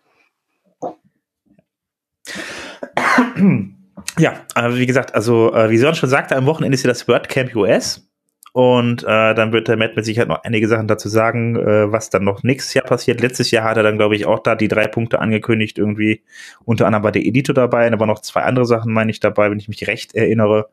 Ja, 4.18 4.34
äh, 4.56 4.74
wie 4.74 4.88
gesagt, 4.88 5.14
also 5.14 5.54
äh, 5.54 5.70
wie 5.70 5.78
Sören 5.78 5.94
schon 5.94 6.10
sagte, 6.10 6.36
am 6.36 6.48
Wochenende 6.48 6.74
ist 6.76 6.84
ja 6.84 6.88
das 6.88 7.08
WordCamp 7.08 7.56
US. 7.56 8.08
Und 8.54 9.04
äh, 9.04 9.34
dann 9.36 9.54
wird 9.54 9.68
der 9.68 9.78
Matt 9.78 9.96
mit 9.96 10.04
Sicherheit 10.04 10.28
noch 10.28 10.44
einige 10.44 10.68
Sachen 10.68 10.88
dazu 10.88 11.08
sagen, 11.10 11.56
äh, 11.56 11.92
was 11.92 12.10
dann 12.10 12.24
noch 12.24 12.42
nächstes 12.44 12.74
Jahr 12.74 12.86
passiert. 12.86 13.22
Letztes 13.22 13.52
Jahr 13.52 13.64
hat 13.64 13.78
er 13.78 13.84
dann, 13.84 13.98
glaube 13.98 14.16
ich, 14.16 14.26
auch 14.26 14.40
da 14.40 14.56
die 14.56 14.68
drei 14.68 14.88
Punkte 14.88 15.20
angekündigt, 15.20 15.78
irgendwie. 15.78 16.24
Unter 16.66 16.88
anderem 16.88 17.04
war 17.04 17.12
der 17.12 17.26
Editor 17.26 17.54
dabei, 17.54 17.92
aber 17.92 18.08
noch 18.08 18.20
zwei 18.20 18.42
andere 18.42 18.66
Sachen, 18.66 18.92
meine 18.92 19.12
ich, 19.12 19.20
dabei, 19.20 19.52
wenn 19.52 19.60
ich 19.60 19.70
mich 19.70 19.88
recht 19.88 20.16
erinnere. 20.16 20.70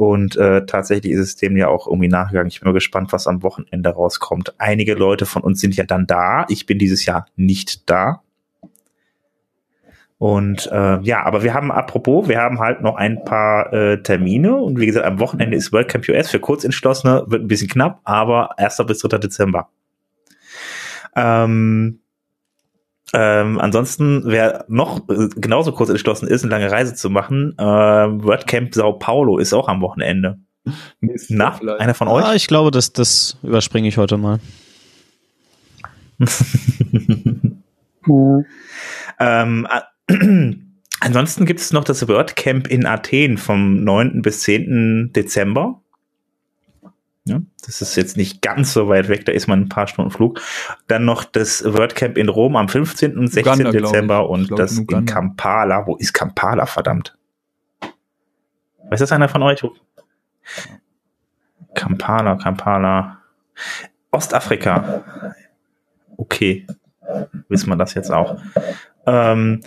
Und 0.00 0.34
äh, 0.36 0.64
tatsächlich 0.64 1.12
ist 1.12 1.20
es 1.20 1.36
dem 1.36 1.58
ja 1.58 1.68
auch 1.68 1.86
irgendwie 1.86 2.08
nachgegangen. 2.08 2.48
Ich 2.48 2.60
bin 2.60 2.70
mal 2.70 2.72
gespannt, 2.72 3.12
was 3.12 3.26
am 3.26 3.42
Wochenende 3.42 3.90
rauskommt. 3.90 4.54
Einige 4.56 4.94
Leute 4.94 5.26
von 5.26 5.42
uns 5.42 5.60
sind 5.60 5.76
ja 5.76 5.84
dann 5.84 6.06
da. 6.06 6.46
Ich 6.48 6.64
bin 6.64 6.78
dieses 6.78 7.04
Jahr 7.04 7.26
nicht 7.36 7.90
da. 7.90 8.22
Und 10.16 10.70
äh, 10.72 11.02
ja, 11.02 11.22
aber 11.24 11.42
wir 11.42 11.52
haben, 11.52 11.70
apropos, 11.70 12.28
wir 12.28 12.38
haben 12.38 12.60
halt 12.60 12.80
noch 12.80 12.96
ein 12.96 13.26
paar 13.26 13.74
äh, 13.74 14.02
Termine 14.02 14.56
und 14.56 14.80
wie 14.80 14.86
gesagt, 14.86 15.04
am 15.04 15.20
Wochenende 15.20 15.54
ist 15.54 15.70
World 15.70 15.88
Camp 15.88 16.08
US 16.08 16.30
für 16.30 16.40
Kurzentschlossene, 16.40 17.24
wird 17.26 17.42
ein 17.42 17.48
bisschen 17.48 17.68
knapp, 17.68 18.00
aber 18.04 18.58
1. 18.58 18.82
bis 18.86 19.00
3. 19.00 19.18
Dezember. 19.18 19.68
Ähm, 21.14 22.00
ähm, 23.12 23.58
ansonsten, 23.58 24.22
wer 24.26 24.64
noch 24.68 25.08
äh, 25.08 25.28
genauso 25.36 25.72
kurz 25.72 25.90
entschlossen 25.90 26.28
ist, 26.28 26.42
eine 26.44 26.50
lange 26.50 26.70
Reise 26.70 26.94
zu 26.94 27.10
machen, 27.10 27.54
äh, 27.58 27.62
WordCamp 27.64 28.74
Sao 28.74 28.92
Paulo 28.94 29.38
ist 29.38 29.52
auch 29.52 29.68
am 29.68 29.80
Wochenende. 29.80 30.38
Na, 31.28 31.52
vielleicht. 31.52 31.80
einer 31.80 31.94
von 31.94 32.08
euch? 32.08 32.24
Ah, 32.24 32.34
ich 32.34 32.46
glaube, 32.46 32.70
das, 32.70 32.92
das 32.92 33.38
überspringe 33.42 33.88
ich 33.88 33.96
heute 33.96 34.16
mal. 34.18 34.38
Ähm, 39.18 39.66
a- 39.68 39.84
ansonsten 41.00 41.44
gibt 41.44 41.60
es 41.60 41.72
noch 41.72 41.84
das 41.84 42.06
WordCamp 42.08 42.66
in 42.68 42.86
Athen 42.86 43.36
vom 43.38 43.84
9. 43.84 44.22
bis 44.22 44.40
10. 44.40 45.12
Dezember. 45.14 45.82
Ja, 47.30 47.40
das 47.64 47.80
ist 47.80 47.96
jetzt 47.96 48.16
nicht 48.16 48.42
ganz 48.42 48.72
so 48.72 48.88
weit 48.88 49.08
weg, 49.08 49.24
da 49.24 49.32
ist 49.32 49.46
man 49.46 49.60
ein 49.60 49.68
paar 49.68 49.86
Stunden 49.86 50.10
Flug. 50.10 50.40
Dann 50.88 51.04
noch 51.04 51.24
das 51.24 51.62
WordCamp 51.64 52.18
in 52.18 52.28
Rom 52.28 52.56
am 52.56 52.68
15. 52.68 53.16
und 53.16 53.28
16. 53.28 53.66
Uganda, 53.66 53.70
ich. 53.70 53.84
Dezember 53.84 54.24
Ich 54.24 54.30
und 54.30 54.48
glaub, 54.48 54.58
das 54.58 54.78
in 54.78 54.86
in. 54.86 55.06
Kampala. 55.06 55.86
Wo 55.86 55.96
ist 55.96 56.12
Kampala, 56.12 56.66
verdammt? 56.66 57.16
Weiß 58.90 58.98
das 59.00 59.12
einer 59.12 59.28
von 59.28 59.42
euch? 59.42 59.62
Kampala, 61.74 62.34
Kampala. 62.36 63.18
Ostafrika. 64.10 65.04
Okay. 66.16 66.66
Wissen 67.48 67.68
wir 67.68 67.76
das 67.76 67.94
jetzt 67.94 68.10
auch. 68.10 68.40
Ähm, 69.06 69.60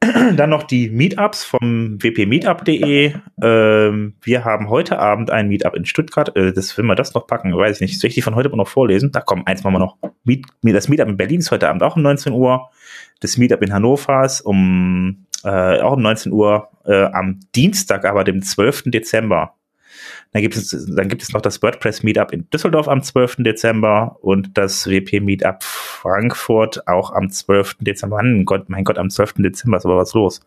dann 0.36 0.50
noch 0.50 0.62
die 0.62 0.90
Meetups 0.90 1.44
vom 1.44 1.98
wpmeetup.de. 2.00 3.14
Ähm, 3.42 4.14
wir 4.22 4.44
haben 4.44 4.68
heute 4.68 4.98
Abend 4.98 5.30
ein 5.30 5.48
Meetup 5.48 5.74
in 5.74 5.84
Stuttgart. 5.84 6.34
Äh, 6.36 6.52
das 6.52 6.76
will 6.76 6.84
man 6.84 6.96
das 6.96 7.14
noch 7.14 7.26
packen, 7.26 7.56
weiß 7.56 7.76
ich 7.76 7.80
nicht. 7.80 8.00
Soll 8.00 8.08
ich 8.08 8.14
die 8.14 8.22
von 8.22 8.34
heute 8.34 8.54
noch 8.56 8.68
vorlesen? 8.68 9.10
Da 9.12 9.20
kommen 9.20 9.46
eins 9.46 9.64
machen 9.64 9.74
wir 9.74 9.80
noch. 9.80 9.96
Meet, 10.24 10.46
das 10.62 10.88
Meetup 10.88 11.08
in 11.08 11.16
Berlin 11.16 11.40
ist 11.40 11.50
heute 11.50 11.68
Abend 11.68 11.82
auch 11.82 11.96
um 11.96 12.02
19 12.02 12.32
Uhr. 12.32 12.70
Das 13.20 13.36
Meetup 13.36 13.62
in 13.62 13.72
Hannover 13.72 14.24
ist 14.24 14.40
um 14.42 15.26
äh, 15.44 15.80
auch 15.80 15.94
um 15.94 16.02
19 16.02 16.32
Uhr 16.32 16.68
äh, 16.84 17.04
am 17.04 17.40
Dienstag, 17.54 18.04
aber 18.04 18.24
dem 18.24 18.42
12. 18.42 18.84
Dezember. 18.86 19.54
Dann 20.32 20.42
gibt 20.42 20.56
es, 20.56 20.70
dann 20.94 21.08
gibt 21.08 21.22
es 21.22 21.32
noch 21.32 21.40
das 21.40 21.62
WordPress 21.62 22.02
Meetup 22.02 22.32
in 22.32 22.48
Düsseldorf 22.50 22.86
am 22.88 23.02
12. 23.02 23.36
Dezember 23.38 24.18
und 24.20 24.58
das 24.58 24.86
WP 24.86 25.20
Meetup 25.20 25.62
Frankfurt 25.62 26.86
auch 26.86 27.12
am 27.12 27.30
12. 27.30 27.76
Dezember. 27.80 28.16
Mein 28.16 28.44
Gott, 28.44 28.68
mein 28.68 28.84
Gott, 28.84 28.98
am 28.98 29.08
12. 29.10 29.34
Dezember 29.38 29.78
ist 29.78 29.86
aber 29.86 29.96
was 29.96 30.12
los. 30.14 30.40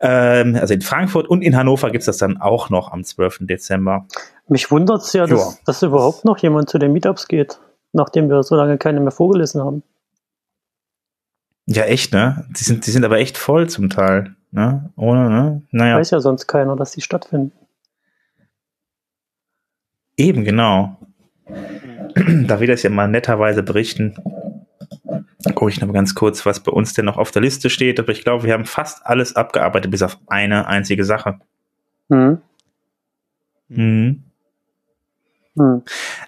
Ähm, 0.00 0.54
also 0.54 0.74
in 0.74 0.80
Frankfurt 0.80 1.26
und 1.26 1.42
in 1.42 1.56
Hannover 1.56 1.90
gibt 1.90 2.02
es 2.02 2.06
das 2.06 2.18
dann 2.18 2.36
auch 2.40 2.70
noch 2.70 2.92
am 2.92 3.02
12. 3.02 3.38
Dezember. 3.40 4.06
Mich 4.46 4.70
wundert 4.70 5.02
es 5.02 5.12
ja, 5.12 5.26
dass, 5.26 5.40
Ja. 5.40 5.58
dass 5.66 5.82
überhaupt 5.82 6.24
noch 6.24 6.38
jemand 6.38 6.70
zu 6.70 6.78
den 6.78 6.92
Meetups 6.92 7.26
geht, 7.26 7.58
nachdem 7.92 8.28
wir 8.28 8.42
so 8.44 8.54
lange 8.54 8.78
keine 8.78 9.00
mehr 9.00 9.10
vorgelesen 9.10 9.60
haben. 9.60 9.82
Ja, 11.66 11.82
echt, 11.82 12.12
ne? 12.14 12.46
Die 12.56 12.64
sind, 12.64 12.86
die 12.86 12.90
sind 12.92 13.04
aber 13.04 13.18
echt 13.18 13.36
voll 13.36 13.68
zum 13.68 13.90
Teil. 13.90 14.36
Ne? 14.52 14.90
Ohne, 14.96 15.28
ne? 15.28 15.62
Naja. 15.70 15.96
Weiß 15.98 16.10
ja 16.12 16.20
sonst 16.20 16.46
keiner, 16.46 16.76
dass 16.76 16.92
die 16.92 17.02
stattfinden. 17.02 17.52
Eben, 20.18 20.44
genau. 20.44 20.98
Da 21.46 22.60
will 22.60 22.66
das 22.66 22.82
ja 22.82 22.90
mal 22.90 23.08
netterweise 23.08 23.62
berichten. 23.62 24.16
Gucke 25.54 25.70
ich 25.70 25.80
noch 25.80 25.86
mal 25.86 25.94
ganz 25.94 26.14
kurz, 26.14 26.44
was 26.44 26.60
bei 26.60 26.72
uns 26.72 26.92
denn 26.92 27.04
noch 27.04 27.16
auf 27.16 27.30
der 27.30 27.40
Liste 27.42 27.70
steht. 27.70 28.00
Aber 28.00 28.10
ich 28.10 28.24
glaube, 28.24 28.44
wir 28.44 28.52
haben 28.52 28.64
fast 28.66 29.06
alles 29.06 29.36
abgearbeitet, 29.36 29.90
bis 29.90 30.02
auf 30.02 30.18
eine 30.26 30.66
einzige 30.66 31.04
Sache. 31.04 31.38
Hm. 32.10 32.38
Mhm. 33.68 34.24
Hm. 35.56 35.82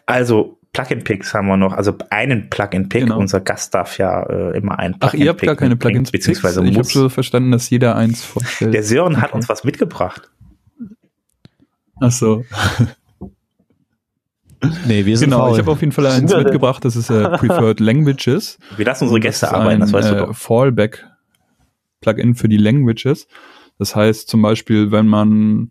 Also, 0.06 0.58
Plugin-Picks 0.72 1.34
haben 1.34 1.48
wir 1.48 1.56
noch. 1.56 1.72
Also 1.72 1.94
einen 2.10 2.48
Plugin-Pick. 2.48 3.02
Genau. 3.02 3.18
Unser 3.18 3.40
Gast 3.40 3.74
darf 3.74 3.98
ja 3.98 4.22
äh, 4.22 4.56
immer 4.56 4.78
einen 4.78 4.94
Ach, 5.00 5.14
ihr 5.14 5.30
habt 5.30 5.42
gar 5.42 5.56
keine 5.56 5.76
Plugins, 5.76 6.12
beziehungsweise 6.12 6.60
Ich 6.62 6.68
habe 6.68 6.78
muss. 6.78 6.92
so 6.92 7.08
verstanden, 7.08 7.50
dass 7.50 7.68
jeder 7.70 7.96
eins 7.96 8.22
vorstellt. 8.24 8.72
Der 8.72 8.84
Sören 8.84 9.16
hat 9.20 9.30
Okay. 9.30 9.36
uns 9.36 9.48
was 9.48 9.64
mitgebracht. 9.64 10.30
Ach 12.00 12.12
so. 12.12 12.44
Nee, 14.86 15.06
wir 15.06 15.16
sind 15.16 15.30
Genau, 15.30 15.44
faul. 15.46 15.52
ich 15.52 15.58
habe 15.58 15.70
auf 15.70 15.80
jeden 15.80 15.92
Fall 15.92 16.06
eins 16.06 16.34
mitgebracht, 16.34 16.84
das 16.84 16.96
ist 16.96 17.10
äh, 17.10 17.28
Preferred 17.38 17.80
Languages. 17.80 18.58
Wir 18.76 18.84
lassen 18.84 19.04
unsere 19.04 19.20
Gäste 19.20 19.46
ist 19.46 19.52
arbeiten, 19.52 19.80
das 19.80 19.90
ein, 19.90 19.94
weißt 19.94 20.10
du 20.10 20.14
äh, 20.14 20.18
doch. 20.26 20.36
Fallback-Plugin 20.36 22.34
für 22.34 22.48
die 22.48 22.56
Languages. 22.58 23.26
Das 23.78 23.96
heißt 23.96 24.28
zum 24.28 24.42
Beispiel, 24.42 24.90
wenn 24.92 25.06
man 25.06 25.70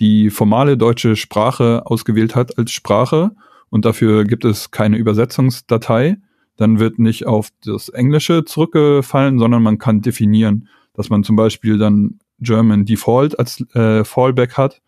die 0.00 0.30
formale 0.30 0.76
deutsche 0.76 1.14
Sprache 1.14 1.82
ausgewählt 1.86 2.34
hat 2.34 2.58
als 2.58 2.72
Sprache 2.72 3.30
und 3.70 3.84
dafür 3.84 4.24
gibt 4.24 4.44
es 4.44 4.72
keine 4.72 4.96
Übersetzungsdatei, 4.96 6.16
dann 6.56 6.78
wird 6.80 6.98
nicht 6.98 7.26
auf 7.26 7.50
das 7.64 7.88
Englische 7.88 8.44
zurückgefallen, 8.44 9.38
sondern 9.38 9.62
man 9.62 9.78
kann 9.78 10.00
definieren, 10.00 10.68
dass 10.94 11.10
man 11.10 11.22
zum 11.24 11.36
Beispiel 11.36 11.78
dann 11.78 12.18
German 12.40 12.84
Default 12.84 13.38
als 13.38 13.60
äh, 13.74 14.04
Fallback 14.04 14.56
hat 14.56 14.80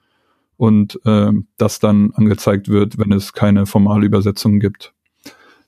und 0.57 1.01
äh, 1.05 1.33
das 1.57 1.79
dann 1.79 2.13
angezeigt 2.15 2.69
wird, 2.69 2.99
wenn 2.99 3.13
es 3.13 3.33
keine 3.33 3.67
formale 3.67 4.07
Übersetzung 4.07 4.59
gibt. 4.59 4.95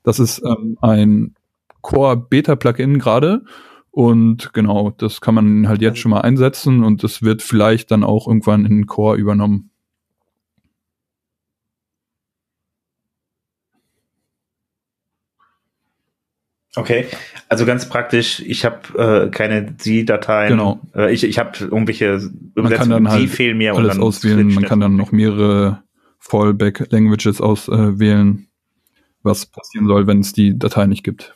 Das 0.02 0.18
ist 0.18 0.42
ähm, 0.44 0.78
ein 0.80 1.34
Core 1.82 2.16
Beta 2.16 2.56
Plugin 2.56 2.98
gerade. 2.98 3.44
Und 3.90 4.52
genau, 4.52 4.90
das 4.96 5.20
kann 5.20 5.34
man 5.34 5.68
halt 5.68 5.82
jetzt 5.82 5.98
schon 5.98 6.10
mal 6.10 6.20
einsetzen 6.20 6.84
und 6.84 7.02
das 7.02 7.22
wird 7.22 7.42
vielleicht 7.42 7.90
dann 7.90 8.04
auch 8.04 8.28
irgendwann 8.28 8.64
in 8.64 8.86
Core 8.86 9.16
übernommen. 9.16 9.67
Okay, 16.78 17.06
also 17.48 17.66
ganz 17.66 17.88
praktisch, 17.88 18.40
ich 18.40 18.64
habe 18.64 19.26
äh, 19.26 19.30
keine 19.30 19.76
Z-Dateien. 19.76 20.50
Genau. 20.50 20.80
Äh, 20.94 21.12
ich 21.12 21.24
ich 21.24 21.36
habe 21.36 21.58
irgendwelche 21.58 22.20
Man 22.54 22.70
kann 22.70 22.88
dann 22.88 23.08
halt 23.10 23.28
fehlen 23.30 23.58
mir 23.58 23.74
alles 23.74 23.82
und 23.82 23.88
dann 23.88 24.06
auswählen. 24.06 24.54
Man 24.54 24.64
kann 24.64 24.78
dann 24.78 24.94
noch 24.94 25.10
mehrere 25.10 25.82
Fallback 26.20 26.86
Languages 26.92 27.40
auswählen, 27.40 28.46
was 29.22 29.46
passieren 29.46 29.88
soll, 29.88 30.06
wenn 30.06 30.20
es 30.20 30.32
die 30.32 30.56
Datei 30.56 30.86
nicht 30.86 31.02
gibt. 31.02 31.34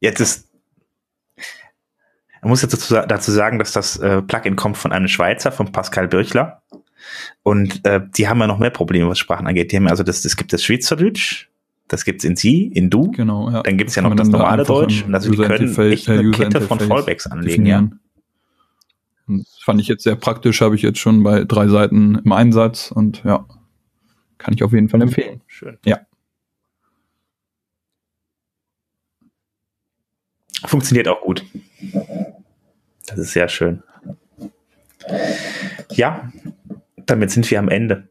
Jetzt 0.00 0.20
ist, 0.20 0.48
man 2.42 2.50
muss 2.50 2.62
jetzt 2.62 2.72
dazu, 2.74 2.94
dazu 3.06 3.30
sagen, 3.30 3.60
dass 3.60 3.70
das 3.70 3.98
äh, 3.98 4.20
Plugin 4.20 4.56
kommt 4.56 4.78
von 4.78 4.90
einem 4.90 5.08
Schweizer, 5.08 5.52
von 5.52 5.70
Pascal 5.70 6.08
Birchler. 6.08 6.62
Und 7.42 7.84
äh, 7.84 8.00
die 8.16 8.28
haben 8.28 8.40
ja 8.40 8.46
noch 8.46 8.58
mehr 8.58 8.70
Probleme, 8.70 9.08
was 9.08 9.18
Sprachen 9.18 9.46
angeht. 9.46 9.72
Die 9.72 9.76
haben 9.76 9.88
also 9.88 10.02
das, 10.02 10.22
das 10.22 10.36
gibt 10.36 10.52
das 10.52 10.62
Schweizerdeutsch, 10.62 11.48
das 11.88 12.04
gibt's 12.04 12.24
in 12.24 12.36
Sie, 12.36 12.66
in 12.66 12.90
Du. 12.90 13.10
Genau, 13.12 13.50
ja. 13.50 13.62
Dann 13.62 13.76
gibt's 13.76 13.94
ja 13.94 14.02
noch 14.02 14.14
das 14.14 14.28
normale 14.28 14.64
Deutsch. 14.64 15.04
Und 15.04 15.14
also 15.14 15.30
die 15.30 15.36
können 15.36 15.76
echt 15.90 16.08
eine 16.08 16.28
äh, 16.28 16.30
Kette 16.32 16.60
von 16.60 16.80
Fallbacks 16.80 17.26
anlegen, 17.26 17.66
ja. 17.66 17.80
definieren. 17.80 18.00
Und 19.28 19.38
das 19.40 19.58
fand 19.64 19.80
ich 19.80 19.88
jetzt 19.88 20.04
sehr 20.04 20.16
praktisch, 20.16 20.60
habe 20.60 20.74
ich 20.76 20.82
jetzt 20.82 20.98
schon 20.98 21.22
bei 21.22 21.44
drei 21.44 21.68
Seiten 21.68 22.16
im 22.24 22.32
Einsatz 22.32 22.90
und 22.90 23.24
ja, 23.24 23.46
kann 24.38 24.54
ich 24.54 24.62
auf 24.62 24.72
jeden 24.72 24.88
Fall 24.88 25.02
empfehlen. 25.02 25.40
Schön. 25.46 25.78
Ja. 25.84 26.00
Funktioniert 30.64 31.08
auch 31.08 31.20
gut. 31.20 31.44
Das 33.06 33.18
ist 33.18 33.32
sehr 33.32 33.48
schön. 33.48 33.82
Ja, 35.90 36.32
damit 37.06 37.30
sind 37.30 37.50
wir 37.50 37.58
am 37.58 37.68
Ende. 37.68 38.08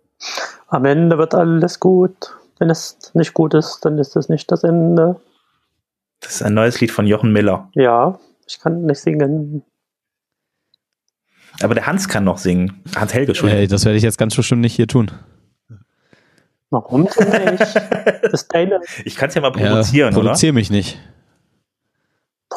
Am 0.67 0.85
Ende 0.85 1.17
wird 1.17 1.33
alles 1.35 1.79
gut. 1.79 2.35
Wenn 2.57 2.69
es 2.69 3.11
nicht 3.13 3.33
gut 3.33 3.53
ist, 3.53 3.81
dann 3.83 3.97
ist 3.97 4.15
es 4.15 4.29
nicht 4.29 4.51
das 4.51 4.63
Ende. 4.63 5.19
Das 6.21 6.35
ist 6.35 6.43
ein 6.43 6.53
neues 6.53 6.79
Lied 6.79 6.91
von 6.91 7.05
Jochen 7.05 7.33
Miller. 7.33 7.69
Ja, 7.73 8.17
ich 8.47 8.59
kann 8.59 8.83
nicht 8.85 9.01
singen. 9.01 9.63
Aber 11.61 11.73
der 11.75 11.85
Hans 11.87 12.07
kann 12.07 12.23
noch 12.23 12.37
singen. 12.37 12.81
Hans 12.95 13.13
Helge, 13.13 13.31
Entschuldigung. 13.31 13.61
Ey, 13.61 13.67
das 13.67 13.85
werde 13.85 13.97
ich 13.97 14.03
jetzt 14.03 14.17
ganz 14.17 14.35
bestimmt 14.35 14.61
nicht 14.61 14.75
hier 14.75 14.87
tun. 14.87 15.11
Warum 16.69 17.07
denn 17.19 17.55
nicht? 17.55 17.81
Das 18.21 18.41
ist 18.41 18.53
deine. 18.53 18.81
Ich 19.05 19.15
kann 19.15 19.29
es 19.29 19.35
ja 19.35 19.41
mal 19.41 19.51
Ja, 19.55 19.69
provozieren, 19.69 20.13
oder? 20.15 20.23
Provozier 20.23 20.51
mich 20.51 20.69
nicht. 20.71 20.99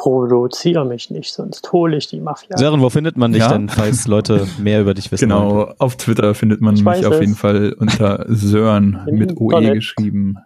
Provoziere 0.00 0.84
mich 0.84 1.10
nicht, 1.10 1.32
sonst 1.32 1.72
hole 1.72 1.96
ich 1.96 2.06
die 2.06 2.20
Mafia. 2.20 2.56
Sören, 2.56 2.80
wo 2.80 2.88
findet 2.88 3.16
man 3.16 3.32
dich 3.32 3.40
Ja. 3.42 3.48
denn, 3.48 3.68
falls 3.68 4.06
Leute 4.06 4.46
mehr 4.58 4.80
über 4.80 4.94
dich 4.94 5.10
wissen 5.10 5.28
wollen? 5.30 5.40
Genau, 5.48 5.74
auf 5.78 5.96
Twitter 5.96 6.36
findet 6.36 6.60
man 6.60 6.76
Ich 6.76 6.84
mich 6.84 7.04
auf 7.04 7.14
es. 7.14 7.20
jeden 7.20 7.34
Fall 7.34 7.72
unter 7.72 8.24
Sören 8.28 9.04
mit 9.10 9.36
OE 9.36 9.56
Internet. 9.56 9.74
geschrieben. 9.74 10.36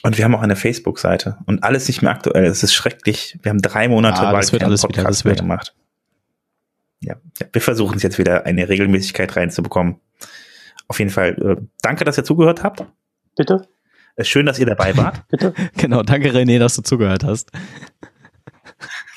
Und 0.03 0.17
wir 0.17 0.25
haben 0.25 0.35
auch 0.35 0.41
eine 0.41 0.55
Facebook-Seite. 0.55 1.37
Und 1.47 1.63
alles 1.63 1.87
nicht 1.87 2.01
mehr 2.03 2.11
aktuell. 2.11 2.45
Es 2.45 2.61
ist 2.63 2.73
schrecklich. 2.73 3.39
Wir 3.41 3.49
haben 3.49 3.61
drei 3.61 3.87
Monate 3.87 4.19
Ah, 4.21 4.31
das 4.33 4.51
wird 4.51 4.63
alles 4.63 4.83
wieder, 4.83 5.03
das 5.03 5.23
mehr 5.23 5.31
wird. 5.31 5.39
gemacht. 5.41 5.73
Ja. 7.01 7.15
wir 7.51 7.61
versuchen 7.61 7.97
es 7.97 8.03
jetzt 8.03 8.17
wieder 8.17 8.45
eine 8.45 8.67
Regelmäßigkeit 8.69 9.35
reinzubekommen. 9.35 9.97
Auf 10.87 10.99
jeden 10.99 11.11
Fall, 11.11 11.29
äh, 11.41 11.61
danke, 11.81 12.03
dass 12.05 12.17
ihr 12.17 12.23
zugehört 12.23 12.63
habt. 12.63 12.83
Bitte, 13.35 13.67
Äh, 14.15 14.23
Schön, 14.23 14.45
dass 14.45 14.59
ihr 14.59 14.65
dabei 14.65 14.95
wart. 14.97 15.27
bitte, 15.27 15.53
Genau, 15.77 16.03
danke 16.03 16.31
René, 16.31 16.57
dass 16.59 16.75
du 16.75 16.81
zugehört 16.81 17.23
hast. 17.23 17.51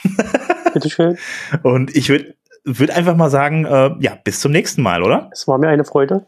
bitteschön. 0.75 1.19
Und 1.63 1.95
ich 1.97 2.09
würde 2.09 2.35
würd 2.65 2.91
einfach 2.91 3.17
mal 3.17 3.31
sagen, 3.31 3.65
äh, 3.65 3.95
ja, 4.01 4.15
bis 4.23 4.41
zum 4.41 4.53
nächsten 4.53 4.83
Mal, 4.83 5.03
oder? 5.03 5.31
Es 5.33 5.49
war 5.49 5.59
mir 5.59 5.69
eine 5.69 5.85
Freude. 5.85 6.27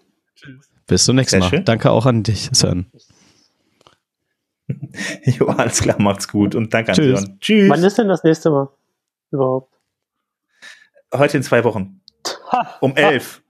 Bis 0.86 1.04
zum 1.04 1.16
nächsten 1.16 1.32
Sehr 1.32 1.40
Mal. 1.40 1.48
schön. 1.50 1.64
Danke 1.64 1.90
auch 1.90 2.06
an 2.06 2.22
dich, 2.22 2.48
Sören. 2.52 2.90
Jo, 5.24 5.46
alles 5.48 5.80
klar, 5.82 6.00
macht's 6.00 6.28
gut 6.28 6.54
und 6.54 6.72
danke 6.72 6.92
Tschüss. 6.92 7.18
an 7.18 7.24
Sören. 7.26 7.40
Tschüss. 7.40 7.70
Wann 7.70 7.82
ist 7.84 7.98
denn 7.98 8.08
das 8.08 8.22
nächste 8.24 8.50
Mal? 8.50 8.68
Überhaupt. 9.30 9.74
Heute 11.14 11.36
in 11.38 11.42
zwei 11.42 11.64
Wochen. 11.64 12.00
Um 12.80 12.96
elf. 12.96 13.42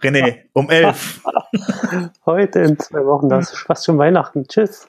René, 0.00 0.44
um 0.52 0.70
elf. 0.70 1.22
Heute 2.26 2.60
in 2.60 2.78
zwei 2.78 3.04
Wochen, 3.04 3.28
das 3.28 3.52
ist 3.52 3.60
fast 3.60 3.84
schon 3.84 3.98
Weihnachten. 3.98 4.46
Tschüss. 4.46 4.88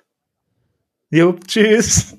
Jo, 1.09 1.33
tschüss. 1.33 2.17